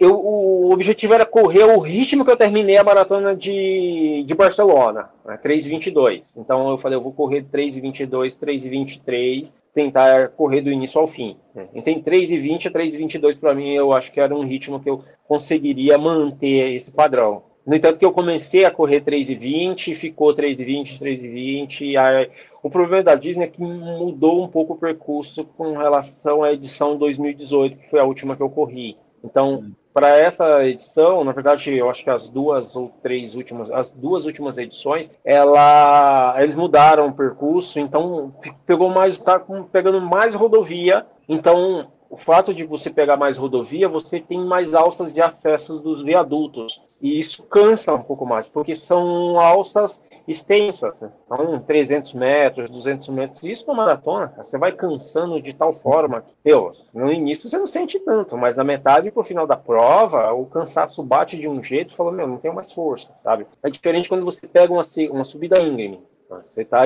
Eu, 0.00 0.14
o 0.14 0.72
objetivo 0.72 1.12
era 1.12 1.26
correr 1.26 1.64
o 1.64 1.80
ritmo 1.80 2.24
que 2.24 2.30
eu 2.30 2.36
terminei 2.36 2.76
a 2.76 2.84
maratona 2.84 3.34
de, 3.34 4.22
de 4.24 4.34
Barcelona, 4.34 5.10
né, 5.24 5.36
3,22. 5.44 6.22
Então 6.36 6.70
eu 6.70 6.78
falei, 6.78 6.96
eu 6.96 7.02
vou 7.02 7.12
correr 7.12 7.44
3,22, 7.52 8.36
3,23, 8.40 9.52
tentar 9.74 10.28
correr 10.28 10.60
do 10.60 10.70
início 10.70 11.00
ao 11.00 11.08
fim. 11.08 11.36
Né. 11.52 11.66
Então 11.74 11.92
3,20 11.94 12.66
a 12.66 12.70
3,22 12.70 13.40
para 13.40 13.54
mim 13.54 13.70
eu 13.70 13.92
acho 13.92 14.12
que 14.12 14.20
era 14.20 14.32
um 14.32 14.44
ritmo 14.44 14.78
que 14.78 14.88
eu 14.88 15.02
conseguiria 15.26 15.98
manter 15.98 16.76
esse 16.76 16.92
padrão. 16.92 17.42
No 17.68 17.74
entanto 17.74 17.98
que 17.98 18.04
eu 18.06 18.12
comecei 18.12 18.64
a 18.64 18.70
correr 18.70 19.02
3,20, 19.02 19.94
ficou 19.94 20.34
3,20, 20.34 20.98
3,20, 20.98 21.96
aí 21.98 22.30
o 22.62 22.70
problema 22.70 23.02
da 23.02 23.14
Disney 23.14 23.44
é 23.44 23.46
que 23.46 23.60
mudou 23.60 24.42
um 24.42 24.48
pouco 24.48 24.72
o 24.72 24.78
percurso 24.78 25.44
com 25.44 25.76
relação 25.76 26.42
à 26.42 26.50
edição 26.50 26.96
2018, 26.96 27.76
que 27.76 27.90
foi 27.90 28.00
a 28.00 28.04
última 28.04 28.34
que 28.34 28.42
eu 28.42 28.48
corri. 28.48 28.96
Então, 29.22 29.70
para 29.92 30.16
essa 30.16 30.66
edição, 30.66 31.22
na 31.22 31.32
verdade, 31.32 31.70
eu 31.76 31.90
acho 31.90 32.02
que 32.02 32.08
as 32.08 32.30
duas 32.30 32.74
ou 32.74 32.90
três 33.02 33.34
últimas, 33.34 33.70
as 33.70 33.90
duas 33.90 34.24
últimas 34.24 34.56
edições, 34.56 35.12
ela, 35.22 36.38
eles 36.40 36.56
mudaram 36.56 37.08
o 37.08 37.12
percurso, 37.12 37.78
então 37.78 38.32
pegou 38.64 38.88
mais, 38.88 39.18
tá 39.18 39.44
pegando 39.70 40.00
mais 40.00 40.34
rodovia. 40.34 41.04
Então, 41.28 41.88
o 42.08 42.16
fato 42.16 42.54
de 42.54 42.64
você 42.64 42.88
pegar 42.88 43.18
mais 43.18 43.36
rodovia, 43.36 43.90
você 43.90 44.18
tem 44.18 44.42
mais 44.42 44.74
alças 44.74 45.12
de 45.12 45.20
acesso 45.20 45.80
dos 45.80 46.02
viadutos. 46.02 46.80
E 47.00 47.18
isso 47.18 47.42
cansa 47.44 47.94
um 47.94 48.02
pouco 48.02 48.26
mais, 48.26 48.48
porque 48.48 48.74
são 48.74 49.38
alças 49.38 50.02
extensas, 50.28 51.00
né? 51.00 51.10
então 51.24 51.58
300 51.60 52.12
metros, 52.12 52.68
200 52.68 53.08
metros, 53.08 53.42
isso 53.44 53.66
na 53.66 53.72
maratona, 53.72 54.34
você 54.36 54.58
vai 54.58 54.72
cansando 54.72 55.40
de 55.40 55.54
tal 55.54 55.72
forma 55.72 56.20
que, 56.20 56.34
meu, 56.44 56.70
no 56.92 57.10
início 57.10 57.48
você 57.48 57.56
não 57.56 57.66
sente 57.66 57.98
tanto, 58.00 58.36
mas 58.36 58.56
na 58.56 58.62
metade 58.62 59.10
pro 59.10 59.24
final 59.24 59.46
da 59.46 59.56
prova, 59.56 60.30
o 60.32 60.44
cansaço 60.44 61.02
bate 61.02 61.38
de 61.38 61.48
um 61.48 61.62
jeito, 61.62 61.94
fala, 61.96 62.12
meu, 62.12 62.26
não 62.26 62.36
tenho 62.36 62.54
mais 62.54 62.70
força, 62.70 63.08
sabe? 63.22 63.46
É 63.62 63.70
diferente 63.70 64.08
quando 64.08 64.24
você 64.24 64.46
pega 64.46 64.70
uma, 64.70 64.82
uma 65.10 65.24
subida 65.24 65.62
íngreme, 65.62 66.02
você 66.28 66.60
está 66.60 66.84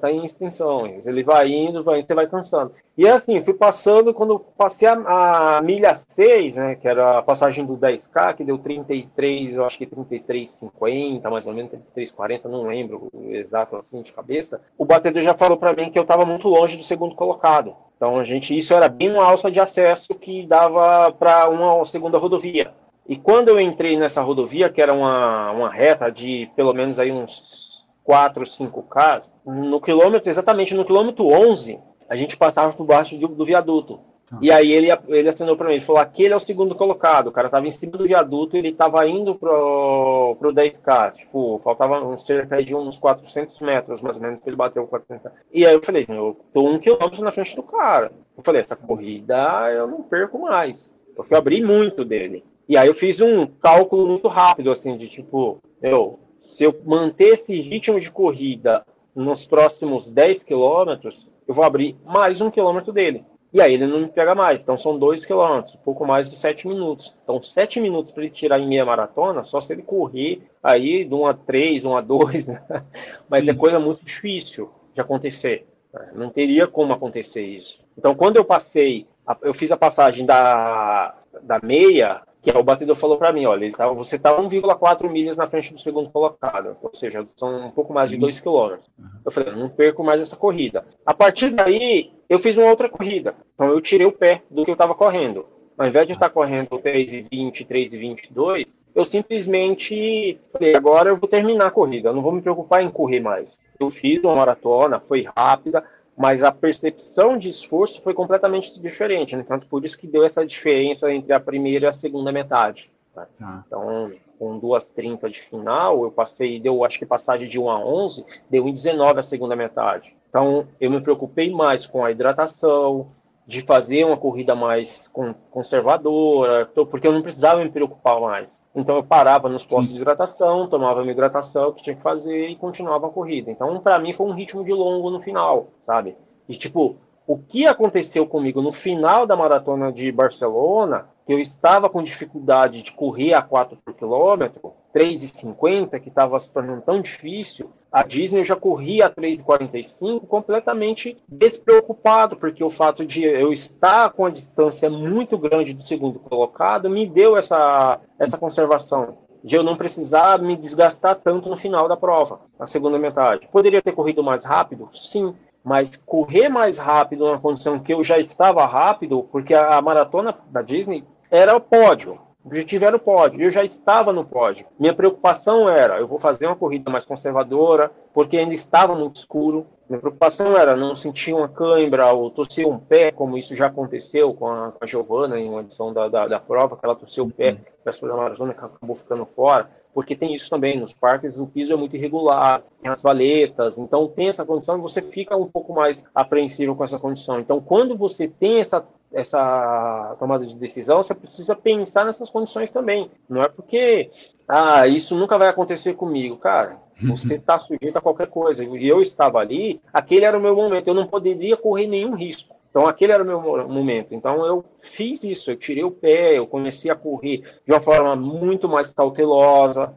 tá 0.00 0.10
em 0.10 0.24
extensão, 0.24 0.86
ele 0.86 1.22
vai 1.22 1.48
indo, 1.48 1.84
vai, 1.84 2.02
você 2.02 2.12
vai 2.12 2.26
cansando. 2.26 2.72
E 2.96 3.06
é 3.06 3.12
assim, 3.12 3.42
fui 3.44 3.54
passando, 3.54 4.12
quando 4.12 4.40
passei 4.40 4.88
a, 4.88 5.58
a, 5.58 5.62
milha 5.62 5.94
6, 5.94 6.56
né, 6.56 6.74
que 6.74 6.88
era 6.88 7.18
a 7.18 7.22
passagem 7.22 7.64
do 7.64 7.76
10K, 7.76 8.34
que 8.34 8.44
deu 8.44 8.58
33, 8.58 9.54
eu 9.54 9.64
acho 9.64 9.78
que 9.78 9.86
33,50, 9.86 11.30
mais 11.30 11.46
ou 11.46 11.54
menos, 11.54 11.70
33,40, 11.96 12.44
não 12.46 12.66
lembro 12.66 13.08
exato 13.30 13.76
assim 13.76 14.02
de 14.02 14.12
cabeça, 14.12 14.60
o 14.76 14.84
batedor 14.84 15.22
já 15.22 15.34
falou 15.34 15.56
para 15.56 15.72
mim 15.72 15.90
que 15.90 15.98
eu 15.98 16.02
estava 16.02 16.24
muito 16.24 16.48
longe 16.48 16.76
do 16.76 16.82
segundo 16.82 17.14
colocado. 17.14 17.76
Então, 17.96 18.18
a 18.18 18.24
gente, 18.24 18.56
isso 18.56 18.74
era 18.74 18.88
bem 18.88 19.10
uma 19.10 19.24
alça 19.24 19.50
de 19.50 19.60
acesso 19.60 20.14
que 20.14 20.46
dava 20.46 21.12
para 21.12 21.48
uma 21.48 21.84
segunda 21.84 22.18
rodovia. 22.18 22.72
E 23.08 23.16
quando 23.16 23.48
eu 23.48 23.60
entrei 23.60 23.96
nessa 23.96 24.20
rodovia, 24.20 24.68
que 24.68 24.82
era 24.82 24.92
uma, 24.92 25.50
uma 25.52 25.70
reta 25.70 26.10
de 26.10 26.50
pelo 26.54 26.74
menos 26.74 26.98
aí 26.98 27.10
uns 27.10 27.67
4, 28.08 28.42
5K, 28.42 29.24
no 29.44 29.78
quilômetro, 29.82 30.30
exatamente 30.30 30.74
no 30.74 30.82
quilômetro 30.82 31.26
11, 31.26 31.78
a 32.08 32.16
gente 32.16 32.38
passava 32.38 32.72
por 32.72 32.86
baixo 32.86 33.18
do, 33.18 33.28
do 33.28 33.44
viaduto. 33.44 34.00
Ah. 34.32 34.38
E 34.40 34.50
aí 34.50 34.72
ele, 34.72 34.88
ele 35.08 35.28
assinou 35.28 35.58
para 35.58 35.68
mim, 35.68 35.74
ele 35.74 35.84
falou, 35.84 36.00
aquele 36.00 36.32
é 36.32 36.36
o 36.36 36.40
segundo 36.40 36.74
colocado, 36.74 37.26
o 37.26 37.30
cara 37.30 37.48
estava 37.48 37.68
em 37.68 37.70
cima 37.70 37.98
do 37.98 38.06
viaduto 38.06 38.56
e 38.56 38.60
ele 38.60 38.70
estava 38.70 39.06
indo 39.06 39.34
pro, 39.34 40.34
pro 40.38 40.54
10K, 40.54 41.16
tipo, 41.16 41.60
faltava 41.62 42.16
cerca 42.16 42.64
de 42.64 42.74
uns 42.74 42.96
400 42.96 43.60
metros, 43.60 44.00
mais 44.00 44.16
ou 44.16 44.22
menos, 44.22 44.40
que 44.40 44.48
ele 44.48 44.56
bateu 44.56 44.86
400 44.86 45.30
E 45.52 45.66
aí 45.66 45.74
eu 45.74 45.82
falei, 45.82 46.06
eu 46.08 46.34
tô 46.54 46.66
um 46.66 46.78
quilômetro 46.78 47.22
na 47.22 47.30
frente 47.30 47.54
do 47.54 47.62
cara. 47.62 48.10
Eu 48.38 48.42
falei, 48.42 48.62
essa 48.62 48.74
corrida 48.74 49.70
eu 49.70 49.86
não 49.86 50.00
perco 50.02 50.38
mais, 50.38 50.88
porque 51.14 51.34
eu 51.34 51.38
abri 51.38 51.62
muito 51.62 52.06
dele. 52.06 52.42
E 52.66 52.74
aí 52.74 52.88
eu 52.88 52.94
fiz 52.94 53.20
um 53.20 53.46
cálculo 53.46 54.06
muito 54.06 54.28
rápido, 54.28 54.70
assim, 54.70 54.96
de 54.96 55.08
tipo, 55.08 55.58
eu, 55.82 56.18
se 56.48 56.64
eu 56.64 56.74
manter 56.84 57.34
esse 57.34 57.60
ritmo 57.60 58.00
de 58.00 58.10
corrida 58.10 58.84
nos 59.14 59.44
próximos 59.44 60.08
10 60.08 60.42
quilômetros, 60.42 61.28
eu 61.46 61.54
vou 61.54 61.62
abrir 61.62 61.94
mais 62.04 62.40
um 62.40 62.50
quilômetro 62.50 62.90
dele. 62.90 63.24
E 63.52 63.60
aí 63.60 63.74
ele 63.74 63.86
não 63.86 64.00
me 64.00 64.08
pega 64.08 64.34
mais. 64.34 64.62
Então 64.62 64.76
são 64.78 64.98
2 64.98 65.26
quilômetros, 65.26 65.74
um 65.74 65.78
pouco 65.78 66.06
mais 66.06 66.28
de 66.28 66.36
7 66.36 66.66
minutos. 66.66 67.14
Então 67.22 67.42
7 67.42 67.80
minutos 67.80 68.12
para 68.12 68.24
ele 68.24 68.32
tirar 68.32 68.58
em 68.58 68.66
meia 68.66 68.84
maratona, 68.84 69.44
só 69.44 69.60
se 69.60 69.72
ele 69.72 69.82
correr 69.82 70.42
aí 70.62 71.04
de 71.04 71.14
1 71.14 71.26
a 71.26 71.34
3, 71.34 71.84
1 71.84 71.96
a 71.96 72.00
2. 72.00 72.46
Né? 72.46 72.62
Mas 73.28 73.44
Sim. 73.44 73.50
é 73.50 73.54
coisa 73.54 73.78
muito 73.78 74.04
difícil 74.04 74.70
de 74.94 75.00
acontecer. 75.00 75.66
Não 76.14 76.30
teria 76.30 76.66
como 76.66 76.94
acontecer 76.94 77.44
isso. 77.44 77.84
Então 77.96 78.14
quando 78.14 78.36
eu 78.36 78.44
passei, 78.44 79.06
eu 79.42 79.52
fiz 79.52 79.70
a 79.70 79.76
passagem 79.76 80.24
da, 80.24 81.14
da 81.42 81.60
meia 81.62 82.22
que 82.42 82.50
é 82.50 82.58
o 82.58 82.62
batedor 82.62 82.96
falou 82.96 83.18
para 83.18 83.32
mim, 83.32 83.46
olha, 83.46 83.64
ele 83.64 83.74
tá, 83.74 83.88
você 83.88 84.16
está 84.16 84.36
1,4 84.36 85.10
milhas 85.10 85.36
na 85.36 85.46
frente 85.46 85.72
do 85.72 85.80
segundo 85.80 86.10
colocado, 86.10 86.76
ou 86.82 86.94
seja, 86.94 87.26
são 87.36 87.66
um 87.66 87.70
pouco 87.70 87.92
mais 87.92 88.10
de 88.10 88.16
2 88.16 88.40
quilômetros. 88.40 88.88
Eu 89.24 89.32
falei, 89.32 89.54
não 89.54 89.68
perco 89.68 90.04
mais 90.04 90.20
essa 90.20 90.36
corrida. 90.36 90.84
A 91.04 91.12
partir 91.12 91.50
daí, 91.50 92.12
eu 92.28 92.38
fiz 92.38 92.56
uma 92.56 92.68
outra 92.68 92.88
corrida. 92.88 93.34
Então 93.54 93.68
eu 93.68 93.80
tirei 93.80 94.06
o 94.06 94.12
pé 94.12 94.42
do 94.50 94.64
que 94.64 94.70
eu 94.70 94.74
estava 94.74 94.94
correndo. 94.94 95.46
Ao 95.76 95.86
invés 95.86 96.06
de 96.06 96.12
estar 96.12 96.28
correndo 96.30 96.70
3,20, 96.70 97.66
3,22, 97.66 98.66
eu 98.94 99.04
simplesmente 99.04 100.40
falei, 100.52 100.74
agora 100.74 101.10
eu 101.10 101.16
vou 101.16 101.28
terminar 101.28 101.66
a 101.66 101.70
corrida, 101.70 102.08
eu 102.08 102.14
não 102.14 102.22
vou 102.22 102.32
me 102.32 102.42
preocupar 102.42 102.82
em 102.82 102.90
correr 102.90 103.20
mais. 103.20 103.48
Eu 103.78 103.88
fiz 103.90 104.20
uma 104.24 104.34
maratona, 104.34 104.98
foi 104.98 105.24
rápida, 105.36 105.84
mas 106.18 106.42
a 106.42 106.50
percepção 106.50 107.38
de 107.38 107.48
esforço 107.48 108.02
foi 108.02 108.12
completamente 108.12 108.80
diferente. 108.80 109.36
Né? 109.36 109.44
Tanto 109.46 109.66
por 109.68 109.84
isso 109.84 109.96
que 109.96 110.06
deu 110.06 110.24
essa 110.24 110.44
diferença 110.44 111.12
entre 111.12 111.32
a 111.32 111.38
primeira 111.38 111.86
e 111.86 111.88
a 111.88 111.92
segunda 111.92 112.32
metade. 112.32 112.90
Né? 113.16 113.26
Tá. 113.38 113.64
Então, 113.66 114.12
com 114.36 114.60
2,30 114.60 115.30
de 115.30 115.40
final, 115.42 116.02
eu 116.02 116.10
passei, 116.10 116.58
deu 116.60 116.84
acho 116.84 116.98
que 116.98 117.06
passagem 117.06 117.48
de 117.48 117.58
1 117.58 117.70
a 117.70 117.78
11, 117.78 118.24
deu 118.50 118.66
em 118.68 118.72
19 118.72 119.20
a 119.20 119.22
segunda 119.22 119.54
metade. 119.54 120.14
Então, 120.28 120.66
eu 120.80 120.90
me 120.90 121.00
preocupei 121.00 121.50
mais 121.50 121.86
com 121.86 122.04
a 122.04 122.10
hidratação, 122.10 123.12
de 123.48 123.62
fazer 123.62 124.04
uma 124.04 124.18
corrida 124.18 124.54
mais 124.54 125.10
conservadora, 125.50 126.66
porque 126.66 127.08
eu 127.08 127.12
não 127.12 127.22
precisava 127.22 127.64
me 127.64 127.70
preocupar 127.70 128.20
mais. 128.20 128.62
Então 128.74 128.96
eu 128.96 129.02
parava 129.02 129.48
nos 129.48 129.64
postos 129.64 129.88
Sim. 129.88 129.94
de 129.94 130.02
hidratação, 130.02 130.68
tomava 130.68 131.00
minha 131.00 131.12
hidratação 131.12 131.72
que 131.72 131.82
tinha 131.82 131.96
que 131.96 132.02
fazer 132.02 132.48
e 132.48 132.56
continuava 132.56 133.06
a 133.06 133.10
corrida. 133.10 133.50
Então 133.50 133.80
para 133.80 133.98
mim 133.98 134.12
foi 134.12 134.26
um 134.26 134.34
ritmo 134.34 134.62
de 134.62 134.72
longo 134.74 135.08
no 135.08 135.22
final, 135.22 135.68
sabe? 135.86 136.14
E 136.46 136.58
tipo, 136.58 136.96
o 137.26 137.38
que 137.38 137.66
aconteceu 137.66 138.26
comigo 138.26 138.60
no 138.60 138.70
final 138.70 139.26
da 139.26 139.34
maratona 139.34 139.90
de 139.90 140.12
Barcelona, 140.12 141.06
que 141.26 141.32
eu 141.32 141.38
estava 141.38 141.88
com 141.88 142.02
dificuldade 142.02 142.82
de 142.82 142.92
correr 142.92 143.32
a 143.32 143.40
4 143.40 143.78
por 143.82 143.94
quilômetro, 143.94 144.74
3,50, 144.94 146.00
que 146.00 146.08
estava 146.08 146.38
se 146.40 146.52
tornando 146.52 146.82
tão 146.82 147.00
difícil, 147.00 147.70
a 147.90 148.02
Disney 148.02 148.44
já 148.44 148.56
corria 148.56 149.06
a 149.06 149.10
3,45 149.10 150.26
completamente 150.26 151.16
despreocupado, 151.28 152.36
porque 152.36 152.62
o 152.62 152.70
fato 152.70 153.04
de 153.04 153.24
eu 153.24 153.52
estar 153.52 154.10
com 154.10 154.26
a 154.26 154.30
distância 154.30 154.90
muito 154.90 155.38
grande 155.38 155.72
do 155.72 155.82
segundo 155.82 156.18
colocado 156.18 156.90
me 156.90 157.06
deu 157.06 157.36
essa, 157.36 158.00
essa 158.18 158.36
conservação. 158.36 159.18
De 159.42 159.54
eu 159.54 159.62
não 159.62 159.76
precisar 159.76 160.40
me 160.40 160.56
desgastar 160.56 161.16
tanto 161.16 161.48
no 161.48 161.56
final 161.56 161.88
da 161.88 161.96
prova, 161.96 162.40
na 162.58 162.66
segunda 162.66 162.98
metade. 162.98 163.48
Poderia 163.52 163.80
ter 163.80 163.92
corrido 163.92 164.22
mais 164.22 164.44
rápido? 164.44 164.90
Sim. 164.92 165.34
Mas 165.62 165.96
correr 165.96 166.48
mais 166.48 166.78
rápido 166.78 167.30
na 167.30 167.38
condição 167.38 167.78
que 167.78 167.92
eu 167.92 168.02
já 168.02 168.18
estava 168.18 168.66
rápido, 168.66 169.22
porque 169.30 169.54
a 169.54 169.80
maratona 169.80 170.36
da 170.50 170.62
Disney 170.62 171.04
era 171.30 171.56
o 171.56 171.60
pódio. 171.60 172.18
O 172.48 172.50
objetivo 172.50 172.86
era 172.86 172.96
o 172.96 172.98
pódio, 172.98 173.42
eu 173.42 173.50
já 173.50 173.62
estava 173.62 174.10
no 174.10 174.24
pódio. 174.24 174.64
Minha 174.78 174.94
preocupação 174.94 175.68
era, 175.68 175.98
eu 175.98 176.08
vou 176.08 176.18
fazer 176.18 176.46
uma 176.46 176.56
corrida 176.56 176.90
mais 176.90 177.04
conservadora, 177.04 177.92
porque 178.14 178.38
ainda 178.38 178.54
estava 178.54 178.94
muito 178.94 179.16
escuro. 179.16 179.66
Minha 179.86 180.00
preocupação 180.00 180.56
era 180.56 180.74
não 180.74 180.96
sentir 180.96 181.34
uma 181.34 181.46
cãibra 181.46 182.10
ou 182.10 182.30
torcer 182.30 182.66
um 182.66 182.78
pé, 182.78 183.12
como 183.12 183.36
isso 183.36 183.54
já 183.54 183.66
aconteceu 183.66 184.32
com 184.32 184.48
a, 184.48 184.72
com 184.72 184.82
a 184.82 184.86
Giovana 184.86 185.38
em 185.38 185.46
uma 185.46 185.60
edição 185.60 185.92
da, 185.92 186.08
da, 186.08 186.26
da, 186.26 186.40
prova, 186.40 186.74
que 186.74 186.86
ela 186.86 186.96
torceu 186.96 187.26
o 187.26 187.30
pé 187.30 187.58
uhum. 187.84 188.08
da 188.08 188.16
maratona, 188.16 188.54
que 188.54 188.64
acabou 188.64 188.96
ficando 188.96 189.26
fora 189.26 189.68
porque 189.98 190.14
tem 190.14 190.32
isso 190.32 190.48
também, 190.48 190.78
nos 190.78 190.92
parques 190.92 191.40
o 191.40 191.46
piso 191.48 191.72
é 191.72 191.76
muito 191.76 191.96
irregular, 191.96 192.62
tem 192.80 192.88
as 192.88 193.02
valetas, 193.02 193.78
então 193.78 194.06
tem 194.06 194.28
essa 194.28 194.46
condição 194.46 194.78
e 194.78 194.80
você 194.80 195.02
fica 195.02 195.36
um 195.36 195.48
pouco 195.48 195.72
mais 195.72 196.04
apreensivo 196.14 196.76
com 196.76 196.84
essa 196.84 197.00
condição. 197.00 197.40
Então, 197.40 197.60
quando 197.60 197.96
você 197.96 198.28
tem 198.28 198.60
essa 198.60 198.86
essa 199.12 200.16
tomada 200.18 200.46
de 200.46 200.54
decisão, 200.54 201.02
você 201.02 201.14
precisa 201.14 201.56
pensar 201.56 202.04
nessas 202.04 202.28
condições 202.30 202.70
também. 202.70 203.10
Não 203.28 203.42
é 203.42 203.48
porque, 203.48 204.10
ah, 204.46 204.86
isso 204.86 205.16
nunca 205.16 205.38
vai 205.38 205.48
acontecer 205.48 205.94
comigo. 205.94 206.36
Cara, 206.36 206.78
você 207.02 207.36
está 207.36 207.58
sujeito 207.58 207.96
a 207.96 208.02
qualquer 208.02 208.28
coisa. 208.28 208.64
E 208.64 208.88
eu 208.88 209.00
estava 209.00 209.38
ali, 209.38 209.80
aquele 209.92 210.24
era 210.24 210.36
o 210.36 210.40
meu 210.40 210.54
momento. 210.54 210.88
Eu 210.88 210.94
não 210.94 211.06
poderia 211.06 211.56
correr 211.56 211.86
nenhum 211.86 212.14
risco. 212.14 212.54
Então, 212.70 212.86
aquele 212.86 213.12
era 213.12 213.22
o 213.22 213.26
meu 213.26 213.40
momento. 213.66 214.14
Então, 214.14 214.44
eu 214.44 214.64
fiz 214.82 215.24
isso. 215.24 215.50
Eu 215.50 215.56
tirei 215.56 215.84
o 215.84 215.90
pé, 215.90 216.38
eu 216.38 216.46
comecei 216.46 216.90
a 216.90 216.94
correr 216.94 217.38
de 217.66 217.72
uma 217.72 217.80
forma 217.80 218.14
muito 218.14 218.68
mais 218.68 218.92
cautelosa, 218.92 219.94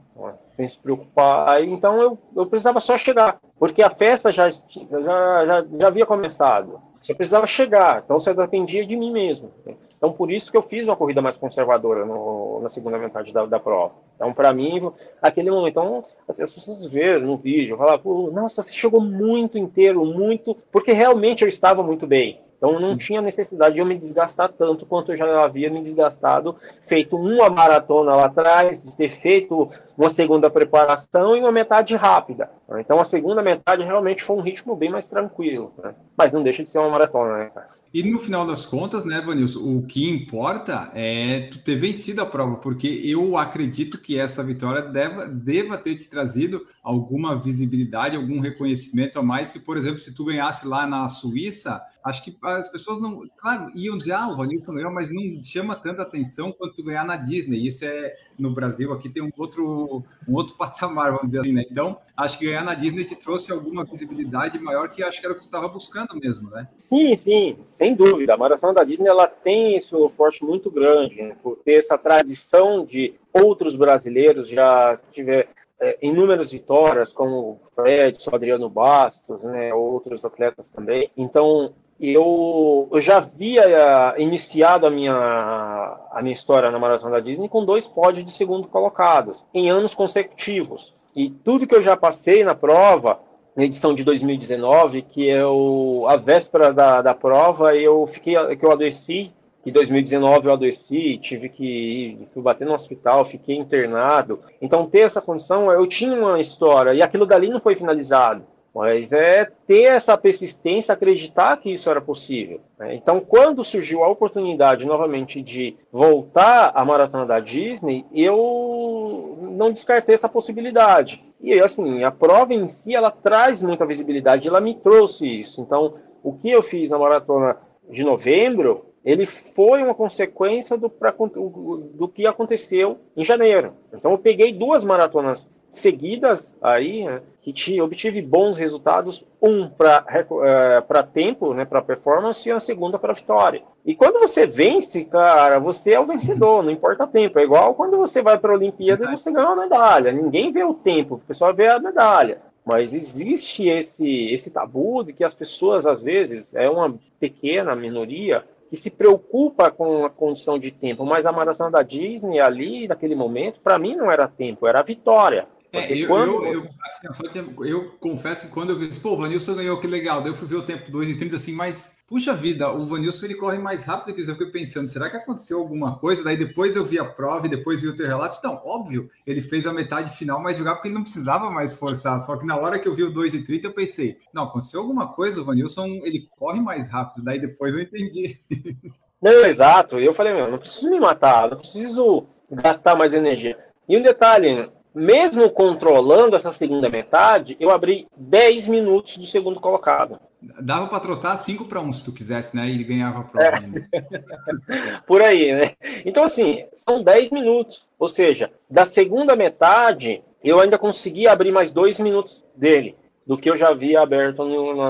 sem 0.53 0.67
se 0.67 0.79
preocupar. 0.79 1.63
Então, 1.63 2.01
eu, 2.01 2.17
eu 2.35 2.45
precisava 2.45 2.79
só 2.79 2.97
chegar, 2.97 3.39
porque 3.59 3.83
a 3.83 3.89
festa 3.89 4.31
já, 4.31 4.49
já, 4.49 4.65
já, 4.89 5.65
já 5.79 5.87
havia 5.87 6.05
começado. 6.05 6.81
Você 7.01 7.15
precisava 7.15 7.47
chegar, 7.47 8.03
então 8.05 8.19
você 8.19 8.33
dependia 8.33 8.85
de 8.85 8.95
mim 8.95 9.11
mesmo. 9.11 9.51
Então, 9.97 10.13
por 10.13 10.31
isso 10.31 10.51
que 10.51 10.57
eu 10.57 10.61
fiz 10.61 10.87
uma 10.87 10.95
corrida 10.95 11.21
mais 11.21 11.35
conservadora 11.35 12.05
no, 12.05 12.59
na 12.61 12.69
segunda 12.69 12.97
metade 12.97 13.33
da, 13.33 13.45
da 13.45 13.59
prova. 13.59 13.93
Então, 14.15 14.33
para 14.33 14.53
mim, 14.53 14.91
aquele 15.21 15.49
momento, 15.49 15.71
então, 15.71 16.05
as 16.27 16.51
pessoas 16.51 16.85
veem 16.85 17.19
no 17.19 17.37
vídeo, 17.37 17.77
falam, 17.77 18.31
nossa, 18.31 18.61
você 18.61 18.71
chegou 18.71 19.01
muito 19.01 19.57
inteiro, 19.57 20.05
muito, 20.05 20.55
porque 20.71 20.91
realmente 20.91 21.43
eu 21.43 21.47
estava 21.47 21.81
muito 21.81 22.05
bem. 22.05 22.39
Então 22.61 22.79
não 22.79 22.91
Sim. 22.91 22.97
tinha 22.97 23.21
necessidade 23.23 23.73
de 23.73 23.79
eu 23.81 23.85
me 23.87 23.97
desgastar 23.97 24.53
tanto 24.53 24.85
quanto 24.85 25.11
eu 25.11 25.17
já 25.17 25.43
havia 25.43 25.67
me 25.67 25.81
desgastado, 25.81 26.55
feito 26.85 27.17
uma 27.17 27.49
maratona 27.49 28.15
lá 28.15 28.25
atrás, 28.27 28.79
de 28.79 28.95
ter 28.95 29.09
feito 29.09 29.67
uma 29.97 30.11
segunda 30.11 30.47
preparação 30.47 31.35
e 31.35 31.39
uma 31.39 31.51
metade 31.51 31.95
rápida. 31.95 32.51
Então 32.77 32.99
a 32.99 33.03
segunda 33.03 33.41
metade 33.41 33.81
realmente 33.83 34.21
foi 34.21 34.35
um 34.35 34.41
ritmo 34.41 34.75
bem 34.75 34.91
mais 34.91 35.09
tranquilo, 35.09 35.73
né? 35.83 35.95
mas 36.15 36.31
não 36.31 36.43
deixa 36.43 36.63
de 36.63 36.69
ser 36.69 36.77
uma 36.77 36.89
maratona, 36.89 37.39
né, 37.39 37.45
cara? 37.51 37.81
E 37.93 38.03
no 38.03 38.19
final 38.19 38.45
das 38.47 38.65
contas, 38.65 39.03
né, 39.03 39.19
Vanilson, 39.19 39.59
o 39.59 39.85
que 39.85 40.09
importa 40.09 40.91
é 40.95 41.49
tu 41.51 41.59
ter 41.59 41.75
vencido 41.75 42.21
a 42.21 42.25
prova, 42.25 42.55
porque 42.55 42.87
eu 43.03 43.37
acredito 43.37 43.97
que 43.97 44.17
essa 44.17 44.41
vitória 44.41 44.83
deva, 44.83 45.27
deva 45.27 45.77
ter 45.77 45.95
te 45.95 46.09
trazido 46.09 46.65
alguma 46.81 47.35
visibilidade, 47.35 48.15
algum 48.15 48.39
reconhecimento 48.39 49.19
a 49.19 49.23
mais 49.23 49.51
que, 49.51 49.59
por 49.59 49.77
exemplo, 49.77 49.99
se 49.99 50.15
tu 50.15 50.23
ganhasse 50.23 50.65
lá 50.65 50.87
na 50.87 51.09
Suíça, 51.09 51.81
acho 52.03 52.23
que 52.23 52.35
as 52.41 52.71
pessoas 52.71 53.01
não, 53.01 53.21
claro, 53.37 53.71
iam 53.75 53.97
dizer, 53.97 54.13
ah, 54.13 54.27
o 54.27 54.35
Vanilson 54.35 54.73
ganhou, 54.73 54.91
mas 54.91 55.09
não 55.09 55.41
chama 55.43 55.75
tanta 55.75 56.01
atenção 56.01 56.51
quanto 56.51 56.83
ganhar 56.83 57.05
na 57.05 57.15
Disney. 57.15 57.65
Isso 57.65 57.85
é 57.85 58.15
no 58.37 58.53
Brasil, 58.53 58.91
aqui 58.91 59.09
tem 59.09 59.23
um 59.23 59.31
outro, 59.37 60.03
um 60.27 60.33
outro 60.33 60.55
patamar, 60.57 61.11
vamos 61.11 61.27
dizer 61.27 61.39
assim, 61.39 61.53
né? 61.53 61.63
Então, 61.69 61.97
acho 62.15 62.39
que 62.39 62.45
ganhar 62.45 62.63
na 62.63 62.73
Disney 62.73 63.05
te 63.05 63.15
trouxe 63.15 63.51
alguma 63.51 63.85
visibilidade 63.85 64.59
maior 64.59 64.89
que 64.89 65.03
acho 65.03 65.19
que 65.19 65.25
era 65.25 65.33
o 65.33 65.35
que 65.35 65.43
tu 65.43 65.45
estava 65.45 65.67
buscando 65.67 66.15
mesmo, 66.15 66.49
né? 66.49 66.67
Sim, 66.79 67.15
sim, 67.15 67.57
sem 67.71 67.95
dúvida. 67.95 68.33
A 68.33 68.37
maratona 68.37 68.73
da 68.73 68.83
Disney 68.83 69.07
ela 69.07 69.27
tem 69.27 69.75
esse 69.75 69.91
forte 70.15 70.43
muito 70.43 70.71
grande, 70.71 71.21
né? 71.21 71.35
por 71.41 71.57
ter 71.57 71.73
essa 71.73 71.97
tradição 71.97 72.85
de 72.85 73.13
outros 73.33 73.75
brasileiros 73.75 74.47
já 74.47 74.99
tiver 75.11 75.49
é, 75.81 75.97
inúmeras 76.01 76.51
vitórias, 76.51 77.11
como 77.11 77.35
o 77.35 77.59
Fred, 77.73 78.17
o 78.31 78.35
Adriano 78.35 78.69
Bastos, 78.69 79.43
né, 79.43 79.73
outros 79.73 80.23
atletas 80.23 80.69
também. 80.69 81.09
Então, 81.17 81.73
eu, 82.01 82.89
eu 82.91 82.99
já 82.99 83.17
havia 83.17 83.63
uh, 83.63 84.19
iniciado 84.19 84.87
a 84.87 84.89
minha, 84.89 85.13
a 85.13 86.19
minha 86.21 86.33
história 86.33 86.71
na 86.71 86.79
Maratona 86.79 87.11
da 87.11 87.19
Disney 87.19 87.47
com 87.47 87.63
dois 87.63 87.87
pódios 87.87 88.25
de 88.25 88.31
segundo 88.31 88.67
colocados, 88.67 89.45
em 89.53 89.69
anos 89.69 89.93
consecutivos. 89.93 90.93
E 91.15 91.29
tudo 91.29 91.67
que 91.67 91.75
eu 91.75 91.83
já 91.83 91.95
passei 91.95 92.43
na 92.43 92.55
prova, 92.55 93.19
na 93.55 93.65
edição 93.65 93.93
de 93.93 94.03
2019, 94.03 95.03
que 95.03 95.27
eu, 95.27 96.05
a 96.07 96.15
véspera 96.15 96.73
da, 96.73 97.01
da 97.01 97.13
prova, 97.13 97.75
eu 97.75 98.07
fiquei, 98.07 98.33
que 98.55 98.65
eu 98.65 98.71
adoeci, 98.71 99.31
em 99.63 99.71
2019 99.71 100.47
eu 100.47 100.53
adoeci, 100.53 101.19
tive 101.19 101.49
que 101.49 101.63
ir, 101.63 102.27
fui 102.33 102.41
bater 102.41 102.65
no 102.65 102.73
hospital, 102.73 103.25
fiquei 103.25 103.55
internado. 103.55 104.39
Então, 104.59 104.87
ter 104.87 105.01
essa 105.01 105.21
condição, 105.21 105.71
eu 105.71 105.85
tinha 105.85 106.15
uma 106.15 106.39
história, 106.39 106.95
e 106.95 107.01
aquilo 107.03 107.27
dali 107.27 107.47
não 107.47 107.59
foi 107.59 107.75
finalizado. 107.75 108.43
Mas 108.73 109.11
é 109.11 109.45
ter 109.67 109.83
essa 109.83 110.17
persistência, 110.17 110.93
acreditar 110.93 111.57
que 111.57 111.73
isso 111.73 111.89
era 111.89 111.99
possível. 111.99 112.61
Né? 112.79 112.95
Então, 112.95 113.19
quando 113.19 113.63
surgiu 113.63 114.03
a 114.03 114.07
oportunidade 114.07 114.85
novamente 114.85 115.41
de 115.41 115.75
voltar 115.91 116.71
à 116.73 116.85
maratona 116.85 117.25
da 117.25 117.39
Disney, 117.39 118.05
eu 118.13 119.37
não 119.41 119.73
descartei 119.73 120.15
essa 120.15 120.29
possibilidade. 120.29 121.21
E 121.41 121.59
assim, 121.59 122.03
a 122.03 122.11
prova 122.11 122.53
em 122.53 122.67
si 122.67 122.95
ela 122.95 123.11
traz 123.11 123.61
muita 123.61 123.85
visibilidade, 123.85 124.47
ela 124.47 124.61
me 124.61 124.75
trouxe 124.75 125.27
isso. 125.27 125.59
Então, 125.59 125.95
o 126.23 126.33
que 126.33 126.49
eu 126.49 126.61
fiz 126.61 126.89
na 126.89 126.99
maratona 126.99 127.57
de 127.89 128.03
novembro, 128.03 128.85
ele 129.03 129.25
foi 129.25 129.83
uma 129.83 129.95
consequência 129.95 130.77
do, 130.77 130.89
pra, 130.89 131.11
do 131.11 132.07
que 132.07 132.25
aconteceu 132.25 132.99
em 133.17 133.23
janeiro. 133.23 133.73
Então, 133.91 134.11
eu 134.11 134.17
peguei 134.17 134.53
duas 134.53 134.83
maratonas 134.83 135.49
seguidas 135.71 136.53
aí, 136.61 137.05
né, 137.05 137.21
que 137.41 137.51
te, 137.51 137.81
obtive 137.81 138.21
bons 138.21 138.57
resultados, 138.57 139.25
um 139.41 139.67
para 139.67 140.05
é, 140.13 141.03
tempo, 141.13 141.53
né, 141.53 141.65
para 141.65 141.81
performance, 141.81 142.47
e 142.47 142.51
a 142.51 142.59
segunda 142.59 142.99
para 142.99 143.13
vitória. 143.13 143.63
E 143.85 143.95
quando 143.95 144.19
você 144.19 144.45
vence, 144.45 145.05
cara, 145.05 145.59
você 145.59 145.93
é 145.93 145.99
o 145.99 146.05
vencedor, 146.05 146.61
não 146.61 146.71
importa 146.71 147.05
o 147.05 147.07
tempo. 147.07 147.39
É 147.39 147.43
igual 147.43 147.73
quando 147.73 147.97
você 147.97 148.21
vai 148.21 148.37
para 148.37 148.51
a 148.51 148.55
Olimpíada 148.55 149.05
e 149.05 149.17
você 149.17 149.31
ganha 149.31 149.47
uma 149.47 149.63
medalha. 149.63 150.11
Ninguém 150.11 150.51
vê 150.51 150.63
o 150.63 150.73
tempo, 150.73 151.15
o 151.15 151.19
pessoal 151.19 151.53
vê 151.53 151.67
a 151.67 151.79
medalha. 151.79 152.41
Mas 152.63 152.93
existe 152.93 153.67
esse, 153.67 154.31
esse 154.31 154.51
tabu 154.51 155.03
de 155.03 155.13
que 155.13 155.23
as 155.23 155.33
pessoas, 155.33 155.85
às 155.85 156.01
vezes, 156.01 156.53
é 156.53 156.69
uma 156.69 156.95
pequena 157.19 157.75
minoria, 157.75 158.43
que 158.69 158.77
se 158.77 158.89
preocupa 158.89 159.69
com 159.69 160.05
a 160.05 160.09
condição 160.09 160.57
de 160.57 160.71
tempo, 160.71 161.05
mas 161.05 161.25
a 161.25 161.31
maratona 161.31 161.69
da 161.69 161.81
Disney 161.81 162.39
ali, 162.39 162.87
naquele 162.87 163.15
momento, 163.15 163.59
para 163.59 163.77
mim 163.77 163.97
não 163.97 164.09
era 164.09 164.29
tempo, 164.29 164.65
era 164.65 164.81
vitória. 164.81 165.45
É, 165.73 165.97
eu, 165.97 166.07
quando... 166.07 166.45
eu, 166.45 166.53
eu, 166.53 166.69
assim, 166.81 167.29
eu, 167.63 167.91
confesso 167.99 168.45
que 168.45 168.51
quando 168.51 168.71
eu 168.71 168.79
vi, 168.79 168.93
pô, 168.99 169.11
o 169.13 169.17
Vanilson 169.17 169.55
ganhou, 169.55 169.79
que 169.79 169.87
legal. 169.87 170.21
Daí 170.21 170.31
eu 170.31 170.35
fui 170.35 170.47
ver 170.47 170.57
o 170.57 170.65
tempo 170.65 170.91
2 170.91 171.11
e 171.11 171.17
30 171.17 171.37
assim, 171.37 171.53
mas, 171.53 171.95
puxa 172.07 172.35
vida, 172.35 172.69
o 172.73 172.85
Vanilson 172.85 173.25
ele 173.25 173.35
corre 173.35 173.57
mais 173.57 173.85
rápido 173.85 174.13
que 174.13 174.21
isso. 174.21 174.31
Eu 174.31 174.35
fiquei 174.35 174.51
pensando, 174.51 174.89
será 174.89 175.09
que 175.09 175.15
aconteceu 175.15 175.59
alguma 175.59 175.97
coisa? 175.97 176.25
Daí 176.25 176.35
depois 176.35 176.75
eu 176.75 176.83
vi 176.83 176.99
a 176.99 177.05
prova 177.05 177.47
e 177.47 177.49
depois 177.49 177.81
vi 177.81 177.87
o 177.87 177.95
teu 177.95 178.05
relato. 178.05 178.37
Então, 178.37 178.61
óbvio, 178.65 179.09
ele 179.25 179.39
fez 179.39 179.65
a 179.65 179.71
metade 179.71 180.17
final 180.17 180.41
mais 180.41 180.57
jogar 180.57 180.75
porque 180.75 180.89
ele 180.89 180.95
não 180.95 181.03
precisava 181.03 181.49
mais 181.49 181.73
forçar. 181.73 182.19
Só 182.19 182.35
que 182.35 182.45
na 182.45 182.57
hora 182.57 182.77
que 182.77 182.87
eu 182.87 182.93
vi 182.93 183.03
o 183.03 183.13
2 183.13 183.33
e 183.35 183.45
30, 183.45 183.67
eu 183.67 183.73
pensei, 183.73 184.17
não, 184.33 184.43
aconteceu 184.43 184.81
alguma 184.81 185.13
coisa, 185.13 185.39
o 185.39 185.45
Vanilson 185.45 185.85
ele 186.03 186.27
corre 186.37 186.59
mais 186.59 186.89
rápido. 186.89 187.23
Daí 187.23 187.39
depois 187.39 187.73
eu 187.73 187.79
entendi. 187.79 188.37
Não, 189.21 189.45
exato. 189.45 189.99
Eu 189.99 190.15
falei, 190.15 190.33
meu, 190.33 190.49
não 190.49 190.57
preciso 190.57 190.89
me 190.89 190.99
matar, 190.99 191.47
não 191.47 191.57
preciso 191.57 192.25
gastar 192.49 192.95
mais 192.95 193.13
energia. 193.13 193.55
E 193.87 193.95
um 193.95 194.01
detalhe, 194.01 194.67
mesmo 194.93 195.49
controlando 195.49 196.35
essa 196.35 196.51
segunda 196.51 196.89
metade, 196.89 197.55
eu 197.59 197.69
abri 197.69 198.07
10 198.15 198.67
minutos 198.67 199.17
do 199.17 199.25
segundo 199.25 199.59
colocado. 199.59 200.19
Dava 200.59 200.87
para 200.87 200.99
trotar 200.99 201.37
5 201.37 201.65
para 201.65 201.79
1 201.79 201.93
se 201.93 202.03
tu 202.03 202.11
quisesse, 202.11 202.55
né? 202.55 202.67
E 202.67 202.75
ele 202.75 202.83
ganhava 202.83 203.19
a 203.19 203.23
prova 203.23 203.47
é. 203.47 205.01
Por 205.07 205.21
aí, 205.21 205.53
né? 205.53 205.75
Então, 206.05 206.23
assim, 206.23 206.65
são 206.75 207.03
10 207.03 207.29
minutos. 207.29 207.87
Ou 207.97 208.09
seja, 208.09 208.51
da 208.69 208.85
segunda 208.85 209.35
metade, 209.35 210.23
eu 210.43 210.59
ainda 210.59 210.77
consegui 210.77 211.27
abrir 211.27 211.51
mais 211.51 211.71
2 211.71 211.99
minutos 211.99 212.43
dele, 212.55 212.95
do 213.25 213.37
que 213.37 213.49
eu 213.49 213.55
já 213.55 213.69
havia 213.69 214.01
aberto 214.01 214.43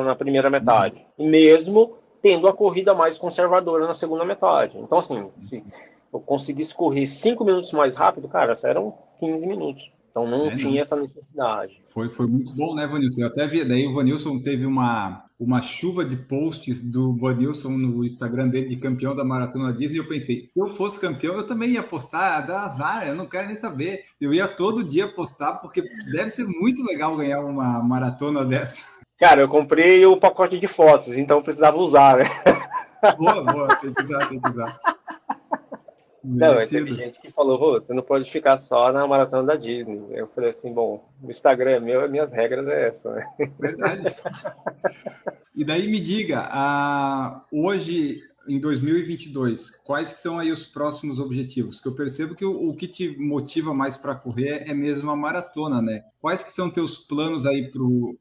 na 0.03 0.15
primeira 0.15 0.49
metade. 0.49 1.05
Mesmo 1.17 1.97
tendo 2.21 2.47
a 2.47 2.53
corrida 2.53 2.93
mais 2.93 3.17
conservadora 3.17 3.87
na 3.87 3.93
segunda 3.93 4.23
metade. 4.23 4.77
Então, 4.77 4.99
assim, 4.99 5.29
se 5.49 5.63
eu 6.13 6.19
conseguisse 6.19 6.73
correr 6.73 7.07
5 7.07 7.43
minutos 7.43 7.71
mais 7.73 7.95
rápido, 7.95 8.27
cara, 8.27 8.57
eram 8.63 8.93
15 9.19 9.47
minutos. 9.47 9.91
Então 10.11 10.27
não 10.27 10.47
é, 10.47 10.57
tinha 10.57 10.71
não. 10.71 10.81
essa 10.81 10.95
necessidade. 10.97 11.81
Foi, 11.87 12.09
foi 12.09 12.27
muito 12.27 12.53
bom, 12.53 12.75
né, 12.75 12.85
Vanilson? 12.85 13.21
Eu 13.21 13.27
até 13.27 13.47
vi, 13.47 13.63
daí 13.63 13.87
o 13.87 13.93
Vanilson 13.93 14.41
teve 14.41 14.65
uma, 14.65 15.23
uma 15.39 15.61
chuva 15.61 16.03
de 16.03 16.17
posts 16.17 16.83
do 16.91 17.15
Vanilson 17.17 17.69
no 17.69 18.03
Instagram 18.03 18.49
dele 18.49 18.67
de 18.67 18.75
campeão 18.75 19.15
da 19.15 19.23
Maratona 19.23 19.71
Disney. 19.71 19.99
Eu 19.99 20.07
pensei, 20.07 20.41
se 20.41 20.51
eu 20.59 20.67
fosse 20.67 20.99
campeão, 20.99 21.35
eu 21.35 21.47
também 21.47 21.71
ia 21.71 21.83
postar, 21.83 22.41
dá 22.41 22.63
azar, 22.63 23.07
eu 23.07 23.15
não 23.15 23.25
quero 23.25 23.47
nem 23.47 23.55
saber. 23.55 24.03
Eu 24.19 24.33
ia 24.33 24.49
todo 24.49 24.83
dia 24.83 25.07
postar, 25.07 25.59
porque 25.59 25.81
deve 26.11 26.29
ser 26.29 26.45
muito 26.45 26.83
legal 26.83 27.15
ganhar 27.15 27.39
uma 27.39 27.81
maratona 27.81 28.43
dessa. 28.43 28.83
Cara, 29.17 29.41
eu 29.41 29.47
comprei 29.47 30.05
o 30.05 30.17
pacote 30.17 30.59
de 30.59 30.67
fotos, 30.67 31.15
então 31.15 31.37
eu 31.37 31.43
precisava 31.43 31.77
usar, 31.77 32.17
né? 32.17 32.25
Boa, 33.17 33.43
boa, 33.43 33.75
tem 33.77 33.93
que 33.93 34.03
usar, 34.03 34.29
tem 34.29 34.39
que 34.39 34.49
usar. 34.49 34.79
Não, 36.23 36.53
mas 36.55 36.69
teve 36.69 36.93
gente 36.93 37.19
que 37.19 37.31
falou, 37.31 37.57
você 37.57 37.93
não 37.93 38.03
pode 38.03 38.29
ficar 38.29 38.59
só 38.59 38.91
na 38.91 39.07
maratona 39.07 39.43
da 39.47 39.55
Disney. 39.55 39.99
Eu 40.11 40.27
falei 40.27 40.51
assim, 40.51 40.71
bom, 40.71 41.09
o 41.21 41.31
Instagram 41.31 41.71
é 41.71 41.79
meu, 41.79 42.09
minhas 42.09 42.31
regras 42.31 42.67
é 42.67 42.89
essa, 42.89 43.11
né? 43.11 43.25
Verdade. 43.59 44.03
e 45.55 45.65
daí 45.65 45.89
me 45.89 45.99
diga, 45.99 46.47
uh, 46.47 47.41
hoje, 47.51 48.21
em 48.47 48.59
2022, 48.59 49.77
quais 49.83 50.13
que 50.13 50.19
são 50.19 50.37
aí 50.37 50.51
os 50.51 50.65
próximos 50.65 51.19
objetivos? 51.19 51.81
Que 51.81 51.87
eu 51.87 51.95
percebo 51.95 52.35
que 52.35 52.45
o, 52.45 52.69
o 52.69 52.75
que 52.75 52.87
te 52.87 53.17
motiva 53.17 53.73
mais 53.73 53.97
para 53.97 54.13
correr 54.13 54.63
é 54.67 54.73
mesmo 54.75 55.09
a 55.09 55.15
maratona, 55.15 55.81
né? 55.81 56.03
Quais 56.19 56.43
que 56.43 56.51
são 56.51 56.69
teus 56.69 56.97
planos 56.97 57.47
aí 57.47 57.71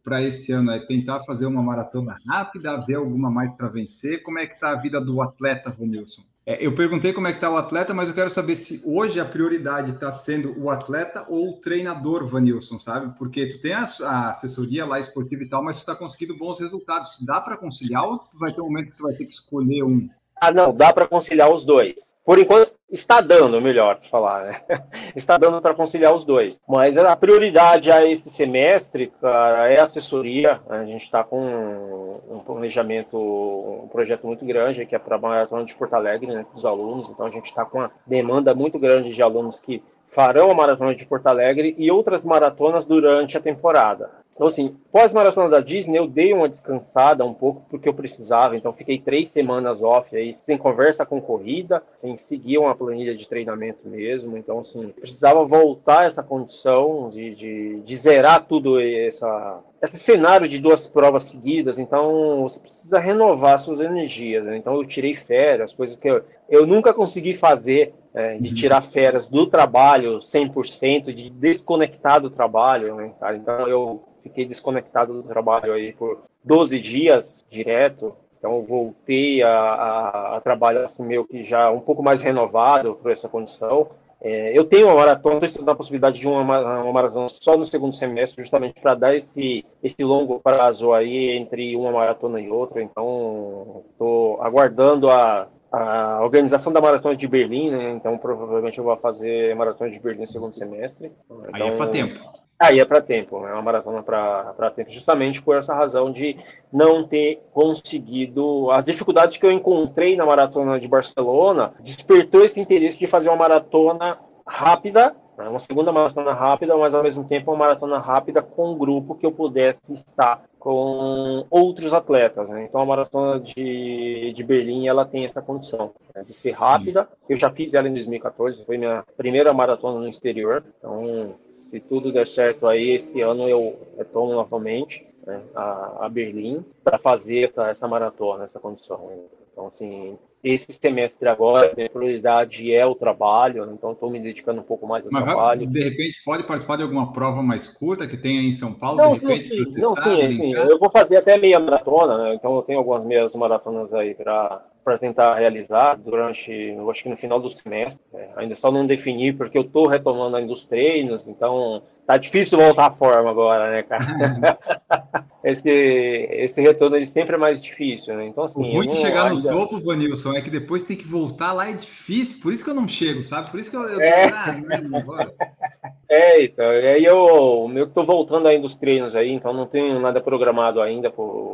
para 0.03 0.22
esse 0.22 0.53
ano? 0.53 0.70
É 0.70 0.86
tentar 0.86 1.20
fazer 1.20 1.44
uma 1.44 1.62
maratona 1.62 2.16
rápida, 2.26 2.80
ver 2.86 2.94
alguma 2.94 3.30
mais 3.30 3.55
para 3.59 3.68
vencer? 3.68 4.22
Como 4.22 4.38
é 4.38 4.46
que 4.46 4.59
tá 4.59 4.70
a 4.70 4.76
vida 4.76 5.01
do 5.01 5.20
atleta, 5.20 5.70
Vanilson? 5.70 6.22
É, 6.51 6.66
eu 6.66 6.74
perguntei 6.74 7.12
como 7.12 7.28
é 7.28 7.30
que 7.30 7.36
está 7.36 7.48
o 7.48 7.57
atleta, 7.57 7.94
mas 7.94 8.09
eu 8.09 8.14
quero 8.14 8.28
saber 8.28 8.57
se 8.57 8.82
hoje 8.84 9.20
a 9.20 9.24
prioridade 9.24 9.92
está 9.92 10.11
sendo 10.11 10.61
o 10.61 10.68
atleta 10.68 11.24
ou 11.28 11.51
o 11.51 11.53
treinador, 11.61 12.26
Vanilson, 12.26 12.76
sabe? 12.80 13.16
Porque 13.16 13.46
tu 13.46 13.61
tem 13.61 13.72
a, 13.72 13.84
a 14.03 14.30
assessoria 14.30 14.84
lá 14.84 14.98
esportiva 14.98 15.44
e 15.44 15.48
tal, 15.48 15.62
mas 15.62 15.76
tu 15.76 15.80
está 15.80 15.94
conseguindo 15.94 16.36
bons 16.36 16.59
resultados. 16.59 17.18
Dá 17.20 17.40
para 17.40 17.57
conciliar 17.57 18.05
ou 18.05 18.24
vai 18.34 18.53
ter 18.53 18.61
um 18.61 18.64
momento 18.64 18.90
que 18.90 18.96
tu 18.96 19.05
vai 19.05 19.12
ter 19.12 19.26
que 19.26 19.32
escolher 19.32 19.84
um? 19.84 20.11
Ah, 20.40 20.51
não, 20.51 20.74
dá 20.74 20.92
para 20.92 21.07
conciliar 21.07 21.53
os 21.53 21.64
dois. 21.64 21.94
Por 22.25 22.39
enquanto, 22.39 22.73
está 22.91 23.21
dando, 23.21 23.61
melhor 23.61 24.01
falar, 24.11 24.45
né? 24.45 24.61
está 25.16 25.39
dando 25.39 25.61
para 25.61 25.75
conciliar 25.75 26.14
os 26.14 26.25
dois. 26.25 26.61
Mas 26.68 26.97
a 26.97 27.16
prioridade 27.16 27.91
a 27.91 28.05
esse 28.05 28.31
semestre, 28.31 29.12
cara, 29.21 29.71
é 29.71 29.81
assessoria. 29.81 30.61
A 30.68 30.85
gente 30.85 31.05
está 31.05 31.25
com 31.25 32.21
um 32.31 32.39
planejamento, 32.41 33.16
um 33.16 33.89
projeto 33.89 34.27
muito 34.27 34.45
grande, 34.45 34.87
que 34.87 34.95
é 34.95 34.99
para 34.99 35.16
a 35.16 35.21
Maratona 35.21 35.64
de 35.64 35.75
Porto 35.75 35.95
Alegre, 35.95 36.27
né, 36.33 36.45
dos 36.53 36.64
alunos. 36.64 37.09
Então, 37.09 37.27
a 37.27 37.31
gente 37.31 37.47
está 37.47 37.64
com 37.64 37.79
uma 37.79 37.91
demanda 38.07 38.55
muito 38.55 38.79
grande 38.79 39.14
de 39.14 39.23
alunos 39.23 39.59
que 39.59 39.83
farão 40.09 40.51
a 40.51 40.55
Maratona 40.55 40.95
de 40.95 41.07
Porto 41.07 41.27
Alegre 41.27 41.75
e 41.79 41.91
outras 41.91 42.23
maratonas 42.23 42.85
durante 42.85 43.37
a 43.37 43.41
temporada. 43.41 44.11
Então, 44.41 44.49
assim, 44.49 44.74
pós-maratona 44.91 45.51
da 45.51 45.61
Disney, 45.61 45.99
eu 45.99 46.07
dei 46.07 46.32
uma 46.32 46.49
descansada 46.49 47.22
um 47.26 47.34
pouco 47.34 47.66
porque 47.68 47.86
eu 47.86 47.93
precisava. 47.93 48.57
Então, 48.57 48.72
fiquei 48.72 48.99
três 48.99 49.28
semanas 49.28 49.82
off 49.82 50.16
aí, 50.16 50.32
sem 50.32 50.57
conversa 50.57 51.05
com 51.05 51.20
corrida, 51.20 51.82
sem 51.97 52.16
seguir 52.16 52.57
uma 52.57 52.74
planilha 52.74 53.14
de 53.14 53.28
treinamento 53.28 53.86
mesmo. 53.86 54.38
Então, 54.38 54.61
assim, 54.61 54.88
precisava 54.99 55.45
voltar 55.45 56.07
essa 56.07 56.22
condição 56.22 57.11
de, 57.11 57.34
de, 57.34 57.80
de 57.80 57.97
zerar 57.99 58.47
tudo 58.47 58.80
essa, 58.80 59.61
esse 59.82 59.99
cenário 59.99 60.49
de 60.49 60.59
duas 60.59 60.88
provas 60.88 61.24
seguidas. 61.24 61.76
Então, 61.76 62.41
você 62.41 62.61
precisa 62.61 62.99
renovar 62.99 63.59
suas 63.59 63.78
energias. 63.78 64.43
Né? 64.43 64.57
Então, 64.57 64.74
eu 64.74 64.86
tirei 64.86 65.14
férias, 65.14 65.74
coisas 65.74 65.99
que 65.99 66.09
eu, 66.09 66.24
eu 66.49 66.66
nunca 66.66 66.95
consegui 66.95 67.34
fazer 67.34 67.93
é, 68.14 68.38
de 68.38 68.49
uhum. 68.49 68.55
tirar 68.55 68.82
férias 68.84 69.28
do 69.28 69.47
trabalho 69.47 70.18
100%, 70.18 71.12
de 71.12 71.28
desconectar 71.28 72.20
do 72.20 72.30
trabalho, 72.30 72.97
né? 72.97 73.12
Então 73.34 73.68
eu 73.68 74.09
fiquei 74.23 74.45
desconectado 74.45 75.14
do 75.14 75.23
trabalho 75.23 75.73
aí 75.73 75.93
por 75.93 76.23
12 76.45 76.79
dias 76.79 77.45
direto. 77.51 78.14
Então 78.39 78.62
voltei 78.64 79.43
a, 79.43 79.51
a, 79.51 80.37
a 80.37 80.41
trabalhar 80.41 80.87
assim 80.87 81.05
meio 81.05 81.25
que 81.25 81.45
já 81.45 81.71
um 81.71 81.81
pouco 81.81 82.03
mais 82.03 82.23
renovado 82.23 82.95
por 82.95 83.11
essa 83.11 83.29
condição. 83.29 83.89
É, 84.23 84.57
eu 84.57 84.64
tenho 84.64 84.87
uma 84.87 84.97
maratona, 84.97 85.37
estou 85.37 85.47
estudando 85.47 85.71
a 85.71 85.75
possibilidade 85.75 86.18
de 86.21 86.29
uma, 86.29 86.43
uma 86.43 86.93
maratona 86.93 87.29
só 87.31 87.57
no 87.57 87.64
segundo 87.64 87.97
semestre, 87.97 88.43
justamente 88.43 88.79
para 88.79 88.95
dar 88.95 89.16
esse, 89.16 89.64
esse 89.83 90.05
longo 90.05 90.39
prazo 90.41 90.93
aí 90.93 91.31
entre 91.31 91.75
uma 91.75 91.91
maratona 91.91 92.39
e 92.39 92.51
outra. 92.51 92.83
Então, 92.83 93.83
estou 93.91 94.43
aguardando 94.43 95.09
a, 95.09 95.49
a 95.73 96.21
organização 96.23 96.71
da 96.71 96.83
maratona 96.83 97.16
de 97.16 97.27
Berlim, 97.27 97.71
né? 97.71 97.93
Então, 97.93 98.18
provavelmente 98.18 98.77
eu 98.77 98.85
vou 98.85 98.97
fazer 98.99 99.57
maratona 99.57 99.91
de 99.91 99.99
Berlim 99.99 100.23
no 100.23 100.27
segundo 100.27 100.55
semestre. 100.55 101.11
Então, 101.25 101.43
aí 101.55 101.62
é 101.62 101.77
para 101.77 101.91
tempo. 101.91 102.21
Aí 102.61 102.78
é 102.78 102.84
para 102.84 103.00
tempo, 103.00 103.46
é 103.46 103.54
uma 103.54 103.62
maratona 103.62 104.02
para 104.02 104.70
tempo, 104.76 104.90
justamente 104.90 105.40
por 105.40 105.56
essa 105.56 105.74
razão 105.74 106.12
de 106.12 106.36
não 106.70 107.08
ter 107.08 107.42
conseguido. 107.54 108.70
As 108.70 108.84
dificuldades 108.84 109.38
que 109.38 109.46
eu 109.46 109.50
encontrei 109.50 110.14
na 110.14 110.26
maratona 110.26 110.78
de 110.78 110.86
Barcelona 110.86 111.72
despertou 111.80 112.44
esse 112.44 112.61
interesse 112.61 112.98
de 112.98 113.06
fazer 113.06 113.30
uma 113.30 113.38
maratona 113.38 114.18
rápida, 114.46 115.16
né, 115.38 115.48
uma 115.48 115.58
segunda 115.58 115.90
maratona 115.90 116.34
rápida, 116.34 116.76
mas 116.76 116.92
ao 116.92 117.02
mesmo 117.02 117.24
tempo 117.24 117.50
uma 117.50 117.61
maratona 117.61 117.98
rápida 117.98 118.42
com 118.42 118.72
um 118.72 118.78
grupo 118.78 119.14
que 119.14 119.24
eu 119.24 119.32
pudesse 119.32 119.94
estar 119.94 120.42
com 120.58 121.46
outros 121.48 121.94
atletas. 121.94 122.50
Né? 122.50 122.66
Então 122.68 122.82
a 122.82 122.84
maratona 122.84 123.40
de, 123.40 124.34
de 124.34 124.44
Berlim 124.44 124.86
ela 124.86 125.06
tem 125.06 125.24
essa 125.24 125.40
condição 125.40 125.94
né? 126.14 126.22
de 126.26 126.34
ser 126.34 126.50
rápida. 126.50 127.08
Eu 127.26 127.38
já 127.38 127.50
fiz 127.50 127.72
ela 127.72 127.88
em 127.88 127.94
2014, 127.94 128.66
foi 128.66 128.76
minha 128.76 129.02
primeira 129.16 129.50
maratona 129.54 129.98
no 129.98 130.08
exterior. 130.08 130.62
Então 130.78 131.36
se 131.71 131.81
tudo 131.81 132.12
der 132.12 132.27
certo 132.27 132.66
aí, 132.66 132.91
esse 132.91 133.21
ano 133.21 133.49
eu 133.49 133.79
retorno 133.97 134.35
novamente 134.35 135.07
né, 135.27 135.41
a, 135.55 136.07
a, 136.07 136.09
Berlim 136.09 136.64
para 136.83 136.99
fazer 136.99 137.45
essa, 137.45 137.68
essa 137.68 137.87
maratona, 137.87 138.45
essa 138.45 138.59
condição. 138.59 139.11
Então, 139.53 139.66
assim, 139.66 140.18
esse 140.43 140.73
semestre 140.73 141.29
agora, 141.29 141.66
a 141.66 141.89
prioridade 141.91 142.73
é 142.73 142.85
o 142.85 142.95
trabalho, 142.95 143.66
né, 143.66 143.75
então 143.75 143.93
estou 143.93 144.11
me 144.11 144.18
dedicando 144.18 144.61
um 144.61 144.64
pouco 144.64 144.87
mais 144.87 145.05
ao 145.05 145.12
Mas 145.12 145.25
trabalho. 145.25 145.66
de 145.66 145.83
repente, 145.83 146.23
pode 146.25 146.45
participar 146.45 146.77
de 146.77 146.83
alguma 146.83 147.12
prova 147.12 147.43
mais 147.43 147.68
curta 147.68 148.07
que 148.07 148.16
tenha 148.16 148.41
em 148.41 148.53
São 148.53 148.73
Paulo? 148.73 148.97
Não, 148.97 149.12
de 149.12 149.21
repente, 149.21 149.57
não, 149.79 149.95
sim, 149.95 150.03
não, 150.03 150.31
sim, 150.31 150.31
sim. 150.31 150.53
eu 150.55 150.79
vou 150.79 150.91
fazer 150.91 151.18
até 151.18 151.37
meia 151.37 151.61
maratona, 151.61 152.18
né, 152.18 152.35
então 152.35 152.57
eu 152.57 152.62
tenho 152.62 152.79
algumas 152.79 153.05
meias 153.05 153.35
maratonas 153.35 153.93
aí 153.95 154.14
para 154.14 154.64
para 154.83 154.99
tentar 154.99 155.35
realizar 155.35 155.95
durante, 155.97 156.75
acho 156.91 157.03
que 157.03 157.09
no 157.09 157.16
final 157.16 157.39
do 157.39 157.51
semestre. 157.51 158.03
Ainda 158.37 158.55
só 158.55 158.70
não 158.70 158.87
defini 158.87 159.33
porque 159.33 159.57
eu 159.57 159.62
estou 159.62 159.87
retomando 159.87 160.37
ainda 160.37 160.53
os 160.53 160.64
treinos, 160.64 161.26
então 161.26 161.83
tá 162.07 162.16
difícil 162.16 162.59
voltar 162.59 162.87
à 162.87 162.91
forma 162.91 163.31
agora, 163.31 163.70
né, 163.70 163.83
cara? 163.85 164.05
esse, 165.45 165.68
esse 165.68 166.61
retorno 166.61 166.97
ele 166.97 167.07
sempre 167.07 167.37
é 167.37 167.39
mais 167.39 167.62
difícil, 167.62 168.16
né? 168.16 168.26
Então, 168.26 168.45
assim. 168.45 168.61
O 168.61 168.72
ruim 168.72 168.89
de 168.89 168.97
chegar 168.97 169.33
no 169.33 169.45
topo, 169.45 169.81
Vanilson, 169.81 170.35
é 170.35 170.41
que 170.41 170.51
depois 170.51 170.83
tem 170.83 170.97
que 170.97 171.07
voltar 171.07 171.53
lá, 171.53 171.70
é 171.70 171.72
difícil, 171.72 172.41
por 172.43 172.53
isso 172.53 172.64
que 172.64 172.70
eu 172.70 172.74
não 172.74 172.89
chego, 172.89 173.22
sabe? 173.22 173.51
Por 173.51 173.61
isso 173.61 173.70
que 173.70 173.76
eu. 173.76 173.83
eu 173.85 174.01
é. 174.01 174.24
Ah, 174.24 174.57
é, 176.09 176.45
então, 176.45 176.72
e 176.72 176.87
aí 176.89 177.05
eu, 177.05 177.91
tô 177.95 178.05
voltando 178.05 178.49
ainda 178.49 178.66
os 178.66 178.74
treinos 178.74 179.14
aí, 179.14 179.31
então 179.31 179.53
não 179.53 179.66
tenho 179.66 180.01
nada 180.01 180.20
programado 180.20 180.81
ainda 180.81 181.11
por 181.11 181.49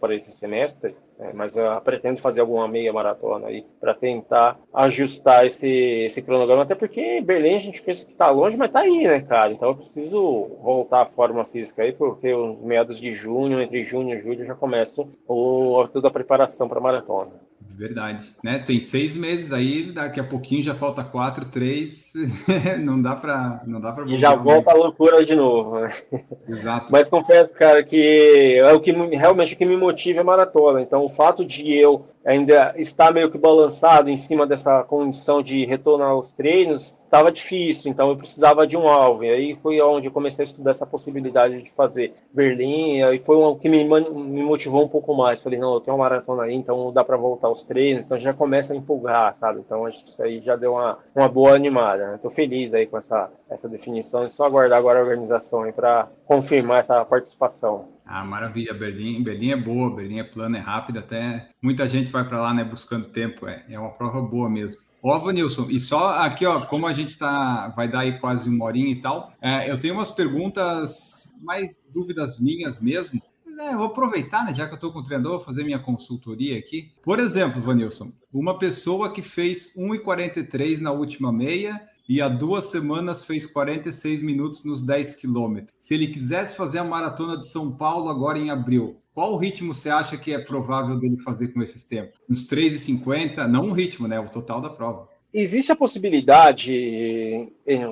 para 0.00 0.14
esse 0.14 0.32
semestre, 0.32 0.96
é, 1.18 1.32
mas 1.32 1.56
eu 1.56 1.80
pretendo 1.82 2.20
fazer 2.20 2.40
alguma 2.40 2.66
meia 2.66 2.92
maratona 2.92 3.48
aí 3.48 3.66
para 3.78 3.94
tentar 3.94 4.58
ajustar 4.72 5.46
esse, 5.46 5.68
esse 5.68 6.22
cronograma, 6.22 6.62
até 6.62 6.74
porque 6.74 7.20
Berlim 7.20 7.56
a 7.56 7.60
gente 7.60 7.82
pensa 7.82 8.06
que 8.06 8.12
está 8.12 8.30
longe, 8.30 8.56
mas 8.56 8.68
está 8.68 8.80
aí, 8.80 9.04
né, 9.04 9.20
cara? 9.20 9.52
Então 9.52 9.68
eu 9.68 9.76
preciso 9.76 10.56
voltar 10.62 11.02
à 11.02 11.06
forma 11.06 11.44
física 11.44 11.82
aí, 11.82 11.92
porque 11.92 12.32
os 12.32 12.58
meados 12.60 12.98
de 12.98 13.12
junho, 13.12 13.60
entre 13.60 13.84
junho 13.84 14.16
e 14.16 14.22
julho, 14.22 14.46
já 14.46 14.54
começa 14.54 15.06
o, 15.28 15.86
toda 15.92 16.08
a 16.08 16.12
preparação 16.12 16.68
para 16.68 16.78
a 16.78 16.82
maratona. 16.82 17.32
Verdade, 17.80 18.28
né? 18.44 18.58
Tem 18.58 18.78
seis 18.78 19.16
meses 19.16 19.54
aí, 19.54 19.90
daqui 19.90 20.20
a 20.20 20.24
pouquinho 20.24 20.62
já 20.62 20.74
falta 20.74 21.02
quatro, 21.02 21.46
três, 21.46 22.12
não 22.78 23.00
dá 23.00 23.16
para 23.16 23.62
não 23.66 23.80
dá 23.80 23.90
para 23.90 24.06
já 24.18 24.34
volta 24.34 24.70
a 24.70 24.74
loucura 24.74 25.24
de 25.24 25.34
novo. 25.34 25.80
Né? 25.80 25.90
Exato. 26.46 26.92
Mas 26.92 27.08
confesso, 27.08 27.54
cara, 27.54 27.82
que 27.82 28.58
é 28.60 28.70
o 28.74 28.80
que 28.80 28.92
realmente 28.92 29.54
o 29.54 29.56
que 29.56 29.64
me 29.64 29.78
motiva 29.78 30.18
é 30.18 30.20
a 30.20 30.24
maratona. 30.24 30.82
Então, 30.82 31.02
o 31.06 31.08
fato 31.08 31.42
de 31.42 31.74
eu 31.74 32.04
ainda 32.22 32.74
estar 32.76 33.14
meio 33.14 33.30
que 33.30 33.38
balançado 33.38 34.10
em 34.10 34.16
cima 34.18 34.46
dessa 34.46 34.82
condição 34.82 35.42
de 35.42 35.64
retornar 35.64 36.10
aos 36.10 36.34
treinos 36.34 36.99
estava 37.10 37.32
difícil, 37.32 37.90
então 37.90 38.08
eu 38.08 38.16
precisava 38.16 38.64
de 38.64 38.76
um 38.76 38.86
alvo. 38.86 39.24
E 39.24 39.30
aí 39.30 39.58
foi 39.60 39.80
onde 39.80 40.06
eu 40.06 40.12
comecei 40.12 40.44
a 40.44 40.46
estudar 40.46 40.70
essa 40.70 40.86
possibilidade 40.86 41.60
de 41.60 41.70
fazer 41.72 42.14
Berlim, 42.32 43.00
e 43.00 43.18
foi 43.18 43.36
o 43.36 43.56
que 43.56 43.68
me, 43.68 43.82
me 43.82 44.42
motivou 44.42 44.84
um 44.84 44.88
pouco 44.88 45.12
mais. 45.14 45.40
Falei, 45.40 45.58
não, 45.58 45.74
eu 45.74 45.80
tenho 45.80 45.96
uma 45.96 46.04
maratona 46.04 46.44
aí, 46.44 46.54
então 46.54 46.92
dá 46.92 47.02
para 47.02 47.16
voltar 47.16 47.48
aos 47.48 47.64
treinos, 47.64 48.04
então 48.04 48.16
já 48.16 48.32
começa 48.32 48.72
a 48.72 48.76
empolgar, 48.76 49.34
sabe? 49.34 49.58
Então 49.58 49.84
acho 49.84 50.04
que 50.04 50.10
isso 50.10 50.22
aí 50.22 50.40
já 50.40 50.54
deu 50.54 50.72
uma, 50.74 50.98
uma 51.14 51.28
boa 51.28 51.54
animada. 51.54 52.14
Estou 52.14 52.30
feliz 52.30 52.72
aí 52.72 52.86
com 52.86 52.96
essa, 52.96 53.28
essa 53.50 53.68
definição, 53.68 54.24
e 54.24 54.30
só 54.30 54.44
aguardar 54.44 54.78
agora 54.78 55.00
a 55.00 55.02
organização 55.02 55.62
aí 55.62 55.72
para 55.72 56.08
confirmar 56.26 56.78
essa 56.78 57.04
participação. 57.04 57.88
Ah, 58.06 58.24
maravilha, 58.24 58.72
Berlim, 58.72 59.22
Berlim 59.22 59.50
é 59.50 59.56
boa, 59.56 59.94
Berlim 59.94 60.20
é 60.20 60.24
plana, 60.24 60.58
é 60.58 60.60
rápida, 60.60 61.00
até 61.00 61.48
muita 61.60 61.88
gente 61.88 62.10
vai 62.10 62.24
para 62.24 62.40
lá, 62.40 62.54
né, 62.54 62.64
buscando 62.64 63.08
tempo, 63.08 63.48
é, 63.48 63.64
é 63.68 63.78
uma 63.78 63.90
prova 63.90 64.20
boa 64.20 64.48
mesmo. 64.48 64.80
Ó, 65.02 65.18
Vanilson, 65.18 65.66
e 65.70 65.80
só 65.80 66.10
aqui, 66.18 66.44
ó, 66.44 66.66
como 66.66 66.86
a 66.86 66.92
gente 66.92 67.16
tá, 67.16 67.68
vai 67.74 67.88
dar 67.88 68.00
aí 68.00 68.18
quase 68.18 68.48
uma 68.48 68.66
horinha 68.66 68.90
e 68.90 69.00
tal, 69.00 69.32
é, 69.40 69.70
eu 69.70 69.80
tenho 69.80 69.94
umas 69.94 70.10
perguntas, 70.10 71.34
mais 71.42 71.78
dúvidas 71.92 72.38
minhas 72.38 72.80
mesmo. 72.80 73.20
É, 73.58 73.76
vou 73.76 73.86
aproveitar, 73.86 74.44
né, 74.44 74.54
já 74.54 74.66
que 74.66 74.72
eu 74.72 74.76
estou 74.76 74.92
com 74.92 75.00
o 75.00 75.02
treinador, 75.02 75.36
vou 75.36 75.44
fazer 75.44 75.64
minha 75.64 75.78
consultoria 75.78 76.58
aqui. 76.58 76.92
Por 77.02 77.18
exemplo, 77.18 77.60
Vanilson, 77.60 78.12
uma 78.32 78.58
pessoa 78.58 79.12
que 79.12 79.20
fez 79.22 79.74
1,43 79.76 80.80
na 80.80 80.92
última 80.92 81.32
meia 81.32 81.80
e 82.10 82.20
há 82.20 82.28
duas 82.28 82.64
semanas 82.64 83.24
fez 83.24 83.46
46 83.46 84.20
minutos 84.20 84.64
nos 84.64 84.84
10 84.84 85.14
quilômetros. 85.14 85.72
Se 85.78 85.94
ele 85.94 86.08
quisesse 86.08 86.56
fazer 86.56 86.78
a 86.78 86.84
maratona 86.84 87.38
de 87.38 87.46
São 87.46 87.70
Paulo 87.70 88.08
agora 88.08 88.36
em 88.36 88.50
abril, 88.50 88.96
qual 89.14 89.32
o 89.32 89.36
ritmo 89.36 89.72
você 89.72 89.90
acha 89.90 90.18
que 90.18 90.34
é 90.34 90.38
provável 90.40 90.98
dele 90.98 91.20
fazer 91.20 91.54
com 91.54 91.62
esses 91.62 91.84
tempos? 91.84 92.18
Uns 92.28 92.48
3,50? 92.48 93.46
Não 93.46 93.68
o 93.68 93.72
ritmo, 93.72 94.08
né? 94.08 94.18
O 94.18 94.28
total 94.28 94.60
da 94.60 94.68
prova. 94.68 95.08
Existe 95.32 95.70
a 95.70 95.76
possibilidade, 95.76 97.48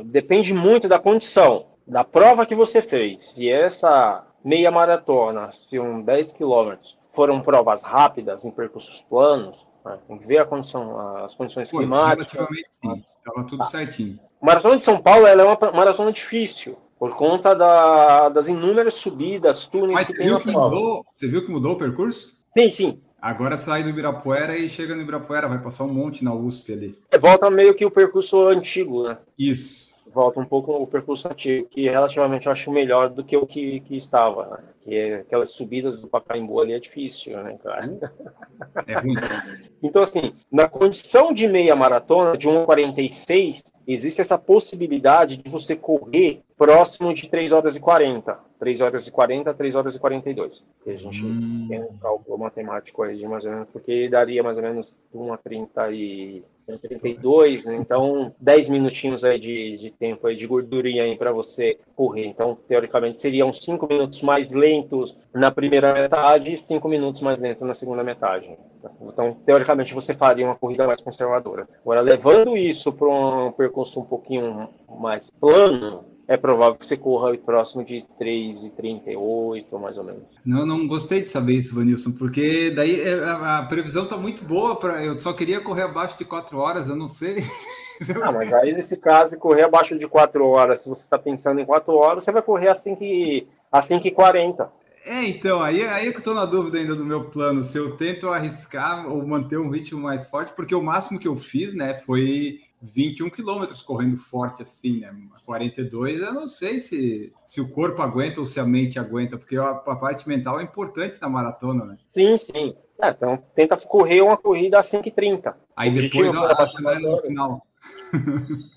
depende 0.07 0.53
muito 0.53 0.89
da 0.89 0.99
condição, 0.99 1.67
da 1.87 2.03
prova 2.03 2.45
que 2.45 2.57
você 2.57 2.83
fez. 2.83 3.27
Se 3.27 3.49
essa 3.49 4.27
meia 4.45 4.73
maratona, 4.73 5.53
se 5.53 5.79
um 5.79 6.03
10 6.03 6.33
quilômetros, 6.33 6.99
foram 7.13 7.41
provas 7.41 7.83
rápidas, 7.83 8.45
em 8.45 8.51
percursos 8.51 9.01
planos? 9.03 9.65
Tem 10.07 10.19
que 10.19 10.27
ver 10.27 10.39
a 10.39 10.45
condição, 10.45 10.99
as 11.25 11.35
condições 11.35 11.71
Foi, 11.71 11.81
climáticas. 11.85 12.33
Relativamente 12.33 12.69
sim, 12.83 13.05
estava 13.19 13.47
tudo 13.47 13.59
tá. 13.59 13.65
certinho. 13.65 14.19
Maratona 14.41 14.77
de 14.77 14.83
São 14.83 15.01
Paulo 15.01 15.27
ela 15.27 15.43
é 15.43 15.45
uma 15.45 15.73
maratona 15.73 16.13
difícil 16.13 16.77
por 16.99 17.17
conta 17.17 17.55
da, 17.55 18.29
das 18.29 18.49
inúmeras 18.49 18.95
subidas, 18.95 19.67
túneis 19.67 19.95
Mas 19.95 20.09
que 20.09 20.23
viu 20.23 20.41
que 20.41 20.51
mudou, 20.51 21.05
Você 21.15 21.29
viu 21.29 21.45
que 21.45 21.51
mudou 21.51 21.73
o 21.73 21.79
percurso? 21.79 22.37
Sim, 22.57 22.71
sim. 22.71 23.01
Agora 23.21 23.59
sai 23.59 23.83
do 23.83 23.89
Ibirapuera 23.89 24.57
e 24.57 24.71
chega 24.71 24.95
no 24.95 25.03
Ibirapuera, 25.03 25.49
vai 25.49 25.61
passar 25.61 25.85
um 25.85 25.93
monte 25.93 26.25
na 26.25 26.33
USP 26.33 26.73
ali. 26.73 26.99
É, 27.11 27.19
volta 27.19 27.51
meio 27.51 27.75
que 27.75 27.85
o 27.85 27.91
percurso 27.91 28.47
antigo, 28.49 29.09
né? 29.09 29.19
Isso. 29.37 29.97
Volta 30.19 30.41
um 30.41 30.45
pouco 30.45 30.73
o 30.73 30.85
percurso 30.85 31.29
antigo, 31.29 31.69
que 31.69 31.89
relativamente 31.89 32.47
eu 32.47 32.53
acho 32.53 32.73
melhor 32.73 33.09
do 33.09 33.23
que 33.23 33.37
o 33.37 33.47
que, 33.47 33.79
que 33.79 33.97
estava, 33.97 34.47
né? 34.47 34.59
Que 34.81 34.97
é 34.97 35.15
aquelas 35.21 35.53
subidas 35.53 35.97
do 35.97 36.09
Pacaembu 36.09 36.61
ali 36.61 36.73
é 36.73 36.81
difícil, 36.81 37.41
né, 37.41 37.57
cara? 37.63 37.89
É 38.89 38.99
ruim. 38.99 39.15
então, 39.81 40.03
assim, 40.03 40.35
na 40.51 40.69
condição 40.69 41.33
de 41.33 41.47
meia 41.47 41.77
maratona, 41.77 42.37
de 42.37 42.49
1,46, 42.49 43.73
existe 43.87 44.21
essa 44.21 44.37
possibilidade 44.37 45.37
de 45.37 45.49
você 45.49 45.77
correr 45.77 46.43
próximo 46.57 47.15
de 47.15 47.29
3 47.29 47.53
horas 47.53 47.77
e 47.77 47.81
40. 47.81 48.41
3 48.59 48.81
horas 48.81 49.07
e 49.07 49.13
40, 49.13 49.55
3 49.55 49.77
horas 49.77 49.95
e 49.95 50.01
42. 50.01 50.67
Que 50.83 50.91
a 50.91 50.97
gente 50.97 51.25
hum. 51.25 51.67
tem 51.69 51.81
um 51.81 51.97
cálculo 51.99 52.39
matemático 52.39 53.05
aí 53.05 53.17
de 53.17 53.29
mais 53.29 53.45
ou 53.45 53.53
menos, 53.53 53.69
porque 53.73 54.09
daria 54.09 54.43
mais 54.43 54.57
ou 54.57 54.65
menos 54.65 54.99
1 55.15 55.33
a 55.33 55.37
30 55.37 55.93
e 55.93 56.43
32, 56.77 57.65
né? 57.65 57.77
então 57.77 58.35
10 58.39 58.69
minutinhos 58.69 59.25
aí 59.25 59.39
de, 59.39 59.79
de 59.79 59.91
tempo 59.91 60.27
aí 60.27 60.37
de 60.37 60.47
gordurinha 60.47 61.05
aí 61.05 61.17
para 61.17 61.33
você 61.33 61.79
correr. 61.97 62.27
Então, 62.27 62.59
teoricamente, 62.69 63.21
seriam 63.21 63.53
5 63.53 63.87
minutos 63.87 64.23
mais 64.23 64.51
lentos 64.51 65.17
na 65.33 65.51
primeira 65.51 65.93
metade 65.95 66.55
e 66.55 66.59
5 66.59 66.89
minutos 66.89 67.23
mais 67.23 67.39
lentos 67.39 67.67
na 67.67 67.75
segunda 67.75 68.05
metade. 68.05 68.59
Então, 69.01 69.37
teoricamente, 69.47 69.95
você 69.95 70.13
faria 70.15 70.45
uma 70.45 70.57
corrida 70.57 70.87
mais 70.87 71.01
conservadora. 71.01 71.69
Agora, 71.81 72.01
levando 72.01 72.57
isso 72.57 72.93
para 72.93 73.09
um 73.09 73.53
percurso 73.53 74.01
um 74.01 74.05
pouquinho 74.05 74.69
mais 74.89 75.31
plano, 75.31 76.05
é 76.29 76.37
provável 76.37 76.75
que 76.75 76.87
você 76.87 76.97
corra 76.97 77.35
próximo 77.39 77.83
de 77.83 78.05
3,38, 78.21 79.81
mais 79.81 79.97
ou 79.97 80.05
menos. 80.05 80.23
Não, 80.45 80.67
não 80.67 80.87
gostei 80.87 81.23
de 81.23 81.29
saber 81.29 81.55
isso, 81.55 81.75
Vanilson, 81.75 82.13
porque 82.13 82.71
daí 82.71 83.01
é, 83.01 83.25
a, 83.25 83.67
previsão 83.67 84.05
está 84.05 84.19
muito 84.19 84.45
boa. 84.45 84.79
Pra, 84.79 85.03
eu 85.03 85.19
só 85.19 85.33
queria 85.33 85.63
correr 85.63 85.83
abaixo 85.83 86.19
de 86.19 86.27
4 86.27 86.59
horas, 86.59 86.87
eu 86.89 86.95
não 86.95 87.09
sei. 87.09 87.37
Ah, 88.23 88.31
mas 88.31 88.53
aí 88.53 88.73
nesse 88.73 88.97
caso, 88.97 89.37
correr 89.37 89.65
abaixo 89.65 89.99
de 89.99 90.07
4 90.07 90.47
horas, 90.47 90.83
se 90.83 90.89
você 90.89 91.03
está 91.03 91.19
pensando 91.19 91.61
em 91.61 91.67
4 91.67 91.93
horas, 91.93 92.23
você 92.23 92.31
vai 92.31 92.43
correr 92.43 92.69
assim 92.69 92.95
que, 92.95 93.49
assim 93.73 93.99
que 93.99 94.13
40. 94.13 94.71
É, 95.05 95.25
então, 95.25 95.61
aí, 95.61 95.83
aí 95.85 96.07
é 96.07 96.13
que 96.13 96.19
eu 96.19 96.23
tô 96.23 96.33
na 96.33 96.45
dúvida 96.45 96.79
ainda 96.79 96.95
do 96.95 97.05
meu 97.05 97.25
plano, 97.25 97.65
se 97.65 97.77
eu 97.77 97.97
tento 97.97 98.29
arriscar 98.29 99.11
ou 99.11 99.27
manter 99.27 99.59
um 99.59 99.69
ritmo 99.69 100.01
mais 100.01 100.29
forte, 100.29 100.53
porque 100.55 100.77
o 100.77 100.81
máximo 100.81 101.19
que 101.19 101.27
eu 101.27 101.35
fiz, 101.35 101.75
né, 101.75 101.95
foi 101.95 102.61
21 102.81 103.31
quilômetros 103.31 103.83
correndo 103.83 104.17
forte 104.19 104.63
assim, 104.63 105.01
né? 105.01 105.15
42, 105.45 106.21
eu 106.21 106.33
não 106.33 106.49
sei 106.49 106.81
se, 106.81 107.33
se 107.45 107.61
o 107.61 107.71
corpo 107.71 108.01
aguenta 108.03 108.41
ou 108.41 108.47
se 108.47 108.61
a 108.61 108.65
mente 108.65 108.99
aguenta, 108.99 109.37
porque 109.37 109.57
a, 109.57 109.71
a 109.71 109.97
parte 109.97 110.29
mental 110.29 110.61
é 110.61 110.63
importante 110.63 111.21
na 111.21 111.29
maratona, 111.29 111.85
né? 111.85 111.99
Sim, 112.11 112.37
sim. 112.37 112.77
É, 113.01 113.11
então 113.11 113.43
tenta 113.55 113.77
correr 113.77 114.21
uma 114.21 114.37
corrida 114.37 114.79
a 114.79 114.83
5h30. 114.83 115.55
Aí 115.77 115.91
depois 115.91 116.35
a 116.35 116.63
acelera 116.63 117.01
no 117.01 117.17
final. 117.17 117.63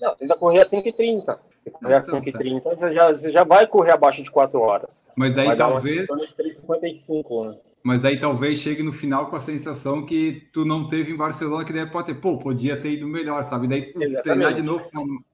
Não, 0.00 0.14
tenta 0.16 0.36
correr 0.36 0.60
a 0.60 0.66
5h30. 0.66 1.38
Se 1.64 1.70
correr 1.70 1.94
a 1.94 2.02
5h30, 2.02 2.46
então, 2.46 2.72
tá. 2.72 2.78
você 2.78 2.92
já, 2.92 3.12
você 3.12 3.32
já 3.32 3.44
vai 3.44 3.66
correr 3.66 3.92
abaixo 3.92 4.22
de 4.22 4.30
4 4.30 4.58
horas. 4.60 4.90
Mas 5.16 5.36
aí 5.36 5.56
talvez. 5.56 6.08
Uma 6.08 6.18
3,55, 6.18 7.50
né? 7.50 7.58
Mas 7.84 8.04
aí 8.04 8.18
talvez 8.18 8.60
chegue 8.60 8.82
no 8.82 8.92
final 8.92 9.28
com 9.28 9.36
a 9.36 9.40
sensação 9.40 10.06
que 10.06 10.48
tu 10.52 10.64
não 10.64 10.86
teve 10.86 11.12
em 11.12 11.16
Barcelona, 11.16 11.64
que 11.64 11.72
daí 11.72 11.84
pode 11.86 12.06
ter, 12.06 12.14
pô, 12.14 12.38
podia 12.38 12.80
ter 12.80 12.92
ido 12.92 13.08
melhor, 13.08 13.42
sabe? 13.44 13.66
Daí 13.66 13.88
Exatamente. 13.88 14.22
treinar 14.22 14.54
de 14.54 14.62
novo 14.62 14.88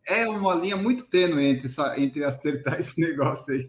é 0.06 0.26
uma 0.26 0.54
linha 0.54 0.76
muito 0.76 1.10
tênue 1.10 1.44
entre, 1.44 1.68
entre 1.98 2.24
acertar 2.24 2.74
esse 2.80 2.98
negócio 2.98 3.52
aí. 3.52 3.68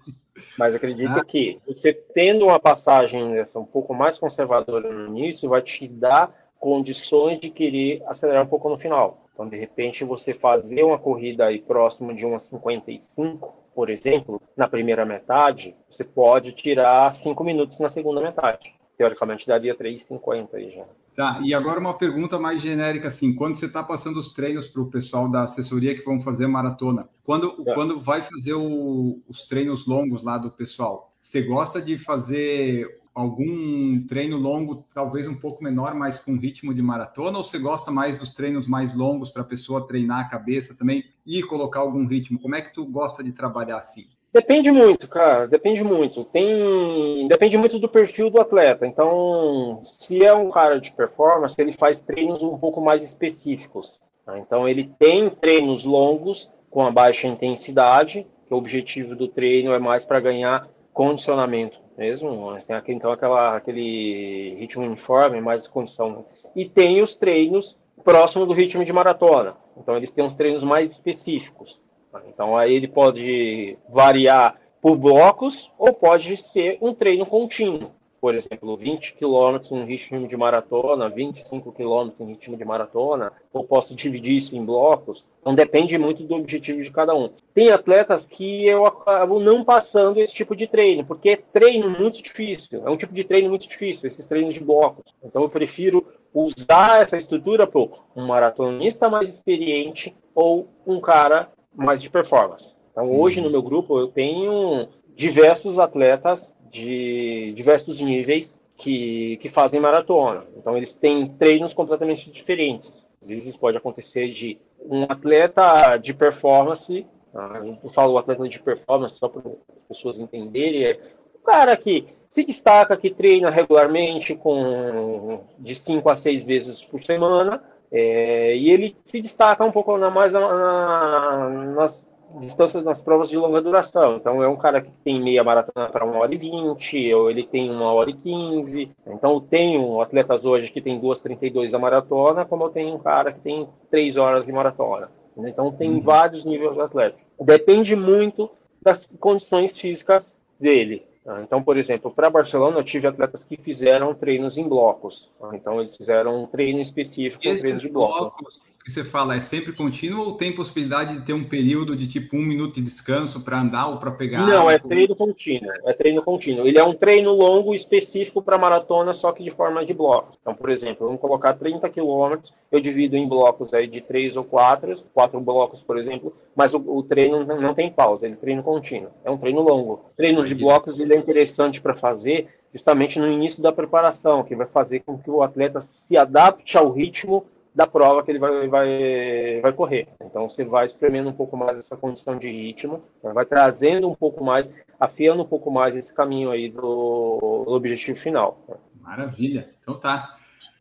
Mas 0.57 0.73
acredito 0.73 1.11
ah. 1.11 1.25
que 1.25 1.59
você 1.67 1.93
tendo 1.93 2.45
uma 2.45 2.59
passagem 2.59 3.33
dessa 3.33 3.59
um 3.59 3.65
pouco 3.65 3.93
mais 3.93 4.17
conservadora 4.17 4.91
no 4.91 5.07
início, 5.07 5.49
vai 5.49 5.61
te 5.61 5.87
dar 5.87 6.33
condições 6.57 7.39
de 7.39 7.49
querer 7.49 8.01
acelerar 8.07 8.43
um 8.43 8.49
pouco 8.49 8.69
no 8.69 8.77
final. 8.77 9.25
Então, 9.33 9.47
de 9.47 9.57
repente, 9.57 10.03
você 10.03 10.33
fazer 10.33 10.83
uma 10.83 10.99
corrida 10.99 11.45
aí 11.45 11.59
próximo 11.59 12.13
de 12.13 12.25
umas 12.25 12.43
55, 12.43 13.53
por 13.79 13.89
exemplo, 13.89 14.41
na 14.57 14.67
primeira 14.67 15.05
metade, 15.05 15.73
você 15.89 16.03
pode 16.03 16.51
tirar 16.51 17.09
5 17.13 17.41
minutos 17.45 17.79
na 17.79 17.87
segunda 17.87 18.19
metade. 18.19 18.75
Teoricamente, 18.97 19.47
daria 19.47 19.73
3,50 19.73 20.49
aí 20.55 20.71
já. 20.71 20.83
Tá, 21.15 21.39
e 21.41 21.53
agora 21.53 21.79
uma 21.79 21.97
pergunta 21.97 22.37
mais 22.37 22.61
genérica, 22.61 23.07
assim, 23.07 23.33
quando 23.33 23.55
você 23.55 23.67
está 23.67 23.81
passando 23.81 24.19
os 24.19 24.33
treinos 24.33 24.67
para 24.67 24.81
o 24.81 24.91
pessoal 24.91 25.31
da 25.31 25.43
assessoria 25.43 25.95
que 25.95 26.03
vão 26.03 26.19
fazer 26.19 26.45
maratona, 26.45 27.07
quando, 27.23 27.63
é. 27.65 27.73
quando 27.73 28.01
vai 28.01 28.21
fazer 28.21 28.53
o, 28.53 29.21
os 29.29 29.47
treinos 29.47 29.87
longos 29.87 30.25
lá 30.25 30.37
do 30.37 30.51
pessoal, 30.51 31.13
você 31.21 31.41
gosta 31.41 31.81
de 31.81 31.97
fazer 31.97 32.98
algum 33.13 34.05
treino 34.07 34.37
longo, 34.37 34.85
talvez 34.93 35.27
um 35.27 35.35
pouco 35.35 35.63
menor, 35.63 35.93
mas 35.93 36.19
com 36.19 36.37
ritmo 36.37 36.73
de 36.73 36.81
maratona, 36.81 37.37
ou 37.37 37.43
você 37.43 37.59
gosta 37.59 37.91
mais 37.91 38.17
dos 38.17 38.33
treinos 38.33 38.67
mais 38.67 38.95
longos 38.95 39.29
para 39.29 39.41
a 39.41 39.45
pessoa 39.45 39.87
treinar 39.87 40.21
a 40.21 40.29
cabeça 40.29 40.75
também 40.75 41.03
e 41.25 41.43
colocar 41.43 41.79
algum 41.79 42.05
ritmo? 42.05 42.39
Como 42.39 42.55
é 42.55 42.61
que 42.61 42.73
tu 42.73 42.85
gosta 42.85 43.23
de 43.23 43.31
trabalhar 43.31 43.77
assim? 43.77 44.07
Depende 44.31 44.71
muito, 44.71 45.07
cara, 45.07 45.47
depende 45.47 45.83
muito. 45.83 46.23
Tem, 46.25 47.27
depende 47.27 47.57
muito 47.57 47.79
do 47.79 47.89
perfil 47.89 48.29
do 48.29 48.39
atleta. 48.39 48.85
Então, 48.85 49.81
se 49.83 50.23
é 50.23 50.33
um 50.33 50.51
cara 50.51 50.79
de 50.79 50.91
performance, 50.91 51.55
ele 51.57 51.73
faz 51.73 52.01
treinos 52.01 52.43
um 52.43 52.57
pouco 52.57 52.79
mais 52.79 53.01
específicos. 53.01 53.99
Tá? 54.23 54.37
Então, 54.37 54.69
ele 54.69 54.91
tem 54.99 55.31
treinos 55.31 55.83
longos 55.83 56.49
com 56.69 56.85
a 56.85 56.91
baixa 56.91 57.27
intensidade, 57.27 58.27
que 58.47 58.53
o 58.53 58.57
objetivo 58.57 59.15
do 59.15 59.27
treino 59.27 59.73
é 59.73 59.79
mais 59.79 60.05
para 60.05 60.19
ganhar 60.19 60.69
condicionamento 60.93 61.79
mesmo, 61.99 62.57
tem 62.65 62.75
aqui, 62.75 62.93
então 62.93 63.11
aquela, 63.11 63.57
aquele 63.57 64.55
ritmo 64.57 64.85
uniforme, 64.85 65.41
mais 65.41 65.67
condição. 65.67 66.25
E 66.55 66.67
tem 66.67 67.01
os 67.01 67.17
treinos 67.17 67.77
próximo 68.05 68.45
do 68.45 68.53
ritmo 68.53 68.85
de 68.85 68.93
maratona. 68.93 69.57
Então 69.77 69.97
eles 69.97 70.09
têm 70.09 70.23
uns 70.23 70.35
treinos 70.35 70.63
mais 70.63 70.89
específicos. 70.89 71.79
Então 72.27 72.55
aí 72.55 72.73
ele 72.73 72.87
pode 72.87 73.77
variar 73.89 74.57
por 74.81 74.95
blocos 74.95 75.69
ou 75.77 75.93
pode 75.93 76.37
ser 76.37 76.77
um 76.81 76.93
treino 76.93 77.25
contínuo 77.25 77.91
por 78.19 78.35
exemplo, 78.35 78.75
20 78.75 79.13
km 79.13 79.57
em 79.71 79.85
ritmo 79.85 80.27
de 80.27 80.35
maratona, 80.35 81.09
25 81.09 81.71
km 81.71 82.11
em 82.19 82.25
ritmo 82.27 82.57
de 82.57 82.65
maratona, 82.65 83.31
ou 83.53 83.63
posso 83.63 83.95
dividir 83.95 84.35
isso 84.35 84.55
em 84.55 84.63
blocos. 84.63 85.25
Então 85.41 85.55
depende 85.55 85.97
muito 85.97 86.23
do 86.23 86.35
objetivo 86.35 86.83
de 86.83 86.91
cada 86.91 87.15
um. 87.15 87.29
Tem 87.53 87.71
atletas 87.71 88.27
que 88.27 88.65
eu 88.65 88.85
acabo 88.85 89.39
não 89.39 89.63
passando 89.63 90.19
esse 90.19 90.33
tipo 90.33 90.55
de 90.55 90.67
treino, 90.67 91.05
porque 91.05 91.29
é 91.29 91.35
treino 91.37 91.89
muito 91.89 92.21
difícil. 92.21 92.81
É 92.85 92.89
um 92.89 92.97
tipo 92.97 93.13
de 93.13 93.23
treino 93.23 93.49
muito 93.49 93.67
difícil, 93.67 94.07
esses 94.07 94.25
treinos 94.25 94.53
de 94.53 94.59
blocos. 94.59 95.13
Então 95.23 95.41
eu 95.43 95.49
prefiro 95.49 96.05
usar 96.33 97.01
essa 97.01 97.17
estrutura 97.17 97.65
para 97.65 97.81
um 98.15 98.27
maratonista 98.27 99.09
mais 99.09 99.29
experiente 99.29 100.15
ou 100.35 100.67
um 100.85 100.99
cara 100.99 101.49
mais 101.75 102.01
de 102.01 102.09
performance. 102.09 102.75
Então 102.91 103.11
hoje 103.11 103.39
uhum. 103.39 103.45
no 103.45 103.51
meu 103.51 103.61
grupo 103.61 103.99
eu 103.99 104.07
tenho 104.07 104.87
diversos 105.15 105.77
atletas 105.79 106.53
de 106.71 107.53
diversos 107.55 107.99
níveis 107.99 108.55
que, 108.77 109.37
que 109.37 109.49
fazem 109.49 109.79
maratona. 109.79 110.45
Então, 110.57 110.75
eles 110.75 110.93
têm 110.93 111.27
treinos 111.27 111.73
completamente 111.73 112.31
diferentes. 112.31 113.05
Às 113.21 113.27
vezes 113.27 113.57
pode 113.57 113.77
acontecer 113.77 114.31
de 114.31 114.59
um 114.79 115.03
atleta 115.03 115.97
de 115.97 116.13
performance, 116.13 117.05
tá? 117.33 117.61
eu 117.83 117.89
falo 117.89 118.17
atleta 118.17 118.47
de 118.47 118.59
performance 118.59 119.15
só 119.15 119.27
para 119.27 119.41
as 119.41 119.87
pessoas 119.89 120.19
entenderem, 120.19 120.85
é 120.85 120.99
o 121.35 121.39
cara 121.39 121.75
que 121.75 122.07
se 122.29 122.43
destaca, 122.43 122.95
que 122.95 123.09
treina 123.09 123.49
regularmente 123.49 124.35
com 124.35 125.41
de 125.57 125.75
5 125.75 126.09
a 126.09 126.15
6 126.15 126.43
vezes 126.43 126.83
por 126.83 127.03
semana, 127.03 127.61
é, 127.91 128.55
e 128.55 128.69
ele 128.69 128.95
se 129.03 129.19
destaca 129.19 129.65
um 129.65 129.71
pouco 129.71 129.97
na, 129.97 130.09
mais 130.11 130.31
na, 130.31 131.49
nas 131.75 132.08
distâncias 132.39 132.83
nas 132.83 133.01
provas 133.01 133.29
de 133.29 133.37
longa 133.37 133.61
duração. 133.61 134.17
Então, 134.17 134.43
é 134.43 134.47
um 134.47 134.55
cara 134.55 134.81
que 134.81 134.91
tem 135.03 135.21
meia 135.21 135.43
maratona 135.43 135.89
para 135.89 136.05
1 136.05 136.17
hora 136.17 136.33
e 136.33 136.37
20, 136.37 137.13
ou 137.13 137.29
ele 137.29 137.43
tem 137.43 137.71
1 137.71 137.81
hora 137.81 138.09
e 138.09 138.13
15. 138.13 138.91
Então, 139.07 139.33
eu 139.33 139.41
tenho 139.41 140.01
atletas 140.01 140.45
hoje 140.45 140.71
que 140.71 140.81
tem 140.81 140.99
2,32 140.99 141.71
da 141.71 141.79
maratona, 141.79 142.45
como 142.45 142.65
eu 142.65 142.69
tenho 142.69 142.95
um 142.95 142.99
cara 142.99 143.31
que 143.31 143.39
tem 143.39 143.67
3 143.89 144.17
horas 144.17 144.45
de 144.45 144.51
maratona. 144.51 145.09
Então, 145.37 145.71
tem 145.71 145.91
uhum. 145.91 146.01
vários 146.01 146.45
níveis 146.45 146.73
de 146.73 146.81
atleta. 146.81 147.17
Depende 147.39 147.95
muito 147.95 148.49
das 148.81 149.07
condições 149.19 149.77
físicas 149.77 150.37
dele. 150.59 151.05
Então, 151.43 151.61
por 151.61 151.77
exemplo, 151.77 152.09
para 152.09 152.29
Barcelona, 152.29 152.79
eu 152.79 152.83
tive 152.83 153.05
atletas 153.05 153.43
que 153.43 153.55
fizeram 153.55 154.15
treinos 154.15 154.57
em 154.57 154.67
blocos. 154.67 155.29
Então, 155.53 155.79
eles 155.79 155.95
fizeram 155.95 156.43
um 156.43 156.47
treino 156.47 156.79
específico, 156.79 157.47
um 157.47 157.55
treino 157.55 157.79
de 157.79 157.89
blocos. 157.89 158.19
blocos 158.19 158.68
que 158.83 158.91
você 158.91 159.03
fala 159.03 159.35
é 159.35 159.41
sempre 159.41 159.73
contínuo 159.73 160.25
ou 160.25 160.33
tem 160.35 160.55
possibilidade 160.55 161.17
de 161.17 161.25
ter 161.25 161.33
um 161.33 161.43
período 161.43 161.95
de 161.95 162.07
tipo 162.07 162.37
um 162.37 162.41
minuto 162.41 162.75
de 162.75 162.81
descanso 162.81 163.43
para 163.43 163.59
andar 163.59 163.87
ou 163.87 163.97
para 163.97 164.11
pegar? 164.11 164.45
Não, 164.45 164.69
é 164.69 164.79
treino 164.79 165.15
contínuo. 165.15 165.71
É 165.85 165.93
treino 165.93 166.21
contínuo. 166.23 166.67
Ele 166.67 166.77
é 166.77 166.83
um 166.83 166.93
treino 166.93 167.31
longo 167.33 167.75
específico 167.75 168.41
para 168.41 168.57
maratona, 168.57 169.13
só 169.13 169.31
que 169.31 169.43
de 169.43 169.51
forma 169.51 169.85
de 169.85 169.93
blocos. 169.93 170.37
Então, 170.41 170.55
por 170.55 170.69
exemplo, 170.69 171.05
vamos 171.05 171.21
colocar 171.21 171.53
30 171.53 171.89
quilômetros, 171.89 172.53
eu 172.71 172.79
divido 172.79 173.15
em 173.15 173.27
blocos 173.27 173.73
aí 173.73 173.87
de 173.87 174.01
três 174.01 174.37
ou 174.37 174.43
quatro, 174.43 175.03
quatro 175.13 175.39
blocos, 175.39 175.81
por 175.81 175.97
exemplo, 175.97 176.35
mas 176.55 176.73
o, 176.73 176.77
o 176.77 177.03
treino 177.03 177.45
não, 177.45 177.59
não 177.59 177.73
tem 177.73 177.91
pausa, 177.91 178.25
ele 178.25 178.35
é 178.35 178.37
treino 178.37 178.63
contínuo. 178.63 179.11
É 179.23 179.29
um 179.29 179.37
treino 179.37 179.61
longo. 179.61 180.05
Treinos 180.15 180.47
de 180.47 180.55
blocos 180.55 180.99
ele 180.99 181.13
é 181.13 181.17
interessante 181.17 181.81
para 181.81 181.95
fazer 181.95 182.47
justamente 182.73 183.19
no 183.19 183.27
início 183.27 183.61
da 183.61 183.71
preparação, 183.71 184.43
que 184.43 184.55
vai 184.55 184.67
fazer 184.67 185.01
com 185.01 185.17
que 185.17 185.29
o 185.29 185.41
atleta 185.41 185.81
se 185.81 186.17
adapte 186.17 186.77
ao 186.77 186.91
ritmo 186.91 187.45
da 187.73 187.87
prova 187.87 188.23
que 188.23 188.31
ele 188.31 188.39
vai, 188.39 188.67
vai, 188.67 189.61
vai 189.61 189.73
correr. 189.73 190.07
Então 190.21 190.49
você 190.49 190.63
vai 190.63 190.85
espremendo 190.85 191.29
um 191.29 191.33
pouco 191.33 191.55
mais 191.55 191.77
essa 191.77 191.95
condição 191.95 192.37
de 192.37 192.49
ritmo, 192.49 193.03
né? 193.23 193.31
vai 193.33 193.45
trazendo 193.45 194.09
um 194.09 194.15
pouco 194.15 194.43
mais, 194.43 194.69
afiando 194.99 195.43
um 195.43 195.47
pouco 195.47 195.71
mais 195.71 195.95
esse 195.95 196.13
caminho 196.13 196.51
aí 196.51 196.69
do, 196.69 197.65
do 197.65 197.71
objetivo 197.71 198.17
final. 198.19 198.59
Maravilha. 199.01 199.69
Então 199.81 199.99
tá. 199.99 200.35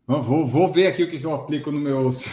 Vou, 0.06 0.46
vou 0.46 0.72
ver 0.72 0.86
aqui 0.86 1.02
o 1.02 1.10
que, 1.10 1.18
que 1.18 1.26
eu 1.26 1.34
aplico 1.34 1.70
no 1.70 1.78
meus, 1.78 2.24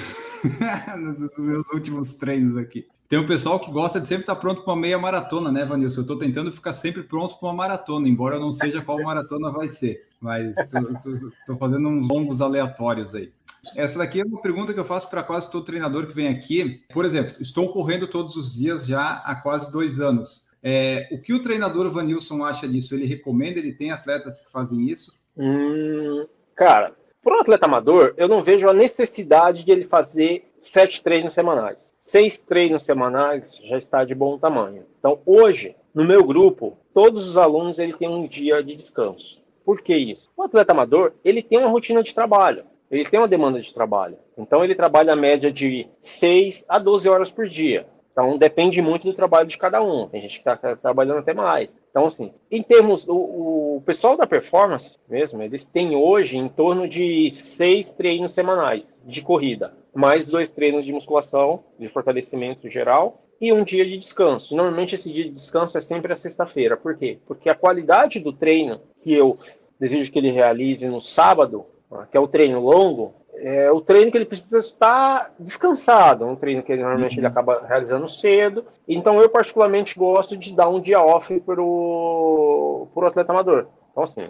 nos 0.98 1.38
meus 1.38 1.70
últimos 1.72 2.14
treinos 2.14 2.56
aqui. 2.58 2.88
Tem 3.08 3.20
um 3.20 3.28
pessoal 3.28 3.60
que 3.60 3.72
gosta 3.72 4.00
de 4.00 4.08
sempre 4.08 4.24
estar 4.24 4.36
pronto 4.36 4.64
para 4.64 4.74
uma 4.74 4.82
meia 4.82 4.98
maratona, 4.98 5.52
né, 5.52 5.64
Vanilson? 5.64 6.00
Eu 6.00 6.02
estou 6.02 6.18
tentando 6.18 6.52
ficar 6.52 6.74
sempre 6.74 7.04
pronto 7.04 7.38
para 7.38 7.48
uma 7.48 7.54
maratona, 7.54 8.08
embora 8.08 8.38
eu 8.38 8.42
não 8.42 8.52
seja 8.52 8.82
qual 8.82 9.02
maratona 9.04 9.52
vai 9.52 9.68
ser. 9.68 10.08
Mas 10.20 10.56
estou 11.40 11.58
fazendo 11.60 11.88
uns 11.88 12.08
longos 12.08 12.42
aleatórios 12.42 13.14
aí. 13.14 13.32
Essa 13.76 14.00
daqui 14.00 14.22
é 14.22 14.26
uma 14.26 14.42
pergunta 14.42 14.74
que 14.74 14.80
eu 14.80 14.86
faço 14.86 15.10
para 15.10 15.24
quase 15.24 15.50
todo 15.52 15.66
treinador 15.66 16.08
que 16.08 16.16
vem 16.16 16.28
aqui. 16.28 16.84
Por 16.92 17.06
exemplo, 17.06 17.36
estou 17.40 17.72
correndo 17.72 18.08
todos 18.08 18.36
os 18.36 18.56
dias 18.56 18.86
já 18.88 19.22
há 19.24 19.36
quase 19.36 19.72
dois 19.72 20.02
anos. 20.02 20.50
É, 20.64 21.08
o 21.12 21.22
que 21.22 21.34
o 21.34 21.42
treinador 21.42 21.92
Vanilson 21.92 22.44
acha 22.44 22.68
disso? 22.68 22.96
Ele 22.96 23.06
recomenda? 23.06 23.60
Ele 23.60 23.72
tem 23.72 23.92
atletas 23.92 24.42
que 24.42 24.52
fazem 24.52 24.82
isso? 24.90 25.24
Hum, 25.38 26.26
cara, 26.56 26.94
para 27.24 27.38
um 27.38 27.42
atleta 27.42 27.66
amador, 27.66 28.16
eu 28.18 28.28
não 28.28 28.42
vejo 28.42 28.68
a 28.68 28.74
necessidade 28.74 29.64
de 29.64 29.72
ele 29.72 29.86
fazer 29.86 30.52
sete 30.60 31.04
treinos 31.04 31.34
semanais. 31.34 31.95
Seis 32.16 32.40
treinos 32.40 32.84
semanais 32.84 33.60
já 33.62 33.78
está 33.78 34.06
de 34.06 34.16
bom 34.16 34.38
tamanho. 34.38 34.86
Então, 34.98 35.20
hoje, 35.26 35.76
no 35.94 36.06
meu 36.06 36.24
grupo, 36.24 36.78
todos 36.94 37.28
os 37.28 37.36
alunos 37.36 37.78
ele 37.78 37.92
tem 37.92 38.08
um 38.08 38.26
dia 38.26 38.64
de 38.64 38.74
descanso. 38.74 39.44
Por 39.66 39.82
que 39.82 39.94
isso? 39.94 40.32
O 40.38 40.44
atleta 40.44 40.72
amador, 40.72 41.12
ele 41.26 41.44
tem 41.44 41.60
uma 41.60 41.68
rotina 41.68 42.02
de 42.02 42.16
trabalho 42.16 42.64
ele 42.90 43.06
tem 43.06 43.20
uma 43.20 43.28
demanda 43.28 43.60
de 43.60 43.74
trabalho. 43.74 44.18
Então 44.38 44.64
ele 44.64 44.76
trabalha 44.76 45.14
a 45.14 45.16
média 45.16 45.52
de 45.52 45.88
6 46.02 46.66
a 46.70 46.78
12 46.78 47.10
horas 47.10 47.32
por 47.32 47.48
dia. 47.48 47.88
Então 48.16 48.38
depende 48.38 48.82
muito 48.82 49.04
do 49.04 49.14
trabalho 49.14 49.46
de 49.46 49.58
cada 49.58 49.84
um. 49.84 50.08
Tem 50.08 50.22
gente 50.22 50.42
que 50.42 50.50
está 50.50 50.74
trabalhando 50.78 51.18
até 51.18 51.34
mais. 51.34 51.76
Então, 51.92 52.06
assim, 52.06 52.34
em 52.50 52.64
termos, 52.64 53.06
o, 53.06 53.76
o, 53.76 53.84
pessoal 53.86 54.16
da 54.16 54.26
performance 54.26 54.96
mesmo, 55.10 55.44
eles 55.44 55.66
têm 55.66 55.98
hoje 55.98 56.38
em 56.38 56.48
torno 56.48 56.88
de 56.88 57.30
seis 57.32 57.90
treinos 57.90 58.32
semanais 58.32 58.98
de 59.04 59.22
corrida, 59.22 59.74
mais 59.94 60.26
dois 60.28 60.50
treinos 60.50 60.86
de 60.86 60.94
musculação, 60.94 61.66
de 61.78 61.90
fortalecimento 61.90 62.70
geral, 62.70 63.22
e 63.42 63.52
um 63.52 63.66
dia 63.66 63.86
de 63.86 63.98
descanso. 63.98 64.56
Normalmente 64.56 64.96
esse 64.96 65.12
dia 65.12 65.26
de 65.26 65.32
descanso 65.32 65.78
é 65.78 65.82
sempre 65.82 66.14
a 66.14 66.16
sexta-feira. 66.16 66.78
Por 66.78 66.98
quê? 66.98 67.20
Porque 67.28 67.50
a 67.50 67.56
qualidade 67.56 68.22
do 68.22 68.32
treino 68.32 68.80
que 69.02 69.14
eu 69.14 69.38
desejo 69.78 70.10
que 70.10 70.20
ele 70.20 70.32
realize 70.32 70.88
no 70.88 71.02
sábado 71.02 71.66
que 72.12 72.18
é 72.18 72.20
o 72.20 72.28
treino 72.28 72.60
longo, 72.60 73.14
é 73.38 73.72
o 73.72 73.82
treino 73.82 74.12
que 74.12 74.18
ele 74.18 74.26
precisa 74.26 74.60
estar 74.60 75.34
descansado, 75.40 76.26
um 76.26 76.36
treino 76.36 76.64
que 76.64 76.76
normalmente 76.76 77.14
uhum. 77.14 77.20
ele 77.20 77.28
acaba 77.28 77.66
realizando 77.68 78.08
cedo. 78.08 78.66
Então 78.88 79.22
eu 79.22 79.30
particularmente 79.30 79.98
gosto 79.98 80.38
de 80.38 80.54
dar 80.54 80.70
um 80.70 80.80
dia 80.80 81.02
off 81.02 81.40
para 81.42 81.62
o 81.62 82.90
atleta 83.06 83.32
amador. 83.32 83.68
Então 83.92 84.04
assim, 84.04 84.28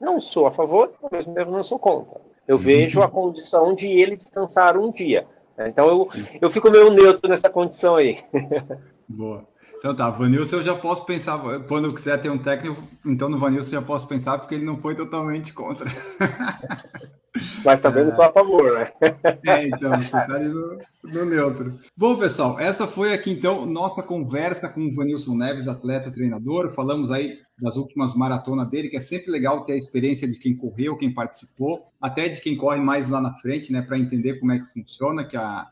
não 0.00 0.20
sou 0.20 0.46
a 0.46 0.50
favor, 0.50 0.92
mas 1.10 1.26
mesmo 1.26 1.52
não 1.52 1.64
sou 1.64 1.78
contra. 1.78 2.20
Eu 2.46 2.56
uhum. 2.56 2.62
vejo 2.62 3.02
a 3.02 3.08
condição 3.08 3.74
de 3.74 3.88
ele 3.88 4.16
descansar 4.16 4.76
um 4.76 4.90
dia. 4.90 5.26
Então 5.58 5.88
eu, 5.88 6.08
eu 6.40 6.50
fico 6.50 6.70
meio 6.70 6.90
neutro 6.90 7.28
nessa 7.28 7.48
condição 7.48 7.96
aí. 7.96 8.18
Boa. 9.08 9.46
Então 9.78 9.94
tá, 9.94 10.10
Vanilson 10.10 10.56
eu 10.56 10.62
já 10.62 10.74
posso 10.74 11.04
pensar, 11.04 11.38
quando 11.68 11.86
eu 11.86 11.94
quiser 11.94 12.20
ter 12.20 12.30
um 12.30 12.38
técnico, 12.38 12.82
então 13.04 13.28
no 13.28 13.38
Vanilson 13.38 13.68
eu 13.68 13.80
já 13.80 13.82
posso 13.82 14.08
pensar, 14.08 14.38
porque 14.38 14.54
ele 14.54 14.64
não 14.64 14.78
foi 14.78 14.94
totalmente 14.94 15.52
contra. 15.52 15.90
Mas 17.66 17.80
também 17.80 18.04
tá 18.04 18.10
não 18.10 18.16
sou 18.16 18.24
a 18.24 18.32
favor, 18.32 18.78
né? 18.78 18.92
É, 19.46 19.66
então, 19.66 19.98
você 19.98 20.10
tá 20.10 20.34
ali 20.34 20.48
no, 20.48 20.78
no, 21.02 21.24
neutro. 21.24 21.78
Bom, 21.96 22.16
pessoal, 22.16 22.58
essa 22.60 22.86
foi 22.86 23.12
aqui 23.12 23.30
então 23.30 23.66
nossa 23.66 24.02
conversa 24.02 24.68
com 24.68 24.86
o 24.86 24.94
Vanilson 24.94 25.36
Neves, 25.36 25.66
atleta 25.66 26.10
treinador. 26.10 26.70
Falamos 26.70 27.10
aí 27.10 27.38
das 27.60 27.76
últimas 27.76 28.14
maratonas 28.14 28.68
dele, 28.68 28.88
que 28.88 28.96
é 28.96 29.00
sempre 29.00 29.32
legal 29.32 29.64
ter 29.64 29.72
a 29.72 29.76
experiência 29.76 30.28
de 30.28 30.38
quem 30.38 30.56
correu, 30.56 30.96
quem 30.96 31.12
participou, 31.12 31.86
até 32.00 32.28
de 32.28 32.40
quem 32.40 32.56
corre 32.56 32.80
mais 32.80 33.08
lá 33.08 33.20
na 33.20 33.34
frente, 33.34 33.72
né, 33.72 33.82
para 33.82 33.98
entender 33.98 34.38
como 34.38 34.52
é 34.52 34.58
que 34.58 34.72
funciona, 34.72 35.24
que 35.24 35.36
a, 35.36 35.66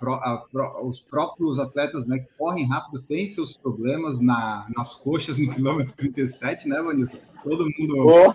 Pro, 0.00 0.14
a, 0.14 0.82
os 0.82 1.00
próprios 1.00 1.60
atletas 1.60 2.04
né, 2.04 2.18
que 2.18 2.26
correm 2.36 2.66
rápido 2.66 3.02
têm 3.02 3.28
seus 3.28 3.56
problemas 3.56 4.20
na, 4.20 4.66
nas 4.76 4.96
coxas 4.96 5.38
no 5.38 5.48
quilômetro 5.52 5.92
37, 5.94 6.68
né, 6.68 6.82
Vanilson? 6.82 7.18
Todo 7.44 7.70
mundo 7.78 7.94
oh. 7.98 8.34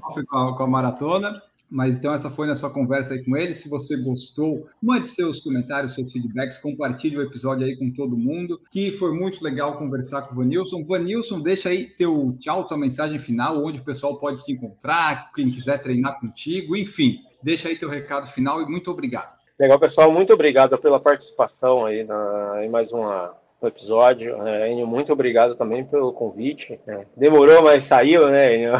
sofre 0.00 0.24
com 0.24 0.38
a, 0.38 0.56
com 0.56 0.62
a 0.62 0.66
maratona. 0.68 1.42
Mas 1.70 1.98
então 1.98 2.14
essa 2.14 2.30
foi 2.30 2.46
nossa 2.46 2.70
conversa 2.70 3.14
aí 3.14 3.24
com 3.24 3.36
ele. 3.36 3.54
Se 3.54 3.68
você 3.68 3.96
gostou, 3.96 4.68
mande 4.80 5.08
seus 5.08 5.40
comentários, 5.40 5.94
seus 5.94 6.12
feedbacks, 6.12 6.58
compartilhe 6.58 7.16
o 7.18 7.22
episódio 7.22 7.66
aí 7.66 7.76
com 7.76 7.90
todo 7.90 8.16
mundo, 8.16 8.60
que 8.70 8.92
foi 8.92 9.12
muito 9.12 9.42
legal 9.42 9.76
conversar 9.76 10.22
com 10.22 10.34
o 10.34 10.36
Vanilson. 10.36 10.84
Vanilson, 10.84 11.40
deixa 11.40 11.68
aí 11.68 11.86
teu 11.86 12.36
tchau, 12.38 12.66
tua 12.66 12.78
mensagem 12.78 13.18
final, 13.18 13.64
onde 13.64 13.80
o 13.80 13.84
pessoal 13.84 14.18
pode 14.18 14.44
te 14.44 14.52
encontrar, 14.52 15.32
quem 15.32 15.50
quiser 15.50 15.82
treinar 15.82 16.20
contigo, 16.20 16.76
enfim, 16.76 17.18
deixa 17.42 17.68
aí 17.68 17.76
teu 17.76 17.88
recado 17.88 18.28
final 18.28 18.62
e 18.62 18.66
muito 18.66 18.90
obrigado. 18.90 19.36
Legal, 19.58 19.78
pessoal, 19.78 20.12
muito 20.12 20.32
obrigado 20.34 20.76
pela 20.78 21.00
participação 21.00 21.86
aí 21.86 22.04
na, 22.04 22.62
em 22.62 22.68
mais 22.68 22.92
uma 22.92 23.34
no 23.60 23.68
episódio. 23.68 24.46
É, 24.46 24.70
Enio, 24.70 24.86
muito 24.86 25.12
obrigado 25.12 25.54
também 25.54 25.84
pelo 25.84 26.12
convite. 26.12 26.78
É, 26.86 27.06
demorou, 27.16 27.62
mas 27.62 27.84
saiu, 27.84 28.28
né, 28.28 28.54
Enio? 28.54 28.72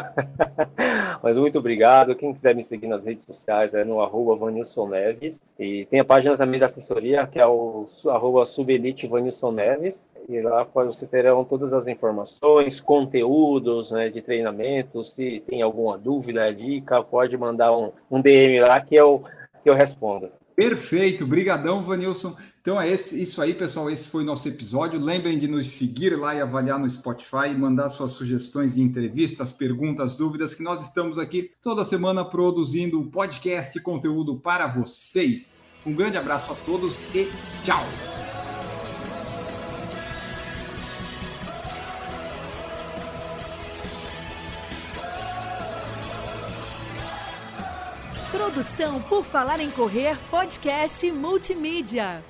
mas 1.22 1.38
muito 1.38 1.58
obrigado. 1.58 2.14
Quem 2.14 2.34
quiser 2.34 2.54
me 2.54 2.64
seguir 2.64 2.86
nas 2.86 3.04
redes 3.04 3.24
sociais 3.24 3.74
é 3.74 3.84
no 3.84 4.00
arroba 4.00 4.36
Vanilson 4.36 4.88
Neves. 4.88 5.40
E 5.58 5.86
tem 5.86 6.00
a 6.00 6.04
página 6.04 6.36
também 6.36 6.60
da 6.60 6.66
assessoria, 6.66 7.26
que 7.26 7.38
é 7.38 7.46
o 7.46 7.86
arroba 8.06 8.44
Subelite 8.44 9.06
Vanilson 9.06 9.52
Neves. 9.52 10.08
E 10.28 10.40
lá 10.40 10.64
você 10.64 11.06
terão 11.06 11.44
todas 11.44 11.72
as 11.72 11.86
informações, 11.86 12.80
conteúdos 12.80 13.92
né, 13.92 14.08
de 14.08 14.20
treinamento. 14.20 15.04
Se 15.04 15.42
tem 15.46 15.62
alguma 15.62 15.96
dúvida, 15.96 16.52
dica, 16.52 17.02
pode 17.02 17.36
mandar 17.36 17.76
um, 17.76 17.92
um 18.10 18.20
DM 18.20 18.60
lá 18.60 18.80
que 18.80 18.96
eu, 18.96 19.22
que 19.62 19.70
eu 19.70 19.74
respondo. 19.74 20.30
Perfeito, 20.56 21.26
brigadão, 21.26 21.82
Vanilson. 21.82 22.34
Então 22.66 22.80
é 22.80 22.90
esse, 22.90 23.22
isso 23.22 23.40
aí, 23.40 23.54
pessoal. 23.54 23.88
Esse 23.88 24.08
foi 24.08 24.24
o 24.24 24.26
nosso 24.26 24.48
episódio. 24.48 24.98
Lembrem 24.98 25.38
de 25.38 25.46
nos 25.46 25.68
seguir 25.68 26.18
lá 26.18 26.34
e 26.34 26.40
avaliar 26.40 26.80
no 26.80 26.90
Spotify 26.90 27.54
mandar 27.56 27.88
suas 27.90 28.10
sugestões 28.10 28.74
de 28.74 28.82
entrevistas, 28.82 29.52
perguntas, 29.52 30.16
dúvidas, 30.16 30.52
que 30.52 30.64
nós 30.64 30.82
estamos 30.82 31.16
aqui 31.16 31.52
toda 31.62 31.84
semana 31.84 32.24
produzindo 32.24 32.98
um 32.98 33.08
podcast 33.08 33.78
e 33.78 33.80
conteúdo 33.80 34.40
para 34.40 34.66
vocês. 34.66 35.60
Um 35.86 35.94
grande 35.94 36.18
abraço 36.18 36.50
a 36.50 36.56
todos 36.56 37.02
e 37.14 37.30
tchau! 37.62 37.86
Produção 48.32 49.00
por 49.02 49.24
Falar 49.24 49.60
em 49.60 49.70
Correr, 49.70 50.18
podcast 50.30 51.12
multimídia. 51.12 52.24